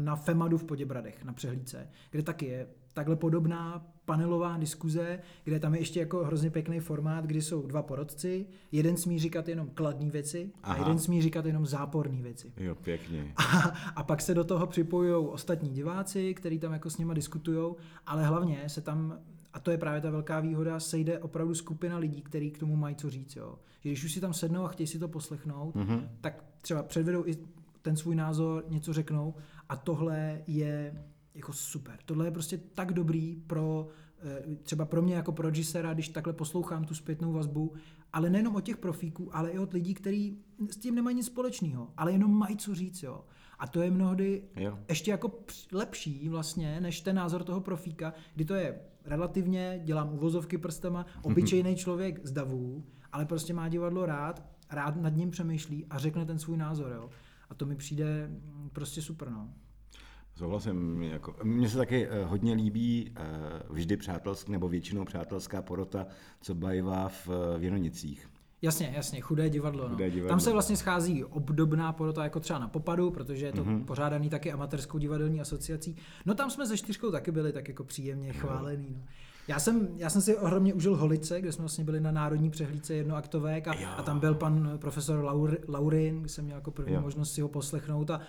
na 0.01 0.17
FEMADu 0.17 0.59
v 0.59 0.65
Poděbradech, 0.65 1.25
na 1.25 1.33
přehlídce, 1.33 1.89
kde 2.11 2.23
taky 2.23 2.47
je 2.47 2.67
takhle 2.93 3.17
podobná 3.17 3.87
panelová 4.05 4.57
diskuze, 4.57 5.19
kde 5.45 5.61
tam 5.61 5.75
je 5.75 5.81
ještě 5.81 6.01
jako 6.01 6.25
hrozně 6.25 6.51
pěkný 6.51 6.81
formát, 6.81 7.25
kdy 7.27 7.43
jsou 7.43 7.67
dva 7.67 7.83
porodci, 7.83 8.47
jeden 8.73 8.97
smí 8.97 9.19
říkat 9.19 9.49
jenom 9.49 9.71
kladné 9.75 10.11
věci 10.11 10.53
a 10.63 10.67
Aha. 10.71 10.79
jeden 10.79 10.99
smí 10.99 11.23
říkat 11.23 11.47
jenom 11.47 11.67
záporné 11.67 12.23
věci. 12.23 12.53
Jo, 12.57 12.75
pěkně. 12.75 13.33
A, 13.37 13.59
a 13.97 14.03
pak 14.03 14.21
se 14.21 14.35
do 14.35 14.45
toho 14.45 14.67
připojují 14.67 15.27
ostatní 15.29 15.69
diváci, 15.71 16.35
kteří 16.35 16.59
tam 16.59 16.73
jako 16.73 16.91
s 16.91 16.99
nima 16.99 17.15
diskutují, 17.15 17.75
ale 18.07 18.27
hlavně 18.27 18.69
se 18.69 18.81
tam, 18.81 19.19
a 19.53 19.61
to 19.61 19.71
je 19.71 19.79
právě 19.79 20.01
ta 20.01 20.11
velká 20.11 20.41
výhoda, 20.41 20.81
sejde 20.81 21.19
opravdu 21.19 21.55
skupina 21.55 21.99
lidí, 21.99 22.23
kteří 22.23 22.51
k 22.51 22.59
tomu 22.59 22.77
mají 22.77 22.95
co 22.97 23.11
říct. 23.11 23.37
Jo. 23.37 23.59
Že 23.81 23.89
když 23.91 24.05
už 24.05 24.13
si 24.13 24.21
tam 24.21 24.33
sednou 24.35 24.65
a 24.65 24.69
chtějí 24.69 24.87
si 24.87 24.99
to 24.99 25.09
poslechnout, 25.09 25.75
Mhm. 25.75 26.09
tak 26.21 26.45
třeba 26.63 26.83
předvedou 26.83 27.27
i 27.27 27.37
ten 27.83 27.97
svůj 27.97 28.15
názor, 28.17 28.65
něco 28.69 28.93
řeknou 28.93 29.35
a 29.71 29.77
tohle 29.77 30.43
je 30.47 31.05
jako 31.35 31.53
super. 31.53 31.99
Tohle 32.05 32.27
je 32.27 32.31
prostě 32.31 32.59
tak 32.59 32.93
dobrý 32.93 33.37
pro 33.47 33.89
eh, 34.23 34.57
třeba 34.63 34.85
pro 34.85 35.03
mě 35.03 35.15
jako 35.15 35.33
pro 35.33 35.49
režisera, 35.49 35.95
když 35.95 36.09
takhle 36.09 36.33
poslouchám 36.33 36.85
tu 36.85 36.95
zpětnou 36.95 37.33
vazbu, 37.33 37.73
ale 38.13 38.31
nejenom 38.31 38.57
od 38.57 38.61
těch 38.61 38.77
profíků, 38.77 39.37
ale 39.37 39.51
i 39.51 39.59
od 39.59 39.73
lidí, 39.73 39.95
kteří 39.95 40.39
s 40.71 40.77
tím 40.77 40.95
nemají 40.95 41.17
nic 41.17 41.27
společného, 41.27 41.89
ale 41.97 42.13
jenom 42.13 42.39
mají 42.39 42.57
co 42.57 42.75
říct. 42.75 43.03
Jo. 43.03 43.25
A 43.59 43.67
to 43.67 43.83
je 43.83 43.91
mnohdy 43.91 44.43
Jo. 44.57 44.79
ještě 44.89 45.11
jako 45.11 45.33
lepší 45.73 46.29
vlastně, 46.29 46.81
než 46.81 47.01
ten 47.01 47.17
názor 47.17 47.45
toho 47.45 47.61
profíka, 47.61 48.13
kdy 48.35 48.45
to 48.45 48.55
je 48.55 48.81
relativně, 49.05 49.81
dělám 49.85 50.13
uvozovky 50.13 50.59
prstama, 50.59 51.07
obyčejný 51.23 51.77
člověk 51.77 52.27
z 52.27 52.33
davů, 52.33 52.85
ale 53.13 53.25
prostě 53.27 53.55
má 53.55 53.69
divadlo 53.69 54.07
rád, 54.07 54.43
rád 54.71 54.97
nad 54.97 55.17
ním 55.17 55.31
přemýšlí 55.31 55.87
a 55.91 55.99
řekne 55.99 56.27
ten 56.27 56.39
svůj 56.39 56.57
názor. 56.57 56.93
Jo. 56.93 57.11
A 57.51 57.55
to 57.55 57.67
mi 57.67 57.77
přijde 57.77 58.29
mm, 58.29 58.71
prostě 58.73 59.03
super. 59.03 59.31
No. 59.31 59.49
Souhlasím. 60.37 61.03
Jako, 61.03 61.37
mně 61.43 61.69
se 61.69 61.77
taky 61.77 62.07
eh, 62.09 62.25
hodně 62.25 62.55
líbí 62.55 63.13
eh, 63.17 63.23
vždy 63.71 63.97
přátelská, 63.97 64.53
nebo 64.53 64.69
většinou 64.69 65.05
přátelská 65.05 65.63
porota, 65.63 66.07
co 66.41 66.55
bajvá 66.55 67.09
v 67.09 67.29
eh, 67.29 67.59
Věnonicích. 67.59 68.31
Jasně, 68.63 68.93
jasně, 68.97 69.21
chudé 69.21 69.51
divadlo. 69.51 69.83
No. 69.83 69.89
Chudé 69.95 70.11
divadlo. 70.11 70.29
Tam 70.29 70.41
se 70.41 70.53
vlastně 70.53 70.77
schází 70.77 71.25
obdobná 71.25 71.93
porota 71.93 72.25
jako 72.25 72.41
třeba 72.41 72.59
na 72.59 72.69
Popadu, 72.69 73.11
protože 73.11 73.47
je 73.47 73.53
to 73.53 73.65
Mhm. 73.65 73.77
mm-hmm. 73.81 73.85
pořádaný 73.85 74.29
taky 74.31 74.53
amatérskou 74.53 74.99
divadelní 74.99 75.41
asociací. 75.41 75.97
No 76.27 76.35
tam 76.35 76.51
jsme 76.51 76.67
se 76.67 76.77
čtyřkou 76.79 77.11
taky 77.11 77.31
byli 77.31 77.53
tak 77.53 77.69
jako 77.69 77.85
příjemně 77.85 78.33
chválený. 78.33 78.95
No. 78.99 79.03
Já 79.49 79.59
jsem, 79.59 79.89
já 79.97 80.11
jsem 80.11 80.23
si 80.23 80.37
ohromně 80.37 80.75
užil 80.75 80.97
Holice, 80.97 81.41
kde 81.41 81.53
jsme 81.53 81.63
vlastně 81.63 81.85
byli 81.85 82.01
na 82.01 82.11
národní 82.13 82.51
přehlídce 82.51 82.95
jednoaktovek 82.95 83.69
a, 83.69 83.75
Jo. 83.75 83.89
a 83.97 84.03
tam 84.03 84.19
byl 84.21 84.35
pan 84.35 84.73
profesor 84.81 85.25
Laur, 85.25 85.59
Laurin, 85.69 86.21
kde 86.21 86.29
jsem 86.29 86.45
měl 86.45 86.57
jako 86.57 86.71
první 86.71 86.95
Jo. 86.95 87.01
možnost 87.01 87.33
si 87.33 87.41
ho 87.41 87.49
poslechnout 87.49 88.11
a 88.11 88.21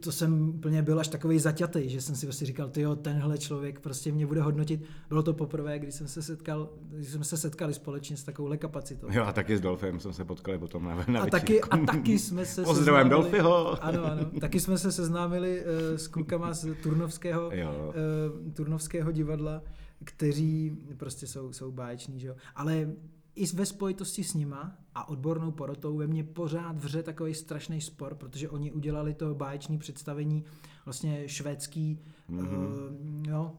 to 0.00 0.12
jsem 0.12 0.48
úplně 0.48 0.82
byl 0.82 1.00
až 1.00 1.08
takový 1.08 1.38
zaťatý, 1.38 1.88
že 1.88 2.00
jsem 2.00 2.16
si 2.16 2.26
prostě 2.26 2.46
říkal, 2.46 2.68
ty 2.68 2.84
tenhle 3.02 3.38
člověk 3.38 3.80
prostě 3.80 4.12
mě 4.12 4.26
bude 4.26 4.42
hodnotit. 4.42 4.82
Bylo 5.08 5.22
to 5.22 5.32
poprvé, 5.34 5.78
když 5.78 5.94
jsem 5.94 6.08
se 6.08 6.22
setkal, 6.22 6.68
když 6.90 7.08
jsme 7.08 7.24
se 7.24 7.36
setkali 7.36 7.74
společně 7.74 8.16
s 8.16 8.22
takovouhle 8.24 8.56
kapacitou. 8.56 9.06
Jo, 9.10 9.24
a 9.24 9.32
taky 9.32 9.56
s 9.56 9.60
Dolfem 9.60 10.00
jsme 10.00 10.12
se 10.12 10.24
potkali 10.24 10.58
potom 10.58 10.84
na, 10.84 11.04
na 11.08 11.20
A 11.22 11.26
taky, 11.26 11.60
a 11.62 11.76
taky 11.76 12.18
jsme 12.18 12.44
se 12.46 12.62
Pozdravím 12.64 12.84
seznámili- 12.86 13.10
Dolphyho. 13.10 13.84
Ano, 13.84 14.04
ano. 14.04 14.24
Taky 14.40 14.60
jsme 14.60 14.78
se 14.78 14.92
seznámili 14.92 15.60
uh, 15.64 15.96
s 15.96 16.08
klukama 16.08 16.52
z 16.52 16.66
Turnovského, 16.82 17.50
Jo. 17.52 17.94
uh, 18.46 18.52
Turnovského 18.52 19.12
divadla, 19.12 19.62
kteří 20.04 20.76
prostě 20.96 21.26
jsou, 21.26 21.52
jsou 21.52 21.72
báječní, 21.72 22.20
že 22.20 22.26
jo. 22.26 22.36
Ale 22.54 22.92
i 23.34 23.46
ve 23.46 23.66
spojitosti 23.66 24.24
s 24.24 24.34
nima 24.34 24.76
a 24.94 25.08
odbornou 25.08 25.50
porotou 25.50 25.96
ve 25.96 26.06
mně 26.06 26.24
pořád 26.24 26.76
vře 26.78 27.02
takový 27.02 27.34
strašný 27.34 27.80
spor, 27.80 28.14
protože 28.14 28.48
oni 28.48 28.72
udělali 28.72 29.14
to 29.14 29.34
báječné 29.34 29.78
představení 29.78 30.44
vlastně 30.84 31.28
švédský, 31.28 31.98
mm-hmm. 32.30 32.46
uh, 32.46 33.28
jo, 33.28 33.52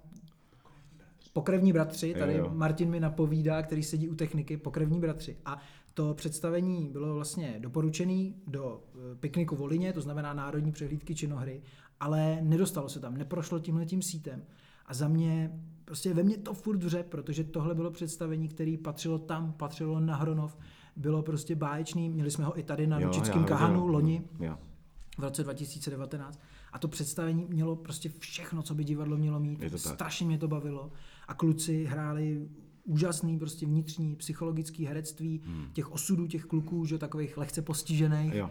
Pokrevní 1.34 1.74
bratři, 1.74 2.14
tady 2.14 2.34
Jo, 2.34 2.40
jo. 2.40 2.52
Martin 2.54 2.90
mi 2.90 3.00
napovídá, 3.00 3.62
který 3.62 3.84
sedí 3.84 4.10
u 4.10 4.16
techniky, 4.16 4.58
pokrevní 4.58 5.00
bratři. 5.00 5.38
A 5.46 5.60
to 5.94 6.14
představení 6.14 6.90
bylo 6.90 7.16
vlastně 7.16 7.56
doporučený 7.60 8.36
do 8.48 8.84
eh, 8.96 9.16
pikniku 9.16 9.56
v 9.56 9.60
Volině, 9.60 9.94
to 9.94 10.02
znamená 10.02 10.34
národní 10.34 10.72
přehlídky 10.72 11.16
činohry, 11.16 11.62
ale 12.00 12.40
nedostalo 12.42 12.90
se 12.90 13.00
tam, 13.00 13.18
neprošlo 13.18 13.60
tímhle 13.60 13.86
tím 13.86 14.02
sítem. 14.02 14.44
A 14.86 14.94
za 14.94 15.08
mě, 15.08 15.60
prostě 15.86 16.14
ve 16.14 16.24
mně 16.24 16.38
to 16.38 16.54
furt 16.54 16.84
vře, 16.84 17.04
protože 17.04 17.44
tohle 17.44 17.76
bylo 17.76 17.92
představení, 17.92 18.48
které 18.48 18.76
patřilo 18.84 19.20
tam, 19.20 19.54
patřilo 19.54 20.00
na 20.00 20.16
Hronov, 20.16 20.58
bylo 20.96 21.22
prostě 21.22 21.56
báječný, 21.56 22.10
měli 22.10 22.32
jsme 22.32 22.46
ho 22.46 22.60
i 22.60 22.64
tady 22.64 22.88
na 22.88 23.00
Jo, 23.00 23.08
Lučickém 23.08 23.42
já 23.42 23.48
Kahanu 23.48 23.74
rozumím. 23.74 23.94
loni 23.94 24.24
Jo. 24.40 24.58
v 25.18 25.24
roce 25.24 25.44
2019. 25.44 26.40
A 26.74 26.80
to 26.80 26.88
představení 26.88 27.46
mělo 27.50 27.76
prostě 27.76 28.10
všechno, 28.20 28.62
co 28.62 28.76
by 28.76 28.84
divadlo 28.84 29.18
mělo 29.18 29.40
mít. 29.40 29.64
Strašně 29.78 30.28
mě 30.28 30.38
to 30.38 30.48
bavilo. 30.48 30.92
A 31.28 31.34
kluci 31.34 31.84
hráli 31.84 32.50
úžasný 32.84 33.40
prostě 33.40 33.66
vnitřní 33.66 34.16
psychologický 34.16 34.86
herectví 34.86 35.42
hmm. 35.46 35.66
těch 35.74 35.92
osudů 35.92 36.28
těch 36.28 36.46
kluků, 36.46 36.86
že 36.86 36.98
takových 36.98 37.38
lehce 37.38 37.62
postižených 37.62 38.34
Jo. 38.34 38.50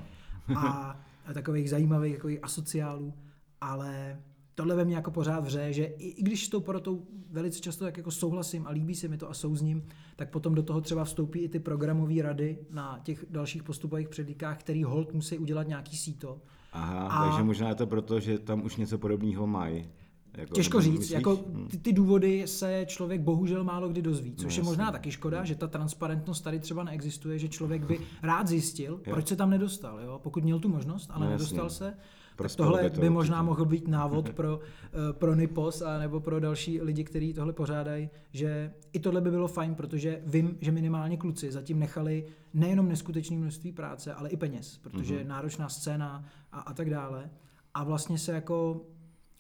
a, 0.57 1.01
a 1.27 1.33
takových 1.33 1.71
zajímavých 1.71 2.15
takových 2.15 2.39
asociálů, 2.43 3.15
ale 3.61 4.21
tohle 4.55 4.77
ve 4.77 4.85
mně 4.85 4.97
jako 4.97 5.11
pořád 5.11 5.41
vře, 5.45 5.73
že 5.73 5.85
i, 5.85 6.09
i 6.09 6.23
když 6.23 6.47
s 6.47 6.49
tou 6.49 6.61
porotou 6.61 7.07
velice 7.31 7.61
často 7.61 7.85
tak 7.85 7.97
jako 7.97 8.11
souhlasím 8.11 8.67
a 8.67 8.71
líbí 8.71 8.95
se 8.95 9.09
mi 9.09 9.17
to 9.19 9.31
a 9.31 9.35
souzním, 9.35 9.83
tak 10.17 10.31
potom 10.31 10.55
do 10.55 10.63
toho 10.63 10.81
třeba 10.81 11.05
vstoupí 11.05 11.39
i 11.39 11.49
ty 11.49 11.59
programové 11.61 12.23
rady 12.23 12.59
na 12.71 13.01
těch 13.03 13.25
dalších 13.31 13.63
postupových 13.63 14.09
předlíkách, 14.09 14.59
který 14.61 14.85
hold 14.85 15.13
musí 15.15 15.39
udělat 15.39 15.69
nějaký 15.69 15.97
síto. 15.97 16.41
Aha, 16.73 17.09
A- 17.09 17.29
takže 17.29 17.43
možná 17.45 17.69
je 17.69 17.75
to 17.75 17.87
proto, 17.87 18.21
že 18.21 18.39
tam 18.39 18.65
už 18.65 18.77
něco 18.77 18.99
podobného 18.99 19.47
mají. 19.47 19.89
Jako, 20.37 20.55
Těžko 20.55 20.81
říct, 20.81 20.93
myslíš? 20.93 21.11
jako 21.11 21.37
ty, 21.71 21.79
ty 21.79 21.93
důvody 21.93 22.43
se 22.47 22.85
člověk 22.89 23.21
bohužel 23.21 23.65
málo 23.65 23.89
kdy 23.89 24.03
dozví, 24.03 24.35
což 24.35 24.57
No, 24.57 24.61
je 24.61 24.65
možná 24.65 24.93
taky 24.93 25.11
škoda, 25.11 25.45
že 25.45 25.55
ta 25.55 25.67
transparentnost 25.69 26.41
tady 26.45 26.61
třeba 26.61 26.85
neexistuje, 26.85 27.39
že 27.39 27.49
člověk 27.49 27.85
by 27.85 28.01
rád 28.23 28.49
zjistil, 28.49 28.93
Jo. 29.07 29.13
proč 29.13 29.29
se 29.29 29.37
tam 29.37 29.51
nedostal, 29.51 30.01
jo? 30.01 30.21
pokud 30.23 30.45
měl 30.45 30.59
tu 30.61 30.69
možnost, 30.69 31.11
ale 31.13 31.25
No, 31.27 31.33
nedostal 31.33 31.65
jasně. 31.65 31.79
se, 31.79 31.97
tak 32.37 32.57
tohle 32.57 32.91
by 33.01 33.11
možná 33.11 33.43
mohl 33.43 33.65
být 33.65 33.89
návod 33.89 34.31
pro, 34.35 34.61
eh, 34.85 35.13
pro 35.13 35.35
Nipos 35.35 35.83
a 35.83 35.99
nebo 35.99 36.21
pro 36.21 36.41
další 36.41 36.81
lidi, 36.81 37.05
kteří 37.05 37.35
tohle 37.35 37.53
pořádají, 37.53 38.11
že 38.33 38.73
i 38.93 38.99
tohle 39.01 39.21
by 39.21 39.31
bylo 39.31 39.49
fajn, 39.49 39.75
protože 39.75 40.23
vím, 40.27 40.59
že 40.61 40.73
minimálně 40.73 41.17
kluci 41.17 41.53
zatím 41.53 41.79
nechali 41.79 42.25
nejenom 42.55 42.89
neskutečné 42.89 43.37
množství 43.37 43.73
práce, 43.73 44.15
ale 44.15 44.29
i 44.29 44.37
peněz, 44.37 44.79
protože 44.79 45.19
Mhm. 45.19 45.29
náročná 45.29 45.69
scéna 45.69 46.25
a, 46.53 46.61
a 46.61 46.75
tak 46.75 46.91
dále. 46.91 47.31
a 47.75 47.85
vlastně 47.85 48.19
se 48.19 48.33
jako, 48.33 48.87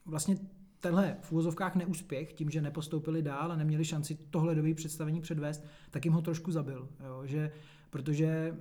vlastně 0.06 0.36
tenhle 0.80 1.16
v 1.20 1.32
úvozovkách 1.32 1.74
neúspěch, 1.76 2.32
tím, 2.32 2.50
že 2.50 2.62
nepostoupili 2.62 3.22
dál 3.22 3.52
a 3.52 3.56
neměli 3.56 3.84
šanci 3.84 4.18
tohle 4.30 4.54
dobrý 4.54 4.74
představení 4.74 5.20
předvést, 5.20 5.64
tak 5.90 6.04
jim 6.04 6.14
ho 6.14 6.22
trošku 6.22 6.52
zabil. 6.52 6.88
Jo? 7.06 7.22
Že, 7.24 7.50
protože 7.90 8.56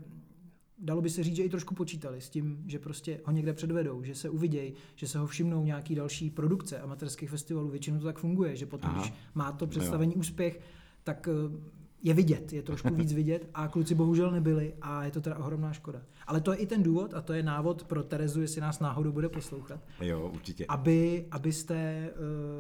dalo 0.82 1.02
by 1.02 1.10
se 1.10 1.24
říct, 1.24 1.36
že 1.36 1.44
i 1.44 1.50
trošku 1.50 1.76
počítali 1.76 2.22
s 2.22 2.30
tím, 2.30 2.64
že 2.68 2.80
prostě 2.80 3.22
ho 3.26 3.32
někde 3.32 3.54
předvedou, 3.54 4.04
že 4.04 4.16
se 4.16 4.30
uvidějí, 4.30 4.74
že 4.96 5.08
se 5.08 5.20
ho 5.20 5.28
všimnou 5.28 5.66
nějaký 5.66 5.96
další 5.96 6.30
produkce 6.30 6.80
amatérských 6.80 7.30
festivalů. 7.30 7.70
Většinou 7.70 8.00
to 8.00 8.06
tak 8.06 8.20
funguje, 8.20 8.56
že 8.56 8.66
potom, 8.66 8.90
Aha. 8.90 9.02
když 9.02 9.14
má 9.36 9.52
to 9.52 9.68
představení 9.68 10.14
jo. 10.14 10.20
úspěch, 10.20 10.62
tak 11.04 11.28
eh, 11.28 11.72
je 12.04 12.14
vidět, 12.14 12.54
je 12.54 12.62
trošku 12.62 12.90
víc 12.96 13.14
vidět 13.14 13.50
a 13.54 13.68
kluci 13.68 13.96
bohužel 13.96 14.32
nebyli 14.32 14.74
a 14.82 15.04
je 15.04 15.12
to 15.12 15.22
teda 15.22 15.38
ohromná 15.38 15.74
škoda. 15.74 16.02
Ale 16.28 16.42
to 16.42 16.52
je 16.52 16.58
i 16.58 16.66
ten 16.66 16.84
důvod 16.84 17.14
a 17.14 17.22
to 17.22 17.34
je 17.34 17.44
návod 17.44 17.84
pro 17.84 18.04
Terezu, 18.04 18.42
jestli 18.42 18.62
nás 18.62 18.80
náhodou 18.80 19.12
bude 19.12 19.30
poslouchat. 19.30 19.80
Jo, 20.02 20.32
určitě. 20.34 20.66
Aby, 20.68 21.26
abyste 21.32 22.10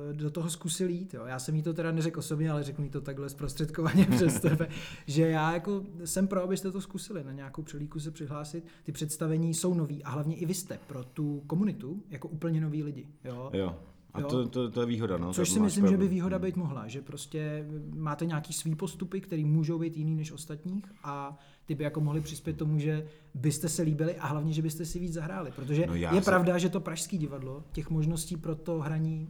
uh, 0.09 0.17
do 0.17 0.31
toho 0.31 0.49
zkusili 0.49 0.93
jít. 0.93 1.13
Jo. 1.13 1.25
Já 1.25 1.39
jsem 1.39 1.55
jí 1.55 1.61
to 1.61 1.73
teda 1.73 1.91
neřekl 1.91 2.19
osobně, 2.19 2.51
ale 2.51 2.63
řeknu 2.63 2.83
jí 2.83 2.89
to 2.89 3.01
takhle 3.01 3.29
zprostředkovaně 3.29 4.05
přes 4.15 4.39
tebe, 4.39 4.67
že 5.07 5.29
já 5.29 5.53
jako 5.53 5.83
jsem 6.05 6.27
pro, 6.27 6.43
abyste 6.43 6.71
to 6.71 6.81
zkusili 6.81 7.23
na 7.23 7.31
nějakou 7.31 7.61
přelíku 7.61 7.99
se 7.99 8.11
přihlásit. 8.11 8.65
Ty 8.83 8.91
představení 8.91 9.53
jsou 9.53 9.73
nový 9.73 10.03
a 10.03 10.09
hlavně 10.09 10.35
i 10.35 10.45
vy 10.45 10.53
jste 10.53 10.79
pro 10.87 11.03
tu 11.03 11.43
komunitu 11.47 12.03
jako 12.09 12.27
úplně 12.27 12.61
noví 12.61 12.83
lidi. 12.83 13.07
Jo. 13.23 13.49
jo. 13.53 13.75
A 14.13 14.21
to, 14.21 14.47
to, 14.47 14.71
to 14.71 14.81
je 14.81 14.87
výhoda, 14.87 15.17
no. 15.17 15.33
Což 15.33 15.49
si 15.49 15.59
myslím, 15.59 15.81
pravdu. 15.83 15.93
že 15.93 15.97
by 15.97 16.07
výhoda 16.07 16.39
být 16.39 16.55
mohla, 16.55 16.87
že 16.87 17.01
prostě 17.01 17.65
máte 17.95 18.25
nějaký 18.25 18.53
svý 18.53 18.75
postupy, 18.75 19.21
které 19.21 19.45
můžou 19.45 19.79
být 19.79 19.97
jiný 19.97 20.15
než 20.15 20.31
ostatních 20.31 20.85
a 21.03 21.39
ty 21.65 21.75
by 21.75 21.83
jako 21.83 22.01
mohli 22.01 22.21
přispět 22.21 22.57
tomu, 22.57 22.79
že 22.79 23.07
byste 23.33 23.69
se 23.69 23.81
líbili 23.81 24.15
a 24.15 24.27
hlavně, 24.27 24.53
že 24.53 24.61
byste 24.61 24.85
si 24.85 24.99
víc 24.99 25.13
zahráli. 25.13 25.51
Protože 25.55 25.87
no 25.87 25.95
je 25.95 26.09
se... 26.09 26.21
pravda, 26.21 26.57
že 26.57 26.69
to 26.69 26.79
pražský 26.79 27.17
divadlo 27.17 27.63
těch 27.71 27.89
možností 27.89 28.37
pro 28.37 28.55
to 28.55 28.79
hraní 28.79 29.29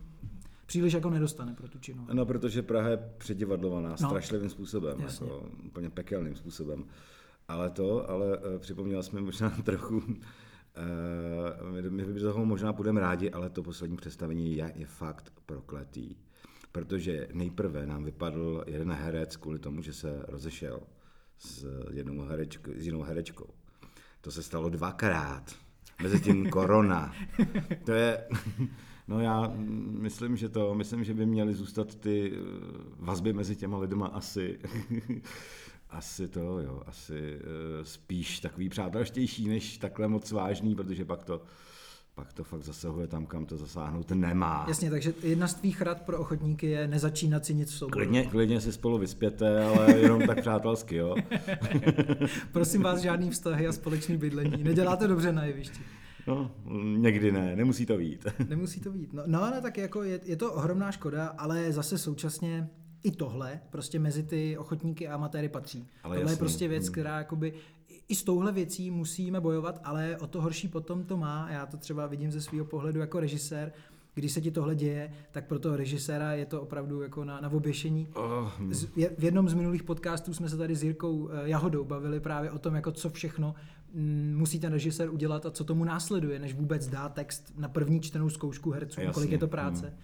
příliš 0.65 0.93
jako 0.93 1.09
nedostane 1.09 1.53
pro 1.53 1.67
tu 1.67 1.79
činu. 1.79 2.07
No, 2.13 2.25
protože 2.25 2.61
Praha 2.61 2.89
je 2.89 2.99
předivadlovaná 3.17 3.89
no. 3.89 3.97
strašlivým 3.97 4.49
způsobem, 4.49 4.99
jako 4.99 5.49
úplně 5.65 5.89
pekelným 5.89 6.36
způsobem. 6.36 6.86
Ale 7.47 7.69
to, 7.69 8.09
ale 8.09 8.38
uh, 8.38 8.57
připomněla 8.59 9.03
jsme 9.03 9.21
možná 9.21 9.49
trochu 9.63 10.03
Eh, 10.03 10.17
my, 11.72 11.89
my 11.89 12.19
toho 12.19 12.45
možná 12.45 12.74
budeme 12.74 13.01
rádi, 13.01 13.32
ale 13.32 13.49
to 13.49 13.63
poslední 13.63 13.97
představení 13.97 14.55
je, 14.55 14.74
je 14.76 14.86
fakt 14.86 15.34
prokletý. 15.45 16.15
Protože 16.72 17.28
nejprve 17.34 17.86
nám 17.86 18.03
vypadl 18.03 18.63
jeden 18.67 18.91
herec 18.91 19.36
kvůli 19.36 19.59
tomu, 19.59 19.82
že 19.82 19.93
se 19.93 20.26
rozešel 20.28 20.80
s, 21.38 21.65
jednou 21.91 22.22
herečkou, 22.22 22.72
s 22.76 22.86
jinou 22.86 23.01
herečkou. 23.01 23.47
To 24.22 24.32
se 24.32 24.43
stalo 24.43 24.69
dvakrát. 24.69 25.55
Mezi 26.01 26.19
tím 26.19 26.49
korona. 26.49 27.13
To 27.86 27.91
je... 27.91 28.28
No 29.07 29.19
já 29.19 29.53
myslím, 29.99 30.38
že 30.38 30.49
to, 30.49 30.76
myslím, 30.76 31.03
že 31.03 31.13
by 31.13 31.26
měly 31.26 31.53
zůstat 31.53 31.95
ty 31.95 32.34
vazby 32.99 33.34
mezi 33.34 33.55
těma 33.55 33.78
lidma 33.78 34.07
asi 34.07 34.59
asi 35.91 36.27
to, 36.27 36.59
jo, 36.59 36.81
asi 36.85 37.35
uh, 37.35 37.83
spíš 37.83 38.39
takový 38.39 38.69
přátelštější, 38.69 39.47
než 39.47 39.77
takhle 39.77 40.07
moc 40.07 40.31
vážný, 40.31 40.75
protože 40.75 41.05
pak 41.05 41.23
to, 41.23 41.41
pak 42.15 42.33
to 42.33 42.43
fakt 42.43 42.63
zasahuje 42.63 43.07
tam, 43.07 43.25
kam 43.25 43.45
to 43.45 43.57
zasáhnout 43.57 44.11
nemá. 44.11 44.65
Jasně, 44.67 44.89
takže 44.89 45.13
jedna 45.23 45.47
z 45.47 45.53
tvých 45.53 45.81
rad 45.81 46.01
pro 46.01 46.19
ochotníky 46.19 46.67
je 46.67 46.87
nezačínat 46.87 47.45
si 47.45 47.53
nic 47.53 47.71
v 47.71 47.73
souboru. 47.73 47.93
Klidně, 47.93 48.25
klidně 48.25 48.61
si 48.61 48.71
spolu 48.71 48.97
vyspěte, 48.97 49.65
ale 49.65 49.97
jenom 49.97 50.21
tak 50.27 50.41
přátelsky, 50.41 50.95
jo. 50.95 51.15
Prosím 52.51 52.81
vás, 52.81 53.01
žádný 53.01 53.29
vztahy 53.29 53.67
a 53.67 53.71
společný 53.71 54.17
bydlení. 54.17 54.63
Neděláte 54.63 55.07
dobře 55.07 55.31
na 55.31 55.45
jevišti. 55.45 55.79
No, 56.27 56.51
někdy 56.97 57.31
ne, 57.31 57.55
nemusí 57.55 57.85
to 57.85 57.97
být. 57.97 58.25
nemusí 58.49 58.79
to 58.79 58.91
být. 58.91 59.13
No, 59.13 59.23
no 59.25 59.43
ale 59.43 59.61
tak 59.61 59.77
jako 59.77 60.03
je, 60.03 60.19
je 60.23 60.35
to 60.35 60.53
ohromná 60.53 60.91
škoda, 60.91 61.27
ale 61.27 61.71
zase 61.71 61.97
současně 61.97 62.69
i 63.03 63.11
tohle 63.11 63.59
prostě 63.69 63.99
mezi 63.99 64.23
ty 64.23 64.57
ochotníky 64.57 65.07
a 65.07 65.15
amatéry 65.15 65.49
patří. 65.49 65.87
Ale 66.03 66.15
tohle 66.15 66.31
jasný. 66.31 66.33
je 66.33 66.37
prostě 66.37 66.67
věc, 66.67 66.83
hmm. 66.83 66.91
která 66.91 67.17
jakoby 67.17 67.53
i 68.07 68.15
s 68.15 68.23
touhle 68.23 68.51
věcí 68.51 68.91
musíme 68.91 69.41
bojovat, 69.41 69.79
ale 69.83 70.17
o 70.17 70.27
to 70.27 70.41
horší 70.41 70.67
potom 70.67 71.03
to 71.03 71.17
má. 71.17 71.47
Já 71.51 71.65
to 71.65 71.77
třeba 71.77 72.07
vidím 72.07 72.31
ze 72.31 72.41
svého 72.41 72.65
pohledu 72.65 72.99
jako 72.99 73.19
režisér, 73.19 73.71
když 74.13 74.31
se 74.31 74.41
ti 74.41 74.51
tohle 74.51 74.75
děje, 74.75 75.13
tak 75.31 75.47
pro 75.47 75.59
toho 75.59 75.77
režiséra 75.77 76.33
je 76.33 76.45
to 76.45 76.61
opravdu 76.61 77.01
jako 77.01 77.23
na, 77.23 77.41
na 77.41 77.49
oběšení. 77.49 78.07
Oh. 78.13 78.51
V 79.17 79.23
jednom 79.23 79.49
z 79.49 79.53
minulých 79.53 79.83
podcastů 79.83 80.33
jsme 80.33 80.49
se 80.49 80.57
tady 80.57 80.75
s 80.75 80.83
Jirkou 80.83 81.29
eh, 81.29 81.49
Jahodou 81.49 81.83
bavili 81.83 82.19
právě 82.19 82.51
o 82.51 82.59
tom, 82.59 82.75
jako 82.75 82.91
co 82.91 83.09
všechno 83.09 83.55
mm, 83.93 84.33
musí 84.37 84.59
ten 84.59 84.73
režisér 84.73 85.09
udělat 85.09 85.45
a 85.45 85.51
co 85.51 85.63
tomu 85.63 85.83
následuje, 85.83 86.39
než 86.39 86.53
vůbec 86.53 86.87
dá 86.87 87.09
text 87.09 87.53
na 87.57 87.69
první 87.69 88.01
čtenou 88.01 88.29
zkoušku 88.29 88.71
herců, 88.71 89.01
Jasně. 89.01 89.13
kolik 89.13 89.31
je 89.31 89.37
to 89.37 89.47
práce. 89.47 89.87
Hmm. 89.87 89.97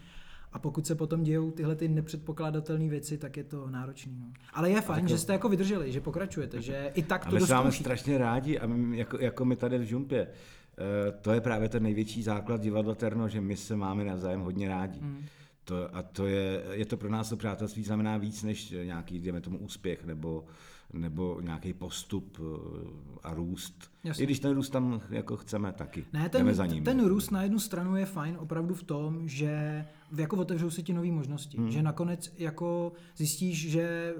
A 0.53 0.59
pokud 0.59 0.87
se 0.87 0.95
potom 0.95 1.23
dějou 1.23 1.51
tyhle 1.51 1.75
ty 1.75 1.87
nepředpokladatelné 1.87 2.89
věci, 2.89 3.17
tak 3.17 3.37
je 3.37 3.43
to 3.43 3.69
náročné. 3.69 4.11
No. 4.19 4.25
Ale 4.53 4.69
je 4.69 4.81
fajn, 4.81 5.07
že 5.07 5.17
jste 5.17 5.33
jako 5.33 5.49
vydrželi, 5.49 5.91
že 5.91 6.01
pokračujete, 6.01 6.61
že 6.61 6.91
i 6.93 7.03
tak 7.03 7.25
to 7.25 7.35
A 7.35 7.39
my 7.39 7.41
jsme 7.41 7.71
strašně 7.71 8.17
rádi, 8.17 8.59
a 8.59 8.67
my, 8.67 8.97
jako, 8.97 9.17
jako 9.19 9.45
my 9.45 9.55
tady 9.55 9.77
v 9.77 9.83
Žumpě. 9.83 10.27
Uh, 10.27 11.19
to 11.21 11.31
je 11.31 11.41
právě 11.41 11.69
ten 11.69 11.83
největší 11.83 12.23
základ 12.23 12.61
divadla 12.61 12.95
Terno, 12.95 13.29
že 13.29 13.41
my 13.41 13.55
se 13.55 13.75
máme 13.75 14.03
navzájem 14.03 14.41
hodně 14.41 14.67
rádi. 14.67 14.99
Mm. 15.01 15.25
To, 15.67 15.95
a 15.95 16.03
to 16.03 16.27
je, 16.27 16.63
je 16.71 16.85
to 16.85 16.97
pro 16.97 17.09
nás 17.09 17.29
to 17.29 17.37
přátelství 17.37 17.83
znamená 17.83 18.17
víc 18.17 18.43
než 18.43 18.69
nějaký, 18.69 19.19
dejme 19.19 19.41
tomu, 19.41 19.57
úspěch 19.57 20.05
nebo, 20.05 20.45
nebo 20.93 21.41
nějaký 21.41 21.73
postup 21.73 22.39
eh, 22.39 22.89
a 23.23 23.33
růst. 23.33 23.91
Jasně. 24.03 24.23
I 24.23 24.25
když 24.25 24.39
ten 24.39 24.55
růst 24.55 24.69
tam 24.69 25.01
jako 25.09 25.37
chceme 25.37 25.73
taky. 25.73 26.05
Ne, 26.13 26.29
ten, 26.29 26.53
za 26.53 26.65
ním. 26.65 26.83
ten 26.83 27.05
růst 27.05 27.31
na 27.31 27.43
jednu 27.43 27.59
stranu 27.59 27.95
je 27.95 28.05
fajn 28.05 28.37
opravdu 28.39 28.75
v 28.75 28.83
tom, 28.83 29.27
že 29.27 29.85
jako 30.17 30.37
otevřou 30.37 30.69
se 30.69 30.81
ti 30.81 30.93
nové 30.93 31.11
možnosti. 31.11 31.57
Hmm. 31.57 31.71
Že 31.71 31.81
nakonec 31.81 32.33
jako 32.37 32.91
zjistíš, 33.17 33.69
že 33.69 34.13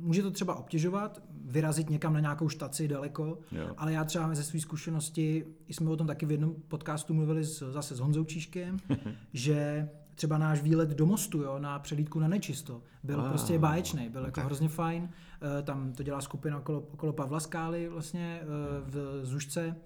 může 0.00 0.22
to 0.22 0.30
třeba 0.30 0.54
obtěžovat, 0.54 1.22
vyrazit 1.44 1.90
někam 1.90 2.14
na 2.14 2.20
nějakou 2.20 2.48
štaci 2.48 2.88
daleko, 2.88 3.38
jo. 3.52 3.74
ale 3.76 3.92
já 3.92 4.04
třeba 4.04 4.34
ze 4.34 4.42
své 4.42 4.60
zkušenosti, 4.60 5.44
jsme 5.68 5.90
o 5.90 5.96
tom 5.96 6.06
taky 6.06 6.26
v 6.26 6.30
jednom 6.30 6.54
podcastu 6.68 7.14
mluvili 7.14 7.44
s, 7.44 7.72
zase 7.72 7.96
s 7.96 8.00
Honzou 8.00 8.24
Číškem, 8.24 8.76
že 9.32 9.88
třeba 10.22 10.38
náš 10.38 10.62
výlet 10.62 10.88
do 10.88 11.06
mostu 11.06 11.42
jo, 11.42 11.58
na 11.58 11.78
přelídku 11.78 12.20
na 12.20 12.28
nečisto 12.28 12.82
byl 13.02 13.20
ah, 13.20 13.28
prostě 13.28 13.58
báječný, 13.58 14.08
byl 14.08 14.24
jako 14.24 14.40
hrozně 14.40 14.68
fajn. 14.68 15.10
Eh, 15.58 15.62
tam 15.62 15.92
to 15.92 16.02
dělá 16.02 16.20
skupina 16.20 16.58
okolo, 16.58 16.80
okolo 16.80 17.12
Pavla 17.12 17.40
Skály 17.40 17.88
vlastně 17.88 18.40
eh, 18.42 18.46
v 18.84 19.26
Zušce. 19.26 19.76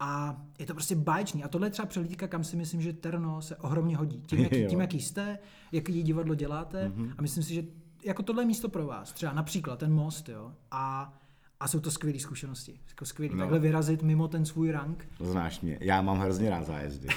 A 0.00 0.42
je 0.58 0.66
to 0.66 0.74
prostě 0.74 0.96
báječný. 0.96 1.44
A 1.44 1.48
tohle 1.48 1.66
je 1.66 1.70
třeba 1.70 1.86
přelídka, 1.86 2.28
kam 2.28 2.44
si 2.44 2.56
myslím, 2.56 2.82
že 2.82 2.92
Terno 2.92 3.42
se 3.42 3.56
ohromně 3.56 3.96
hodí. 3.96 4.22
Tím, 4.26 4.38
jak, 4.52 4.70
tím 4.70 4.80
jaký 4.80 5.00
jste, 5.00 5.38
jaký 5.72 6.02
divadlo 6.02 6.34
děláte. 6.34 6.88
Mm-hmm. 6.88 7.14
A 7.18 7.22
myslím 7.22 7.42
si, 7.42 7.54
že 7.54 7.64
jako 8.04 8.22
tohle 8.22 8.42
je 8.42 8.46
místo 8.46 8.68
pro 8.68 8.86
vás. 8.86 9.12
Třeba 9.12 9.32
například 9.32 9.78
ten 9.78 9.92
most. 9.92 10.28
Jo. 10.28 10.52
A 10.70 11.12
a 11.60 11.68
jsou 11.68 11.80
to 11.80 11.90
skvělé 11.90 12.18
zkušenosti. 12.18 12.80
Jako 12.88 13.04
skvělý. 13.04 13.34
No. 13.34 13.40
Takhle 13.40 13.58
vyrazit 13.58 14.02
mimo 14.02 14.28
ten 14.28 14.44
svůj 14.44 14.70
rank. 14.70 15.08
Znáš 15.20 15.60
mě, 15.60 15.78
já 15.80 16.02
mám 16.02 16.18
hrozně 16.18 16.50
rád 16.50 16.66
zájezdy. 16.66 17.08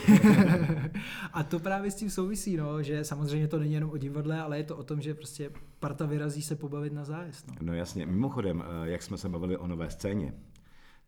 a 1.33 1.43
to 1.43 1.59
právě 1.59 1.91
s 1.91 1.95
tím 1.95 2.09
souvisí, 2.09 2.57
no, 2.57 2.83
že 2.83 3.03
samozřejmě 3.03 3.47
to 3.47 3.59
není 3.59 3.73
jenom 3.73 3.89
o 3.89 3.97
divadle, 3.97 4.41
ale 4.41 4.57
je 4.57 4.63
to 4.63 4.77
o 4.77 4.83
tom, 4.83 5.01
že 5.01 5.13
prostě 5.13 5.51
parta 5.79 6.05
vyrazí 6.05 6.41
se 6.41 6.55
pobavit 6.55 6.93
na 6.93 7.03
zájezd. 7.03 7.47
No, 7.47 7.55
no 7.61 7.73
jasně, 7.73 8.05
mimochodem, 8.05 8.63
eh, 8.63 8.89
jak 8.89 9.03
jsme 9.03 9.17
se 9.17 9.29
bavili 9.29 9.57
o 9.57 9.67
nové 9.67 9.89
scéně, 9.89 10.33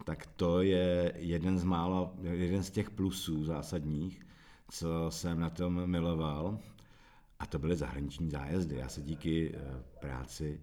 tak 0.06 0.26
to 0.26 0.62
je 0.62 1.14
jeden 1.16 1.60
z 1.60 1.64
mála, 1.64 2.14
jeden 2.22 2.64
z 2.64 2.72
těch 2.72 2.90
plusů 2.90 3.46
zásadních, 3.46 4.26
co 4.70 5.12
jsem 5.12 5.40
na 5.40 5.50
tom 5.50 5.88
miloval, 5.88 6.60
a 7.40 7.46
to 7.46 7.60
byly 7.60 7.76
zahraniční 7.76 8.30
zájezdy. 8.30 8.76
Já 8.76 8.90
se 8.90 9.02
díky 9.02 9.56
eh, 9.56 9.84
práci 10.00 10.60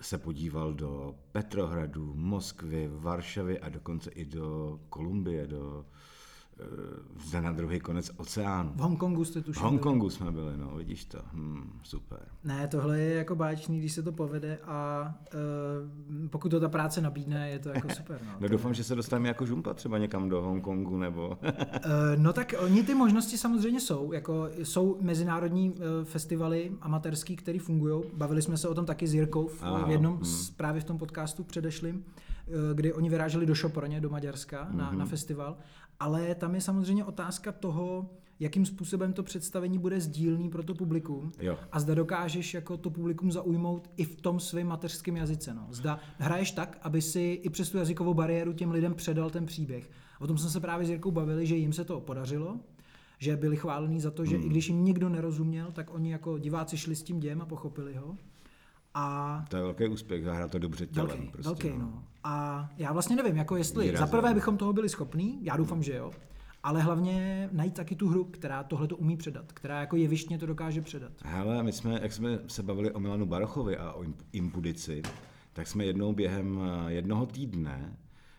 se 0.00 0.18
podíval 0.18 0.74
do 0.74 1.14
Petrohradu, 1.32 2.14
Moskvy, 2.14 2.88
Varšavy 2.92 3.60
a 3.60 3.68
dokonce 3.68 4.10
i 4.10 4.24
do 4.24 4.80
Kolumbie, 4.88 5.46
do 5.46 5.86
zde 7.26 7.40
na 7.40 7.52
druhý 7.52 7.80
konec 7.80 8.10
oceánu. 8.16 8.72
V 8.74 8.80
Hongkongu 8.80 9.24
jste 9.24 9.40
tušili. 9.40 9.62
V 9.62 9.64
Hongkongu 9.70 10.10
jsme 10.10 10.32
byli, 10.32 10.56
no, 10.56 10.72
vidíš 10.76 11.04
to. 11.04 11.18
Hmm, 11.32 11.80
super. 11.82 12.18
Ne, 12.44 12.68
tohle 12.68 13.00
je 13.00 13.14
jako 13.14 13.36
báječný, 13.36 13.78
když 13.78 13.92
se 13.92 14.02
to 14.02 14.12
povede 14.12 14.58
a 14.64 15.14
uh, 15.34 16.28
pokud 16.28 16.48
to 16.48 16.60
ta 16.60 16.68
práce 16.68 17.00
nabídne, 17.00 17.50
je 17.50 17.58
to 17.58 17.68
jako 17.68 17.88
super. 17.88 18.20
No, 18.26 18.32
no 18.40 18.48
doufám, 18.48 18.74
že 18.74 18.84
se 18.84 18.94
dostaneme 18.94 19.28
jako 19.28 19.46
žumpa 19.46 19.74
třeba 19.74 19.98
někam 19.98 20.28
do 20.28 20.42
Hongkongu 20.42 20.98
nebo... 20.98 21.28
uh, 21.28 21.50
no 22.16 22.32
tak 22.32 22.54
oni 22.58 22.82
ty 22.82 22.94
možnosti 22.94 23.38
samozřejmě 23.38 23.80
jsou. 23.80 24.12
Jako 24.12 24.48
jsou 24.62 24.98
mezinárodní 25.00 25.74
festivaly 26.04 26.72
amatérský, 26.80 27.36
které 27.36 27.58
fungují. 27.58 28.02
Bavili 28.14 28.42
jsme 28.42 28.56
se 28.56 28.68
o 28.68 28.74
tom 28.74 28.86
taky 28.86 29.06
s 29.06 29.14
Jirkou 29.14 29.46
v, 29.46 29.62
Aha, 29.62 29.86
v 29.86 29.90
jednom 29.90 30.14
hmm. 30.14 30.24
z, 30.24 30.50
právě 30.50 30.80
v 30.80 30.84
tom 30.84 30.98
podcastu 30.98 31.44
předešlým, 31.44 32.04
kdy 32.74 32.92
oni 32.92 33.10
vyráželi 33.10 33.46
do 33.46 33.54
Šoporně, 33.54 34.00
do 34.00 34.10
Maďarska, 34.10 34.68
mm-hmm. 34.70 34.76
na, 34.76 34.92
na 34.92 35.06
festival 35.06 35.56
ale 36.00 36.34
tam 36.34 36.54
je 36.54 36.60
samozřejmě 36.60 37.04
otázka 37.04 37.52
toho, 37.52 38.10
jakým 38.40 38.66
způsobem 38.66 39.12
to 39.12 39.22
představení 39.22 39.78
bude 39.78 40.00
sdílný 40.00 40.50
pro 40.50 40.62
to 40.62 40.74
publikum 40.74 41.32
jo. 41.40 41.58
a 41.72 41.80
zda 41.80 41.94
dokážeš 41.94 42.54
jako 42.54 42.76
to 42.76 42.90
publikum 42.90 43.32
zaujmout 43.32 43.90
i 43.96 44.04
v 44.04 44.20
tom 44.20 44.40
svém 44.40 44.66
mateřském 44.66 45.16
jazyce. 45.16 45.54
No. 45.54 45.66
Zda 45.70 45.98
hraješ 46.18 46.50
tak, 46.50 46.78
aby 46.82 47.02
si 47.02 47.40
i 47.42 47.50
přes 47.50 47.70
tu 47.70 47.78
jazykovou 47.78 48.14
bariéru 48.14 48.52
těm 48.52 48.70
lidem 48.70 48.94
předal 48.94 49.30
ten 49.30 49.46
příběh. 49.46 49.90
O 50.20 50.26
tom 50.26 50.38
jsme 50.38 50.50
se 50.50 50.60
právě 50.60 50.86
s 50.86 50.90
Jirkou 50.90 51.10
bavili, 51.10 51.46
že 51.46 51.56
jim 51.56 51.72
se 51.72 51.84
to 51.84 52.00
podařilo, 52.00 52.60
že 53.18 53.36
byli 53.36 53.56
chválení 53.56 54.00
za 54.00 54.10
to, 54.10 54.24
že 54.24 54.36
hmm. 54.36 54.46
i 54.46 54.48
když 54.48 54.68
jim 54.68 54.84
nikdo 54.84 55.08
nerozuměl, 55.08 55.72
tak 55.72 55.94
oni 55.94 56.12
jako 56.12 56.38
diváci 56.38 56.76
šli 56.76 56.96
s 56.96 57.02
tím 57.02 57.20
dějem 57.20 57.42
a 57.42 57.46
pochopili 57.46 57.94
ho. 57.94 58.16
A 58.94 59.44
to 59.48 59.56
je 59.56 59.62
velký 59.62 59.88
úspěch, 59.88 60.24
zahrát 60.24 60.50
to 60.50 60.58
dobře 60.58 60.86
tělem. 60.86 61.08
Velký, 61.08 61.28
prostě, 61.30 61.48
velký, 61.48 61.68
no. 61.68 61.84
no. 61.84 62.04
A 62.24 62.68
já 62.76 62.92
vlastně 62.92 63.16
nevím, 63.16 63.36
jako 63.36 63.56
jestli 63.56 63.96
za 63.96 64.06
prvé 64.06 64.34
bychom 64.34 64.56
toho 64.56 64.72
byli 64.72 64.88
schopní, 64.88 65.38
já 65.44 65.56
doufám, 65.56 65.82
že 65.82 65.94
jo, 65.94 66.10
ale 66.62 66.82
hlavně 66.82 67.48
najít 67.52 67.74
taky 67.74 67.94
tu 67.96 68.08
hru, 68.08 68.24
která 68.24 68.64
tohle 68.64 68.88
to 68.88 68.96
umí 68.96 69.16
předat, 69.16 69.52
která 69.52 69.80
jako 69.80 69.96
jevištně 69.96 70.38
to 70.38 70.46
dokáže 70.46 70.80
předat. 70.80 71.12
Hele, 71.24 71.62
my 71.62 71.72
jsme, 71.72 71.98
jak 72.02 72.12
jsme 72.12 72.38
se 72.46 72.62
bavili 72.62 72.92
o 72.92 73.00
Milanu 73.00 73.26
Barochovi 73.26 73.76
a 73.76 73.92
o 73.92 74.02
imp- 74.02 74.24
Impudici, 74.32 75.02
tak 75.52 75.66
jsme 75.66 75.84
jednou 75.84 76.12
během 76.12 76.60
eh, 76.62 76.92
jednoho 76.92 77.26
týdne 77.26 77.96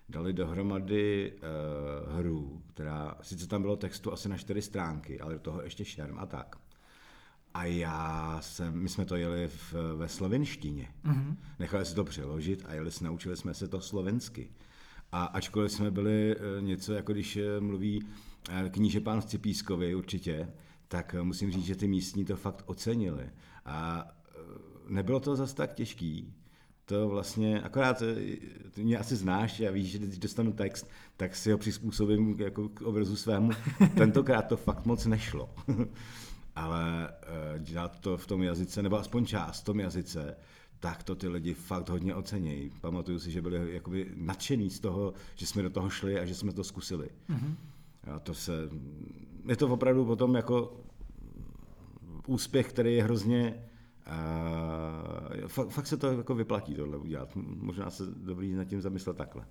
dali 0.09 0.33
dohromady 0.33 1.33
uh, 1.33 2.17
hru, 2.17 2.61
která, 2.67 3.17
sice 3.21 3.47
tam 3.47 3.61
bylo 3.61 3.75
textu 3.75 4.13
asi 4.13 4.29
na 4.29 4.37
čtyři 4.37 4.61
stránky, 4.61 5.19
ale 5.19 5.33
do 5.33 5.39
toho 5.39 5.61
ještě 5.61 5.85
šerm 5.85 6.19
a 6.19 6.25
tak. 6.25 6.55
A 7.55 7.65
já 7.65 8.37
jsem, 8.41 8.73
my 8.81 8.89
jsme 8.89 9.05
to 9.05 9.15
jeli 9.15 9.47
v, 9.47 9.73
ve 9.95 10.07
slovenštině. 10.07 10.87
Mm-hmm. 11.05 11.35
Nechali 11.59 11.85
si 11.85 11.95
to 11.95 12.03
přeložit 12.03 12.65
a 12.67 12.73
jeli, 12.73 12.91
naučili 13.01 13.37
jsme 13.37 13.53
se 13.53 13.67
to 13.67 13.81
slovensky. 13.81 14.49
A 15.11 15.23
ačkoliv 15.25 15.71
jsme 15.71 15.91
byli 15.91 16.35
eh, 16.35 16.61
něco, 16.61 16.93
jako 16.93 17.13
když 17.13 17.37
eh, 17.37 17.59
mluví 17.59 18.05
eh, 18.49 18.69
kníže 18.69 18.99
pán 19.01 19.21
v 19.21 19.25
Cipískovi 19.25 19.95
určitě, 19.95 20.47
tak 20.87 21.15
eh, 21.15 21.21
musím 21.21 21.51
říct, 21.51 21.65
že 21.65 21.75
ty 21.75 21.87
místní 21.87 22.25
to 22.25 22.35
fakt 22.35 22.63
ocenili. 22.65 23.29
A 23.65 24.07
eh, 24.07 24.39
nebylo 24.87 25.19
to 25.19 25.35
zas 25.35 25.53
tak 25.53 25.73
těžký. 25.73 26.33
To 26.85 27.09
vlastně, 27.09 27.61
akorát 27.61 28.01
eh, 28.01 28.15
ty 28.71 28.83
mě 28.83 28.97
asi 28.97 29.15
znáš 29.15 29.61
a 29.61 29.71
víš, 29.71 29.91
že 29.91 29.97
když 29.97 30.19
dostanu 30.19 30.53
text, 30.53 30.89
tak 31.17 31.35
si 31.35 31.51
ho 31.51 31.57
přizpůsobím 31.57 32.35
jako 32.39 32.69
k 32.69 32.81
obrazu 32.81 33.15
svému. 33.15 33.51
Tentokrát 33.97 34.47
to 34.47 34.57
fakt 34.57 34.85
moc 34.85 35.05
nešlo. 35.05 35.49
Ale 36.55 37.09
eh, 37.09 37.59
dělat 37.59 37.99
to 37.99 38.17
v 38.17 38.27
tom 38.27 38.43
jazyce, 38.43 38.83
nebo 38.83 38.99
aspoň 38.99 39.25
část 39.25 39.61
v 39.61 39.65
tom 39.65 39.79
jazyce, 39.79 40.37
tak 40.79 41.03
to 41.03 41.15
ty 41.15 41.27
lidi 41.27 41.53
fakt 41.53 41.89
hodně 41.89 42.15
ocenějí. 42.15 42.71
Pamatuju 42.81 43.19
si, 43.19 43.31
že 43.31 43.41
byli 43.41 43.73
jakoby 43.73 44.11
nadšení 44.15 44.69
z 44.69 44.79
toho, 44.79 45.13
že 45.35 45.45
jsme 45.45 45.61
do 45.61 45.69
toho 45.69 45.89
šli 45.89 46.19
a 46.19 46.25
že 46.25 46.35
jsme 46.35 46.53
to 46.53 46.63
zkusili. 46.63 47.09
Mm-hmm. 47.29 47.55
A 48.15 48.19
to 48.19 48.33
se, 48.33 48.69
je 49.47 49.55
to 49.55 49.67
opravdu 49.67 50.05
potom 50.05 50.35
jako 50.35 50.79
úspěch, 52.27 52.69
který 52.69 52.95
je 52.95 53.03
hrozně, 53.03 53.63
uh, 54.07 55.47
fakt, 55.47 55.69
fakt 55.69 55.87
se 55.87 55.97
to 55.97 56.07
jako 56.07 56.35
vyplatí 56.35 56.75
tohle 56.75 56.97
udělat. 56.97 57.29
Možná 57.35 57.89
se 57.89 58.03
dobrý 58.05 58.53
nad 58.53 58.65
tím 58.65 58.81
zamyslet 58.81 59.17
takhle. 59.17 59.45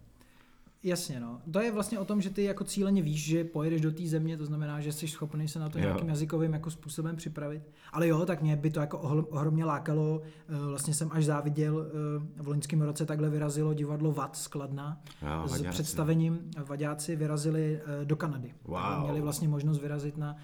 Jasně, 0.85 1.21
no. 1.21 1.41
To 1.51 1.61
je 1.61 1.73
vlastně 1.73 1.99
o 1.99 2.05
tom, 2.05 2.21
že 2.21 2.31
ty 2.31 2.45
jako 2.45 2.65
cíleně 2.65 3.03
víš, 3.03 3.25
že 3.25 3.45
pojedeš 3.45 3.81
do 3.81 3.93
té 3.93 4.07
země, 4.07 4.37
to 4.37 4.47
znamená, 4.47 4.81
že 4.81 4.93
jsi 4.93 5.09
schopný 5.09 5.49
se 5.49 5.59
na 5.59 5.69
to 5.69 5.79
Jo. 5.79 5.85
nějakým 5.85 6.09
jazykovým 6.09 6.53
jako 6.53 6.71
způsobem 6.71 7.17
připravit. 7.17 7.63
Ale 7.93 8.09
jo, 8.09 8.27
tak 8.27 8.43
mě 8.43 8.57
by 8.57 8.71
to 8.71 8.81
jako 8.81 8.99
ohromně 9.31 9.65
lákalo. 9.65 10.23
Eh, 10.49 10.67
Vlastně 10.69 10.95
jsem 10.95 11.09
až 11.13 11.25
záviděl, 11.25 11.87
eh, 12.39 12.43
v 12.43 12.49
loňském 12.49 12.83
roce 12.83 13.07
takhle 13.07 13.31
vyrazilo 13.31 13.75
divadlo 13.75 14.13
VAT 14.13 14.37
z 14.37 14.49
Kladna 14.49 15.01
Jo, 15.23 15.49
s 15.49 15.51
Vaďáci. 15.51 15.69
představením. 15.75 16.51
Vaďáci 16.67 17.17
vyrazili 17.17 17.81
eh, 18.03 18.05
do 18.05 18.17
Kanady. 18.17 18.55
Wow. 18.65 19.01
Měli 19.03 19.21
vlastně 19.21 19.49
možnost 19.49 19.81
vyrazit 19.81 20.17
na 20.17 20.37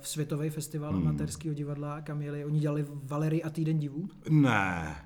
v 0.00 0.08
světový 0.08 0.50
festival 0.50 0.92
hmm. 0.92 1.08
amatérského 1.08 1.54
divadla, 1.54 2.00
kam 2.00 2.22
jeli. 2.22 2.44
Oni 2.44 2.58
dělali 2.60 2.84
Valery 2.88 3.42
a 3.42 3.50
týden 3.50 3.78
divů. 3.78 4.08
Ne. 4.30 4.96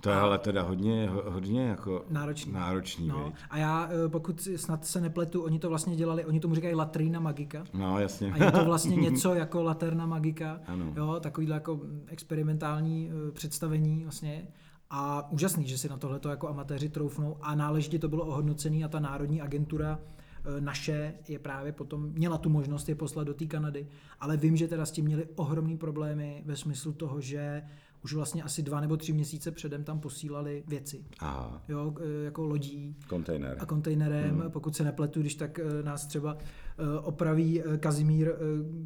To 0.00 0.10
je 0.10 0.16
ale 0.16 0.38
teda 0.38 0.62
hodně, 0.62 1.08
ho- 1.08 1.22
hodně 1.30 1.66
jako 1.66 2.04
Náročný. 2.10 2.52
náročný 2.52 3.08
No, 3.08 3.32
a 3.50 3.58
já, 3.58 3.88
eh, 4.06 4.08
pokud 4.08 4.48
snad 4.56 4.84
se 4.86 5.00
nepletu, 5.00 5.42
oni 5.42 5.58
to 5.58 5.68
vlastně 5.68 5.96
dělali, 5.96 6.24
oni 6.24 6.40
tomu 6.40 6.54
říkají 6.54 6.74
latrina 6.74 7.20
magika. 7.20 7.64
no 7.74 7.98
jasně. 8.00 8.32
A 8.32 8.44
je 8.44 8.52
to 8.52 8.64
vlastně 8.64 8.96
něco 9.06 9.34
jako 9.34 9.62
Laterna 9.62 10.06
Magika, 10.06 10.60
Ano. 10.66 10.92
jo, 10.96 11.16
takovýhle 11.20 11.54
jako 11.54 11.80
experimentální 12.06 13.10
eh, 13.28 13.32
představení 13.32 14.02
vlastně. 14.02 14.46
A 14.90 15.30
úžasný, 15.32 15.66
že 15.66 15.78
si 15.78 15.88
na 15.88 15.96
tohle 15.96 16.20
jako 16.28 16.48
amatéři 16.48 16.88
troufnou 16.88 17.36
a 17.42 17.54
náležitě 17.54 17.98
to 17.98 18.08
bylo 18.08 18.24
ohodnocený 18.24 18.84
a 18.84 18.88
ta 18.88 19.00
národní 19.00 19.40
agentura 19.40 19.98
eh, 20.44 20.60
naše 20.60 21.14
je 21.28 21.38
právě 21.38 21.72
potom, 21.72 22.02
měla 22.12 22.38
tu 22.38 22.48
možnost 22.50 22.88
je 22.88 22.94
poslat 22.94 23.24
do 23.24 23.34
té 23.34 23.44
Kanady, 23.46 23.86
ale 24.20 24.36
vím, 24.36 24.56
že 24.56 24.68
teda 24.68 24.86
s 24.86 24.90
tím 24.90 25.04
měli 25.04 25.26
ohromný 25.36 25.76
problémy 25.76 26.42
ve 26.46 26.56
smyslu 26.56 26.92
toho, 26.92 27.20
že 27.20 27.62
už 28.06 28.14
vlastně 28.14 28.42
asi 28.42 28.62
dva 28.62 28.80
nebo 28.80 28.96
tři 28.96 29.12
měsíce 29.12 29.50
předem 29.50 29.84
tam 29.84 30.00
posílali 30.00 30.62
věci, 30.66 31.04
Aha, 31.18 31.62
jo, 31.68 31.94
eh, 32.00 32.24
jako 32.24 32.44
lodí, 32.44 32.96
kontejner. 33.08 33.56
a 33.60 33.66
kontejnerem, 33.66 34.40
hmm. 34.40 34.50
pokud 34.50 34.76
se 34.76 34.84
nepletu, 34.84 35.20
když 35.20 35.34
tak 35.34 35.58
eh, 35.58 35.82
nás 35.82 36.06
třeba 36.06 36.36
eh, 36.38 37.00
opraví 37.00 37.62
Kazimír 37.80 38.32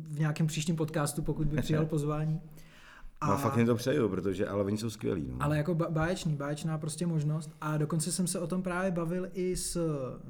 v 0.08 0.18
nějakém 0.18 0.46
příštím 0.46 0.76
podcastu, 0.76 1.22
pokud 1.22 1.46
by 1.46 1.56
přijal 1.56 1.86
pozvání. 1.96 2.40
A... 3.20 3.26
No, 3.26 3.36
fakt 3.36 3.56
mi 3.56 3.64
to 3.64 3.74
přeju, 3.74 4.08
protože 4.08 4.48
ale 4.48 4.64
oni 4.64 4.78
jsou 4.78 4.90
skvělí. 4.90 5.28
No. 5.28 5.36
Ale 5.40 5.56
jako 5.56 5.74
báječný, 5.74 6.36
báječná 6.36 6.78
prostě 6.78 7.06
možnost. 7.06 7.50
A 7.60 7.76
dokonce 7.76 8.12
jsem 8.12 8.26
se 8.26 8.40
o 8.40 8.46
tom 8.46 8.62
právě 8.62 8.90
bavil 8.90 9.28
i 9.32 9.56
s 9.56 9.78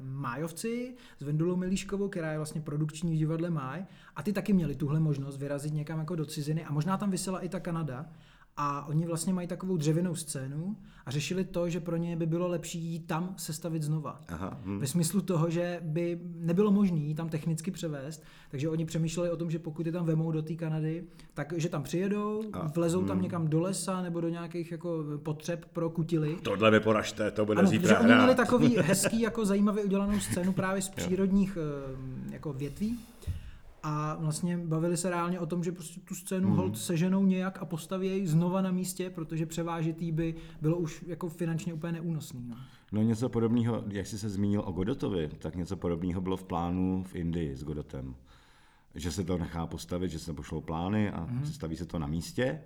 Májovci, 0.01 0.95
s 1.19 1.23
Vendulou 1.23 1.55
Milíškovou, 1.55 2.09
která 2.09 2.31
je 2.31 2.37
vlastně 2.37 2.61
produkční 2.61 3.15
v 3.15 3.17
divadle 3.17 3.49
Máj. 3.49 3.85
A 4.15 4.23
ty 4.23 4.33
taky 4.33 4.53
měli 4.53 4.75
tuhle 4.75 4.99
možnost 4.99 5.37
vyrazit 5.37 5.73
někam 5.73 5.99
jako 5.99 6.15
do 6.15 6.25
ciziny. 6.25 6.65
A 6.65 6.71
možná 6.71 6.97
tam 6.97 7.11
vysela 7.11 7.39
i 7.39 7.49
ta 7.49 7.59
Kanada. 7.59 8.05
A 8.57 8.85
oni 8.85 9.05
vlastně 9.05 9.33
mají 9.33 9.47
takovou 9.47 9.77
dřevěnou 9.77 10.15
scénu 10.15 10.75
a 11.05 11.11
řešili 11.11 11.43
to, 11.43 11.69
že 11.69 11.79
pro 11.79 11.97
ně 11.97 12.15
by 12.15 12.25
bylo 12.25 12.47
lepší 12.47 12.79
ji 12.79 12.99
tam 12.99 13.33
sestavit 13.37 13.83
znova. 13.83 14.21
Aha, 14.29 14.59
hm. 14.65 14.79
Ve 14.79 14.87
smyslu 14.87 15.21
toho, 15.21 15.49
že 15.49 15.79
by 15.83 16.19
nebylo 16.35 16.71
možné 16.71 16.97
ji 16.97 17.15
tam 17.15 17.29
technicky 17.29 17.71
převést, 17.71 18.23
takže 18.51 18.69
oni 18.69 18.85
přemýšleli 18.85 19.29
o 19.29 19.37
tom, 19.37 19.51
že 19.51 19.59
pokud 19.59 19.85
je 19.85 19.91
tam 19.91 20.05
vemou 20.05 20.31
do 20.31 20.41
té 20.41 20.53
Kanady, 20.53 21.03
tak 21.33 21.53
že 21.57 21.69
tam 21.69 21.83
přijedou, 21.83 22.43
A, 22.53 22.67
vlezou 22.75 23.03
tam 23.05 23.21
někam 23.21 23.47
do 23.47 23.59
lesa 23.61 24.01
nebo 24.01 24.21
do 24.21 24.29
nějakých 24.29 24.71
jako 24.71 25.03
potřeb 25.23 25.65
pro 25.73 25.89
kutily. 25.89 26.37
Tohle 26.43 26.71
mi 26.71 26.79
poražte, 26.79 27.31
to 27.31 27.45
bude 27.45 27.59
Ano, 27.59 27.69
zítra 27.69 27.87
protože 27.95 27.97
oni 27.99 28.05
měli 28.13 28.23
hrát. 28.23 28.37
takový 28.37 28.75
hezký, 28.77 29.21
jako 29.21 29.45
zajímavě 29.45 29.83
udělanou 29.83 30.19
scénu 30.19 30.53
právě 30.53 30.81
z 30.81 30.89
přírodních 30.89 31.57
eh, 31.57 32.33
jako 32.33 32.53
větví. 32.53 32.99
A 33.83 34.15
vlastně 34.19 34.57
bavili 34.57 34.97
se 34.97 35.09
reálně 35.09 35.39
o 35.39 35.45
tom, 35.45 35.63
že 35.63 35.71
prostě 35.71 35.99
tu 35.99 36.15
scénu 36.15 36.49
mm. 36.49 36.55
hold 36.55 36.77
seženou 36.77 37.25
nějak 37.25 37.61
a 37.61 37.65
postaví 37.65 38.07
jej 38.07 38.27
znova 38.27 38.61
na 38.61 38.71
místě, 38.71 39.09
protože 39.09 39.45
převážitý 39.45 40.11
by 40.11 40.35
bylo 40.61 40.77
už 40.77 41.05
jako 41.07 41.29
finančně 41.29 41.73
úplně 41.73 41.91
neúnosný. 41.91 42.45
No. 42.49 42.55
No 42.91 43.01
něco 43.01 43.29
podobného, 43.29 43.83
jak 43.87 44.07
jsi 44.07 44.19
se 44.19 44.29
zmínil 44.29 44.63
o 44.65 44.71
Godotovi, 44.71 45.29
tak 45.39 45.55
něco 45.55 45.77
podobného 45.77 46.21
bylo 46.21 46.37
v 46.37 46.43
plánu 46.43 47.03
v 47.03 47.15
Indii 47.15 47.55
s 47.55 47.63
Godotem. 47.63 48.15
Že 48.95 49.11
se 49.11 49.23
to 49.23 49.37
nechá 49.37 49.67
postavit, 49.67 50.09
že 50.09 50.19
se 50.19 50.33
pošlou 50.33 50.61
plány 50.61 51.11
a 51.11 51.25
mm. 51.25 51.45
staví 51.45 51.75
se 51.75 51.85
to 51.85 51.99
na 51.99 52.07
místě, 52.07 52.61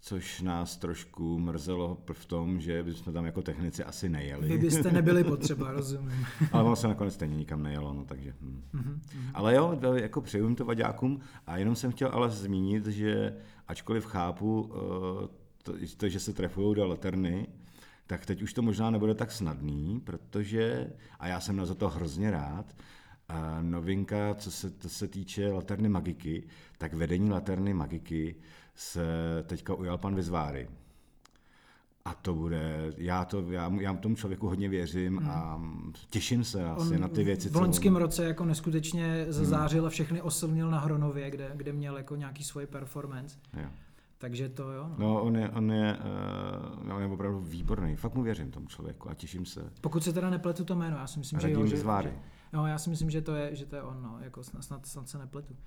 což 0.00 0.40
nás 0.40 0.76
trošku 0.76 1.38
mrzelo 1.38 1.98
v 2.12 2.24
tom, 2.24 2.60
že 2.60 2.82
bychom 2.82 3.12
tam 3.12 3.24
jako 3.24 3.42
technici 3.42 3.84
asi 3.84 4.08
nejeli. 4.08 4.48
Vy 4.48 4.58
byste 4.58 4.92
nebyli 4.92 5.24
potřeba, 5.24 5.72
rozumím. 5.72 6.26
Ale 6.52 6.62
ono 6.64 6.76
se 6.76 6.88
nakonec 6.88 7.14
stejně 7.14 7.36
nikam 7.36 7.62
nejelo, 7.62 7.92
no 7.92 8.04
takže. 8.04 8.34
Hm. 8.40 9.00
Ale 9.34 9.54
jo, 9.54 9.78
jako 9.94 10.20
přeju 10.20 10.54
to 10.54 10.64
vaďákům 10.64 11.20
a 11.46 11.56
jenom 11.56 11.76
jsem 11.76 11.92
chtěl 11.92 12.10
ale 12.12 12.30
zmínit, 12.30 12.86
že 12.86 13.36
ačkoliv 13.68 14.06
chápu 14.06 14.72
eh, 14.72 15.28
to, 15.62 15.72
to 15.96 16.08
že 16.08 16.20
se 16.20 16.32
trefují 16.32 16.74
do 16.74 16.86
laterny, 16.86 17.46
tak 18.06 18.26
teď 18.26 18.42
už 18.42 18.52
to 18.52 18.62
možná 18.62 18.90
nebude 18.90 19.14
tak 19.14 19.32
snadný, 19.32 20.00
protože, 20.00 20.90
a 21.18 21.28
já 21.28 21.40
jsem 21.40 21.56
na 21.56 21.64
za 21.64 21.74
to 21.74 21.88
hrozně 21.88 22.30
rád, 22.30 22.76
a 23.28 23.62
novinka, 23.62 24.34
co 24.34 24.50
se, 24.50 24.70
to 24.70 24.88
se 24.88 25.08
týče 25.08 25.52
Laterny 25.52 25.88
Magiky, 25.88 26.46
tak 26.78 26.94
vedení 26.94 27.30
Laterny 27.30 27.74
Magiky 27.74 28.36
se 28.80 29.04
teďka 29.46 29.74
ujal 29.74 29.98
pan 29.98 30.14
Vizváry. 30.14 30.68
A 32.04 32.14
to 32.14 32.34
bude, 32.34 32.92
já, 32.96 33.24
to, 33.24 33.52
já, 33.52 33.72
já 33.80 33.94
tomu 33.94 34.16
člověku 34.16 34.48
hodně 34.48 34.68
věřím 34.68 35.18
a 35.28 35.60
těším 36.10 36.44
se 36.44 36.64
asi 36.64 36.98
na 36.98 37.08
ty 37.08 37.24
věci, 37.24 37.48
v 37.48 37.56
on- 37.56 37.62
loňském 37.62 37.96
roce 37.96 38.24
jako 38.24 38.44
neskutečně 38.44 39.26
zazářil 39.28 39.86
a 39.86 39.90
všechny 39.90 40.22
oslnil 40.22 40.70
na 40.70 40.78
Hronově, 40.78 41.30
kde, 41.30 41.52
kde 41.54 41.72
měl 41.72 41.96
jako 41.96 42.16
nějaký 42.16 42.44
svůj 42.44 42.66
performance. 42.66 43.38
Jo. 43.56 43.68
Takže 44.18 44.48
to 44.48 44.72
jo. 44.72 44.88
No. 44.88 44.96
No, 44.98 45.22
on 45.22 45.36
je, 45.36 45.50
on, 45.50 45.72
je, 45.72 45.98
uh, 46.84 46.94
on 46.94 47.02
je 47.02 47.06
opravdu 47.08 47.40
výborný. 47.40 47.96
Fakt 47.96 48.14
mu 48.14 48.22
věřím 48.22 48.50
tomu 48.50 48.66
člověku 48.66 49.10
a 49.10 49.14
těším 49.14 49.46
se. 49.46 49.72
Pokud 49.80 50.04
se 50.04 50.12
teda 50.12 50.30
nepletu 50.30 50.64
to 50.64 50.74
jméno, 50.74 50.96
já 50.96 51.06
si 51.06 51.18
myslím, 51.18 51.40
že 51.40 51.46
Radim 51.46 51.60
jo. 51.60 51.66
Že, 51.66 51.76
že, 51.76 52.14
no, 52.52 52.66
já 52.66 52.78
si 52.78 52.90
myslím, 52.90 53.10
že 53.10 53.22
to 53.22 53.34
je, 53.34 53.56
že 53.56 53.66
to 53.66 53.76
je 53.76 53.82
on, 53.82 54.02
no, 54.02 54.18
jako 54.20 54.42
snad, 54.42 54.64
snad, 54.64 54.86
snad 54.86 55.08
se 55.08 55.18
nepletu. 55.18 55.52
Uh, 55.54 55.58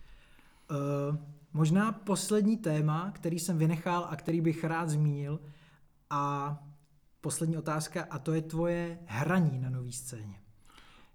možná 1.54 1.92
poslední 1.92 2.58
téma, 2.58 3.12
který 3.16 3.40
jsem 3.40 3.58
vynechal 3.58 4.08
a 4.10 4.16
který 4.16 4.42
bych 4.42 4.64
rád 4.64 4.90
zmínil 4.90 5.40
a 6.10 6.58
poslední 7.22 7.58
otázka 7.58 8.08
a 8.10 8.20
to 8.20 8.34
je 8.34 8.42
tvoje 8.42 9.00
hraní 9.06 9.60
na 9.60 9.70
nový 9.70 9.92
scéně. 9.92 10.36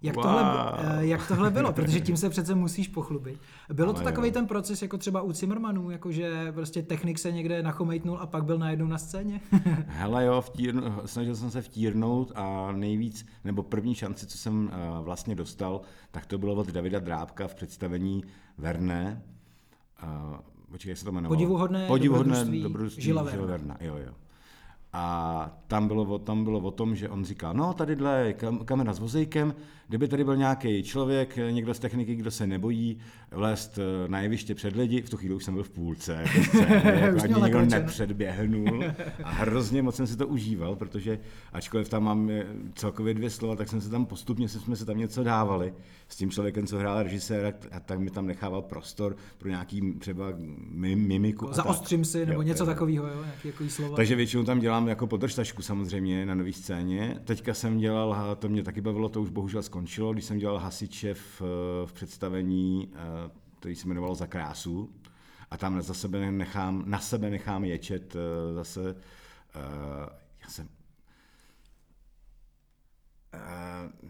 Jak, 0.02 0.16
Wow. 0.16 0.24
tohle, 0.24 0.72
eh, 0.78 1.06
jak 1.06 1.28
tohle 1.28 1.50
bylo, 1.50 1.72
protože 1.72 2.00
tím 2.00 2.16
se 2.22 2.30
přece 2.30 2.54
musíš 2.54 2.88
pochlubit. 2.88 3.38
Bylo 3.72 3.92
to 3.92 3.98
Ale 3.98 4.04
takový 4.04 4.28
jo. 4.28 4.34
ten 4.34 4.46
proces 4.46 4.82
jako 4.82 4.98
třeba 4.98 5.22
u 5.22 5.32
Zimmermanů, 5.32 5.90
jakože 5.90 6.52
prostě 6.52 6.82
technik 6.82 7.18
se 7.18 7.32
někde 7.32 7.62
nachomejtnul 7.62 8.18
a 8.20 8.26
pak 8.26 8.44
byl 8.44 8.58
najednou 8.58 8.86
na 8.86 8.98
scéně? 8.98 9.40
Hele 9.86 10.24
jo, 10.24 10.40
vtírnu, 10.40 10.82
snažil 11.06 11.36
jsem 11.36 11.50
se 11.50 11.62
vtírnout 11.62 12.32
a 12.34 12.72
nejvíc, 12.72 13.26
nebo 13.44 13.62
první 13.62 13.94
šanci, 13.94 14.26
co 14.26 14.38
jsem 14.38 14.64
uh, 14.98 15.04
vlastně 15.04 15.34
dostal, 15.34 15.80
tak 16.10 16.26
to 16.26 16.38
bylo 16.38 16.54
od 16.54 16.66
Davida 16.70 16.98
Drábka 16.98 17.48
v 17.48 17.54
představení 17.54 18.24
Verne. 18.58 19.22
Uh, 20.02 20.36
počkej, 20.70 20.90
jak 20.90 20.98
se 20.98 21.04
to 21.04 21.10
jmenovalo? 21.10 21.36
Podivuhodné 21.36 21.86
Podivuhodné 21.86 22.32
dobrodružství 22.34 22.62
dobrodružství 22.62 23.02
Žila 23.02 23.22
Verna. 23.22 23.46
Verna. 23.46 23.76
Jo, 23.80 23.96
jo. 23.96 24.12
A 24.92 25.50
tam 25.66 25.88
bylo, 25.88 26.02
o- 26.02 26.18
tam 26.18 26.44
bylo 26.44 26.58
o 26.60 26.70
tom, 26.70 26.96
že 26.96 27.08
on 27.08 27.24
říká, 27.24 27.52
no 27.52 27.74
tadyhle 27.74 28.20
je 28.26 28.32
kam, 28.32 28.58
kamera 28.58 28.92
s 28.92 28.98
vozejkem, 28.98 29.54
kdyby 29.88 30.08
tady 30.08 30.24
byl 30.24 30.36
nějaký 30.36 30.82
člověk, 30.82 31.36
někdo 31.50 31.74
z 31.74 31.78
techniky, 31.78 32.14
kdo 32.14 32.30
se 32.30 32.46
nebojí 32.46 32.98
vlézt 33.30 33.78
eh, 33.78 34.08
na 34.08 34.20
jeviště 34.20 34.54
před 34.54 34.76
lidi, 34.76 35.02
v 35.02 35.10
tu 35.10 35.16
chvíli 35.16 35.34
už 35.34 35.44
jsem 35.44 35.54
byl 35.54 35.62
v 35.62 35.70
půlce, 35.70 36.24
jako 36.84 37.22
ani 37.22 37.32
nakročeno. 37.40 37.66
nepředběhnul 37.66 38.84
a 39.24 39.30
hrozně 39.30 39.82
moc 39.82 39.96
jsem 39.96 40.06
si 40.06 40.16
to 40.16 40.26
užíval, 40.26 40.76
protože 40.76 41.18
ačkoliv 41.52 41.88
tam 41.88 42.04
mám 42.04 42.30
eh, 42.30 42.46
celkově 42.74 43.14
dvě 43.14 43.30
slova, 43.30 43.56
tak 43.56 43.68
jsem 43.68 43.80
se 43.80 43.90
tam 43.90 44.06
postupně, 44.06 44.48
jsme 44.48 44.76
se 44.76 44.84
tam 44.84 44.98
něco 44.98 45.24
dávali 45.24 45.74
s 46.08 46.16
tím 46.16 46.30
člověkem, 46.30 46.66
co 46.66 46.78
hrál 46.78 47.02
režiséra, 47.02 47.52
a 47.72 47.80
tak 47.80 47.98
mi 47.98 48.10
tam 48.10 48.26
nechával 48.26 48.62
prostor 48.62 49.16
pro 49.38 49.48
nějaký 49.48 49.92
třeba 49.98 50.24
mi- 50.70 50.96
mimiku. 50.96 51.44
a 51.48 51.52
tak. 51.54 51.64
Zaostřím 51.64 52.04
si, 52.04 52.26
nebo 52.26 52.42
Jo, 52.42 52.48
něco 52.48 52.66
takového, 52.66 53.06
jo, 53.06 53.14
nějaký 53.24 53.48
jako 53.48 53.64
slova. 53.68 53.96
Takže 53.96 54.16
většinou 54.16 54.44
tam 54.44 54.60
dělám 54.60 54.88
jako 54.88 55.06
podržtašku 55.06 55.62
samozřejmě 55.62 56.26
na 56.26 56.34
nový 56.34 56.52
scéně. 56.52 57.16
Teďka 57.24 57.54
jsem 57.54 57.78
dělal, 57.78 58.14
a 58.14 58.34
to 58.34 58.48
mě 58.48 58.62
taky 58.62 58.80
bavilo, 58.80 59.08
to 59.08 59.22
už 59.22 59.30
bohužel 59.30 59.62
skončilo, 59.62 59.77
když 60.12 60.24
jsem 60.24 60.38
dělal 60.38 60.58
hasiče 60.58 61.14
v, 61.14 61.40
v 61.86 61.92
představení, 61.92 62.92
eh, 62.94 63.30
který 63.58 63.74
se 63.74 63.86
jmenovalo 63.86 64.14
Za 64.14 64.26
krásu. 64.26 64.90
A 65.50 65.56
tam 65.56 65.82
za 65.82 65.94
sebe 65.94 66.30
nechám, 66.32 66.82
na 66.86 66.98
sebe 66.98 67.30
nechám 67.30 67.64
ječet 67.64 68.16
eh, 68.16 68.54
zase, 68.54 68.96
eh, 69.54 70.08
já 70.42 70.48
jsem, 70.48 70.68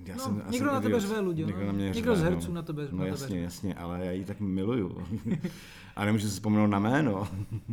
já 0.07 0.15
No, 0.17 0.23
jsem, 0.25 0.43
někdo 0.51 0.67
na 0.67 0.81
tebe 0.81 1.01
řve, 1.01 1.21
Luděl, 1.21 1.47
Někdo 1.47 1.61
no. 1.61 1.67
na 1.67 1.73
mě 1.73 1.91
Někdo 1.91 2.17
z 2.17 2.19
řve, 2.19 2.31
herců 2.31 2.53
na 2.53 2.63
tebe- 2.63 2.89
No 2.91 2.99
na 2.99 3.05
tebe 3.05 3.09
jasně, 3.09 3.27
řve. 3.29 3.39
jasně, 3.39 3.75
ale 3.75 4.05
já 4.07 4.11
ji 4.13 4.25
tak 4.25 4.41
miluju. 4.41 5.07
a 5.97 6.05
nemůžu 6.05 6.27
si 6.29 6.35
vzpomenout 6.35 6.67
na 6.67 6.79
jméno. 6.79 7.29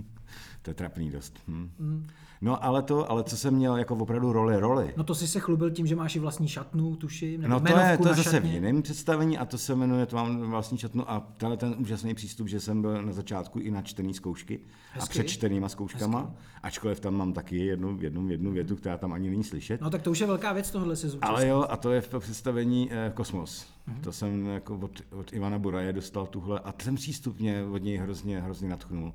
to 0.61 0.69
je 0.69 0.73
trapný 0.73 1.11
dost. 1.11 1.39
Hm. 1.47 2.07
No 2.41 2.63
ale 2.63 2.81
to, 2.81 3.11
ale 3.11 3.23
co 3.23 3.37
jsem 3.37 3.53
měl 3.53 3.75
jako 3.77 3.95
opravdu 3.95 4.33
roli, 4.33 4.59
roli. 4.59 4.93
No 4.97 5.03
to 5.03 5.15
si 5.15 5.27
se 5.27 5.39
chlubil 5.39 5.71
tím, 5.71 5.87
že 5.87 5.95
máš 5.95 6.15
i 6.15 6.19
vlastní 6.19 6.47
šatnu, 6.47 6.95
tuším, 6.95 7.41
nebo 7.41 7.53
No 7.53 7.59
to 7.59 7.79
je, 7.79 7.97
to 7.97 8.07
je 8.07 8.15
zase 8.15 8.23
šatně. 8.31 8.49
v 8.49 8.53
jiném 8.53 8.81
představení 8.81 9.37
a 9.37 9.45
to 9.45 9.57
se 9.57 9.75
jmenuje, 9.75 10.05
to 10.05 10.15
mám 10.15 10.41
vlastní 10.41 10.77
četnu 10.77 11.11
a 11.11 11.19
tenhle 11.37 11.57
ten 11.57 11.75
úžasný 11.77 12.13
přístup, 12.15 12.47
že 12.47 12.59
jsem 12.59 12.81
byl 12.81 13.01
na 13.01 13.13
začátku 13.13 13.59
i 13.59 13.71
na 13.71 13.81
čtený 13.81 14.13
zkoušky 14.13 14.59
a 14.93 14.95
Hezky. 14.95 15.09
před 15.09 15.27
čtenýma 15.27 15.69
zkouškama, 15.69 16.31
ačkoliv 16.63 16.99
tam 16.99 17.13
mám 17.15 17.33
taky 17.33 17.57
jednu, 17.57 17.97
jednu, 18.01 18.29
jednu 18.29 18.51
větu, 18.51 18.75
která 18.75 18.97
tam 18.97 19.13
ani 19.13 19.29
není 19.29 19.43
slyšet. 19.43 19.81
No 19.81 19.89
tak 19.89 20.01
to 20.01 20.11
už 20.11 20.19
je 20.19 20.27
velká 20.27 20.53
věc 20.53 20.71
tohle 20.71 20.95
se 20.95 21.09
zúčastnit. 21.09 21.35
Ale 21.37 21.47
jo, 21.47 21.65
a 21.69 21.77
to 21.77 21.91
je 21.91 22.01
v 22.01 22.09
představení 22.19 22.89
eh, 22.91 23.11
Kosmos. 23.15 23.65
Mhm. 23.87 23.97
Mm-hmm. 23.97 24.03
To 24.03 24.11
jsem 24.11 24.45
jako 24.45 24.75
od, 24.77 25.01
od 25.11 25.33
Ivana 25.33 25.59
Buraje 25.59 25.93
dostal 25.93 26.25
tuhle 26.27 26.59
a 26.59 26.71
ten 26.71 26.95
přístup 26.95 27.39
mě 27.39 27.63
od 27.63 27.83
něj 27.83 27.97
hrozně, 27.97 28.41
hrozně 28.41 28.69
natchnul. 28.69 29.13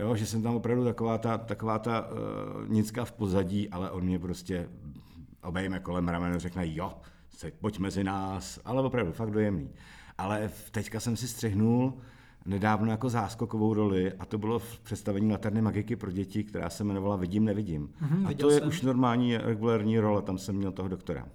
Jo, 0.00 0.16
že 0.16 0.26
jsem 0.26 0.42
tam 0.42 0.56
opravdu 0.56 0.84
taková 0.84 1.18
ta, 1.18 1.38
taková 1.38 1.78
ta 1.78 2.08
uh, 2.10 2.68
nicka 2.68 3.04
v 3.04 3.12
pozadí, 3.12 3.70
ale 3.70 3.90
on 3.90 4.04
mě 4.04 4.18
prostě 4.18 4.68
obejme 5.42 5.80
kolem 5.80 6.08
ramene 6.08 6.38
řekne 6.38 6.74
jo, 6.74 6.92
se, 7.36 7.52
pojď 7.60 7.78
mezi 7.78 8.04
nás, 8.04 8.60
ale 8.64 8.82
opravdu 8.82 9.12
fakt 9.12 9.30
dojemný. 9.30 9.70
Ale 10.18 10.50
teďka 10.70 11.00
jsem 11.00 11.16
si 11.16 11.28
střihnul 11.28 11.94
nedávno 12.46 12.90
jako 12.90 13.08
záskokovou 13.08 13.74
roli 13.74 14.12
a 14.12 14.24
to 14.24 14.38
bylo 14.38 14.58
v 14.58 14.80
představení 14.80 15.32
Laterny 15.32 15.62
magiky 15.62 15.96
pro 15.96 16.10
děti, 16.10 16.44
která 16.44 16.70
se 16.70 16.82
jmenovala 16.82 17.16
Vidím, 17.16 17.44
nevidím. 17.44 17.90
Mhm, 18.00 18.26
a 18.26 18.34
to 18.34 18.50
je 18.50 18.58
jsem. 18.58 18.68
už 18.68 18.82
normální 18.82 19.36
regulární 19.36 19.98
role, 19.98 20.22
tam 20.22 20.38
jsem 20.38 20.56
měl 20.56 20.72
toho 20.72 20.88
doktora. 20.88 21.28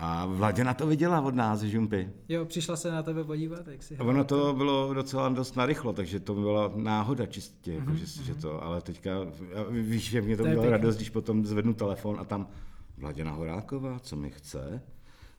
A 0.00 0.26
Vladě 0.26 0.64
na 0.64 0.74
to 0.74 0.86
viděla 0.86 1.20
od 1.20 1.34
nás, 1.34 1.60
Žumpy. 1.60 2.10
Jo, 2.28 2.44
přišla 2.44 2.76
se 2.76 2.90
na 2.90 3.02
tebe 3.02 3.24
podívat, 3.24 3.66
jak 3.66 3.82
si 3.82 3.96
A 3.96 4.04
ono 4.04 4.24
to 4.24 4.54
bylo 4.54 4.94
docela 4.94 5.28
dost 5.28 5.56
narychlo, 5.56 5.92
takže 5.92 6.20
to 6.20 6.34
byla 6.34 6.72
náhoda 6.76 7.26
čistě, 7.26 7.72
jako, 7.72 7.94
že, 7.94 8.06
že 8.22 8.34
to, 8.34 8.64
ale 8.64 8.80
teďka, 8.80 9.10
víš, 9.70 10.10
že 10.10 10.20
mě 10.20 10.36
to 10.36 10.42
To 10.42 10.48
udělalo 10.48 10.70
radost, 10.70 10.96
když 10.96 11.10
potom 11.10 11.46
zvednu 11.46 11.74
telefon 11.74 12.16
a 12.20 12.24
tam 12.24 12.46
Vladěna 12.98 13.32
Horáková, 13.32 13.98
co 13.98 14.16
mi 14.16 14.30
chce, 14.30 14.82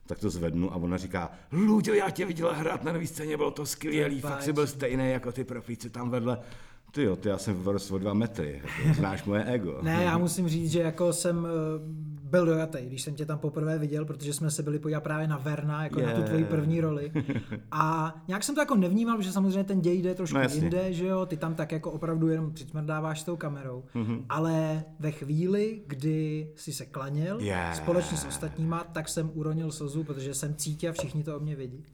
tak 0.06 0.18
to 0.18 0.30
zvednu 0.30 0.72
a 0.72 0.76
ona 0.76 0.96
říká, 0.96 1.30
Luďo, 1.52 1.94
já 1.94 2.10
tě 2.10 2.26
viděla 2.26 2.52
hrát 2.52 2.84
na 2.84 2.92
nový 2.92 3.06
scéně, 3.06 3.36
bylo 3.36 3.50
to 3.50 3.66
skvělý, 3.66 4.20
fakt 4.20 4.42
si 4.42 4.52
byl 4.52 4.66
stejný 4.66 5.10
jako 5.10 5.32
ty 5.32 5.44
profíci 5.44 5.90
tam 5.90 6.10
vedle. 6.10 6.38
Ty 6.92 7.02
jo, 7.02 7.16
ty 7.16 7.28
já 7.28 7.38
jsem 7.38 7.62
vyrost 7.62 7.90
o 7.90 7.98
dva 7.98 8.14
metry, 8.14 8.62
jako, 8.64 8.94
znáš 8.94 9.24
moje 9.24 9.44
ego. 9.44 9.78
Ne, 9.82 10.04
já 10.04 10.18
musím 10.18 10.48
říct, 10.48 10.70
že 10.70 10.80
jako 10.80 11.12
jsem 11.12 11.46
eh, 11.46 12.09
byl 12.30 12.46
dojatý, 12.46 12.78
když 12.86 13.02
jsem 13.02 13.14
tě 13.14 13.26
tam 13.26 13.38
poprvé 13.38 13.78
viděl, 13.78 14.04
protože 14.04 14.32
jsme 14.32 14.50
se 14.50 14.62
byli 14.62 14.78
podívat 14.78 15.02
právě 15.02 15.28
na 15.28 15.38
Verna, 15.38 15.84
jako 15.84 16.00
na 16.00 16.12
tu 16.14 16.22
tvoji 16.22 16.44
první 16.44 16.80
roli. 16.80 17.12
A 17.70 18.14
nějak 18.28 18.44
jsem 18.44 18.54
to 18.54 18.60
jako 18.60 18.76
nevnímal, 18.76 19.16
protože 19.16 19.32
samozřejmě 19.32 19.64
ten 19.64 19.80
děj 19.80 20.02
jde 20.02 20.14
trošku 20.14 20.34
No 20.36 20.42
jasně. 20.42 20.60
jinde, 20.60 20.92
že 20.92 21.06
jo, 21.06 21.26
ty 21.26 21.36
tam 21.36 21.54
tak 21.54 21.72
jako 21.72 21.90
opravdu 21.90 22.28
jenom 22.28 22.52
přicmrdáváš 22.52 23.20
s 23.20 23.24
tou 23.24 23.36
kamerou. 23.36 23.84
Mhm. 23.94 24.24
Ale 24.28 24.84
ve 24.98 25.10
chvíli, 25.10 25.82
kdy 25.86 26.50
si 26.56 26.72
se 26.72 26.86
klaněl 26.86 27.40
Je. 27.40 27.70
společně 27.74 28.16
s 28.16 28.24
ostatníma, 28.26 28.84
tak 28.92 29.08
jsem 29.08 29.30
uronil 29.34 29.72
slzu, 29.72 30.04
protože 30.04 30.34
jsem 30.34 30.54
cítil 30.54 30.90
a 30.90 30.92
všichni 30.92 31.24
to 31.24 31.36
o 31.36 31.40
mě 31.40 31.56
vědí. 31.56 31.84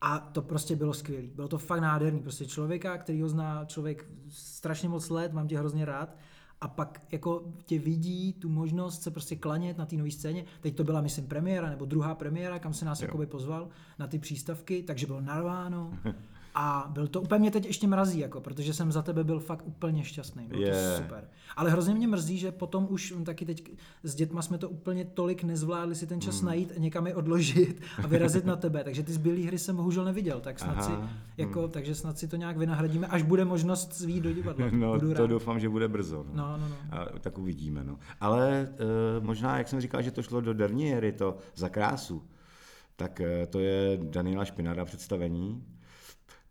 A 0.00 0.18
to 0.18 0.42
prostě 0.42 0.76
bylo 0.76 0.94
skvělé. 0.94 1.24
Bylo 1.34 1.48
to 1.48 1.58
fakt 1.58 1.80
nádherný. 1.80 2.20
Prostě 2.20 2.46
člověka, 2.46 2.98
který 2.98 3.22
ho 3.22 3.28
zná 3.28 3.64
člověk 3.64 4.06
strašně 4.28 4.88
moc 4.88 5.10
let, 5.10 5.32
mám 5.32 5.48
tě 5.48 5.58
hrozně 5.58 5.84
rád. 5.84 6.16
A 6.60 6.68
pak 6.68 7.02
jako 7.12 7.52
tě 7.64 7.78
vidí 7.78 8.32
tu 8.32 8.48
možnost 8.48 9.02
se 9.02 9.10
prostě 9.10 9.36
klanět 9.36 9.78
na 9.78 9.86
té 9.86 9.96
nové 9.96 10.10
scéně. 10.10 10.44
Teď 10.60 10.76
to 10.76 10.84
byla, 10.84 11.00
myslím, 11.00 11.26
premiéra 11.26 11.70
nebo 11.70 11.84
druhá 11.84 12.14
premiéra, 12.14 12.58
kam 12.58 12.74
se 12.74 12.84
nás 12.84 13.02
jakoby 13.02 13.26
pozval 13.26 13.68
na 13.98 14.06
ty 14.06 14.18
přístavky, 14.18 14.82
takže 14.82 15.06
bylo 15.06 15.20
narváno. 15.20 15.92
A 16.60 16.86
byl 16.90 17.06
to 17.08 17.20
úplně 17.20 17.38
mě 17.38 17.50
teď 17.50 17.66
ještě 17.66 17.86
mrazí, 17.86 18.18
jako, 18.18 18.40
protože 18.40 18.74
jsem 18.74 18.92
za 18.92 19.02
tebe 19.02 19.24
byl 19.24 19.40
fakt 19.40 19.66
úplně 19.66 20.04
šťastný. 20.04 20.46
Bylo 20.48 20.60
Je. 20.62 20.72
to 20.96 21.02
super. 21.02 21.28
Ale 21.56 21.70
hrozně 21.70 21.94
mě 21.94 22.08
mrzí, 22.08 22.38
že 22.38 22.52
potom 22.52 22.86
už 22.90 23.12
hm, 23.16 23.24
taky 23.24 23.44
teď 23.46 23.70
s 24.02 24.14
dětma 24.14 24.42
jsme 24.42 24.58
to 24.58 24.68
úplně 24.68 25.04
tolik 25.04 25.42
nezvládli 25.44 25.94
si 25.94 26.06
ten 26.06 26.20
čas 26.20 26.36
Hmm. 26.38 26.46
najít, 26.46 26.72
někam 26.78 27.06
je 27.06 27.14
odložit 27.14 27.82
a 28.04 28.06
vyrazit 28.06 28.44
na 28.44 28.56
tebe. 28.56 28.84
Takže 28.84 29.02
ty 29.02 29.12
zbylé 29.12 29.46
hry 29.46 29.58
jsem 29.58 29.76
bohužel 29.76 30.04
neviděl, 30.04 30.40
tak 30.40 30.58
snad 30.58 30.76
Aha, 30.78 30.82
si, 30.82 30.92
jako, 31.36 31.68
takže 31.68 31.94
snad 31.94 32.18
si 32.18 32.28
to 32.28 32.36
nějak 32.36 32.56
vynahradíme, 32.56 33.06
až 33.06 33.22
bude 33.22 33.44
možnost 33.44 33.92
svít 33.94 34.22
do 34.22 34.32
divadla. 34.32 34.66
No, 34.72 34.92
Budu 34.92 35.14
to 35.14 35.20
rád. 35.20 35.26
doufám, 35.26 35.60
že 35.60 35.68
bude 35.68 35.88
brzo. 35.88 36.26
No, 36.34 36.58
no, 36.58 36.68
no. 36.68 36.76
A, 36.90 37.04
tak 37.20 37.38
uvidíme. 37.38 37.84
No. 37.84 37.98
Ale 38.20 38.60
e, 38.60 39.20
možná, 39.20 39.58
jak 39.58 39.68
jsem 39.68 39.80
říkal, 39.80 40.02
že 40.02 40.10
to 40.10 40.22
šlo 40.22 40.40
do 40.40 40.54
Derniery, 40.54 41.12
to 41.12 41.36
za 41.56 41.68
krásu, 41.68 42.22
tak 42.96 43.20
e, 43.20 43.46
to 43.46 43.60
je 43.60 43.98
Daniela 44.02 44.44
Špinada 44.44 44.84
představení, 44.84 45.64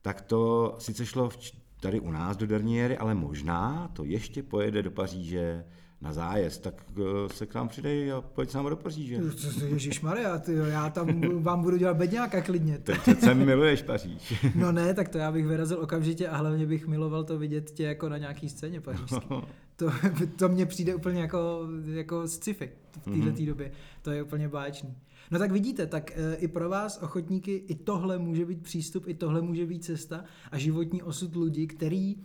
tak 0.07 0.21
to 0.21 0.75
sice 0.79 1.05
šlo 1.05 1.29
v, 1.29 1.37
tady 1.79 1.99
u 1.99 2.11
nás 2.11 2.37
do 2.37 2.47
Derniery, 2.47 2.97
ale 2.97 3.13
možná 3.15 3.89
to 3.93 4.03
ještě 4.03 4.43
pojede 4.43 4.83
do 4.83 4.91
Paříže 4.91 5.65
na 6.01 6.13
zájezd, 6.13 6.61
tak 6.61 6.83
e, 6.97 7.33
se 7.33 7.45
k 7.45 7.53
nám 7.55 7.67
přidej 7.67 8.11
a 8.11 8.21
pojď 8.21 8.49
s 8.49 8.53
námi 8.53 8.69
do 8.69 8.75
Paříže. 8.75 9.19
Ježíš 9.67 10.01
Maria, 10.01 10.41
já 10.67 10.89
tam 10.89 11.21
vám 11.43 11.61
budu 11.61 11.77
dělat 11.77 11.97
bedňáka 11.97 12.41
klidně. 12.41 12.77
Ty 12.77 12.91
přece 12.93 13.33
miluješ 13.33 13.81
Paříž. 13.81 14.45
No 14.55 14.71
ne, 14.71 14.93
tak 14.93 15.09
to 15.09 15.17
já 15.17 15.31
bych 15.31 15.47
vyrazil 15.47 15.79
okamžitě 15.79 16.27
a 16.27 16.37
hlavně 16.37 16.65
bych 16.65 16.87
miloval 16.87 17.23
to 17.23 17.37
vidět 17.37 17.71
tě 17.71 17.83
jako 17.83 18.09
na 18.09 18.17
nějaký 18.17 18.49
scéně 18.49 18.81
pařížský. 18.81 19.27
To, 19.75 19.91
to 20.35 20.49
mně 20.49 20.65
přijde 20.65 20.95
úplně 20.95 21.21
jako, 21.21 21.67
jako 21.93 22.27
sci-fi 22.27 22.69
v 22.91 22.97
této 23.03 23.09
Mhm. 23.09 23.35
mm 23.39 23.45
době. 23.45 23.71
To 24.01 24.11
je 24.11 24.23
úplně 24.23 24.47
báječný. 24.49 24.95
No 25.31 25.39
tak 25.39 25.51
vidíte, 25.51 25.87
tak 25.87 26.11
e, 26.15 26.35
i 26.35 26.47
pro 26.47 26.69
vás, 26.69 26.99
ochotníky, 27.01 27.63
i 27.67 27.75
tohle 27.75 28.17
může 28.17 28.45
být 28.45 28.61
přístup, 28.61 29.07
i 29.07 29.13
tohle 29.13 29.41
může 29.41 29.65
být 29.65 29.83
cesta 29.83 30.23
a 30.51 30.57
životní 30.57 31.03
osud 31.03 31.35
lidí, 31.35 31.67
který 31.67 32.11
e, 32.11 32.15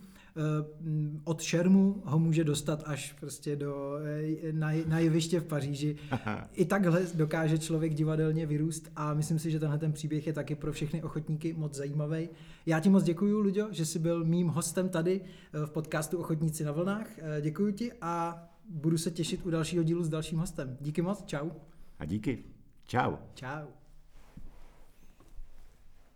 od 1.23 1.41
šermu 1.41 2.01
ho 2.05 2.19
může 2.19 2.43
dostat 2.43 2.83
až 2.85 3.13
prostě 3.19 3.55
do, 3.55 3.97
e, 4.03 4.53
na, 4.53 4.71
na 4.87 4.99
jeviště 4.99 5.39
v 5.39 5.45
Paříži. 5.45 5.95
I 6.53 6.65
takhle 6.65 7.01
dokáže 7.13 7.57
člověk 7.57 7.93
divadelně 7.93 8.45
vyrůst 8.45 8.91
a 8.95 9.13
myslím 9.13 9.39
si, 9.39 9.51
že 9.51 9.59
tenhle 9.59 9.77
ten 9.77 9.91
příběh 9.91 10.27
je 10.27 10.33
taky 10.33 10.55
pro 10.55 10.71
všechny 10.71 11.03
ochotníky 11.03 11.53
moc 11.53 11.75
zajímavý. 11.75 12.29
Já 12.65 12.79
ti 12.79 12.89
moc 12.89 13.03
děkuji, 13.03 13.41
Luďo, 13.41 13.67
že 13.71 13.85
jsi 13.85 13.99
byl 13.99 14.25
mým 14.25 14.47
hostem 14.47 14.89
tady 14.89 15.21
v 15.65 15.71
podcastu 15.71 16.17
Ochotníci 16.17 16.63
na 16.63 16.71
vlnách. 16.71 17.07
Děkuji 17.41 17.73
ti 17.73 17.91
a 18.01 18.43
budu 18.69 18.97
se 18.97 19.11
těšit 19.11 19.45
u 19.45 19.49
dalšího 19.49 19.83
dílu 19.83 20.03
s 20.03 20.09
dalším 20.09 20.39
hostem. 20.39 20.77
Díky 20.81 21.01
moc, 21.01 21.23
čau. 21.25 21.49
A 21.99 22.05
díky. 22.05 22.52
Čau. 22.87 23.19
Čau. 23.35 23.82